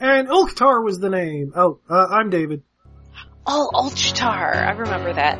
And 0.00 0.26
Ulktar 0.28 0.82
was 0.84 0.98
the 0.98 1.10
name. 1.10 1.52
Oh, 1.54 1.78
uh, 1.88 2.06
I'm 2.10 2.30
David. 2.30 2.62
Oh, 3.46 3.70
Ulchtar, 3.72 4.56
I 4.56 4.72
remember 4.72 5.12
that. 5.12 5.38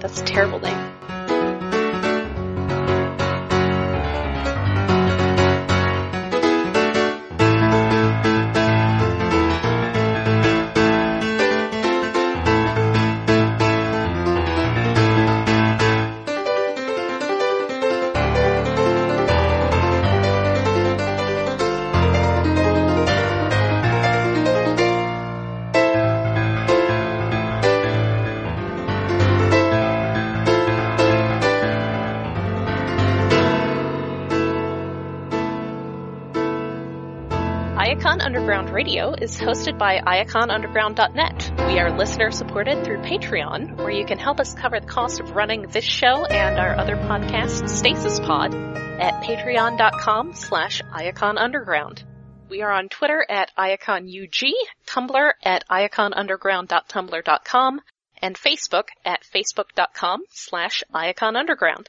That's 0.00 0.20
a 0.20 0.24
terrible 0.24 0.58
name. 0.58 1.17
Is 39.28 39.36
hosted 39.36 39.78
by 39.78 40.00
iaconunderground.net. 40.00 41.52
We 41.68 41.78
are 41.78 41.96
listener 41.96 42.30
supported 42.30 42.84
through 42.84 43.02
Patreon, 43.02 43.76
where 43.76 43.90
you 43.90 44.06
can 44.06 44.18
help 44.18 44.40
us 44.40 44.54
cover 44.54 44.80
the 44.80 44.86
cost 44.86 45.20
of 45.20 45.32
running 45.32 45.68
this 45.68 45.84
show 45.84 46.24
and 46.24 46.58
our 46.58 46.74
other 46.74 46.96
podcast, 46.96 47.68
Stasis 47.68 48.18
Pod, 48.20 48.54
at 48.54 49.22
patreon.com 49.22 50.32
slash 50.32 50.80
iaconunderground. 50.80 52.04
We 52.48 52.62
are 52.62 52.72
on 52.72 52.88
Twitter 52.88 53.26
at 53.28 53.50
iaconug, 53.58 54.52
Tumblr 54.86 55.32
at 55.42 55.68
iaconunderground.tumblr.com, 55.68 57.80
and 58.22 58.36
Facebook 58.36 58.88
at 59.04 59.22
facebook.com 59.22 60.22
slash 60.30 60.82
iaconunderground. 60.94 61.88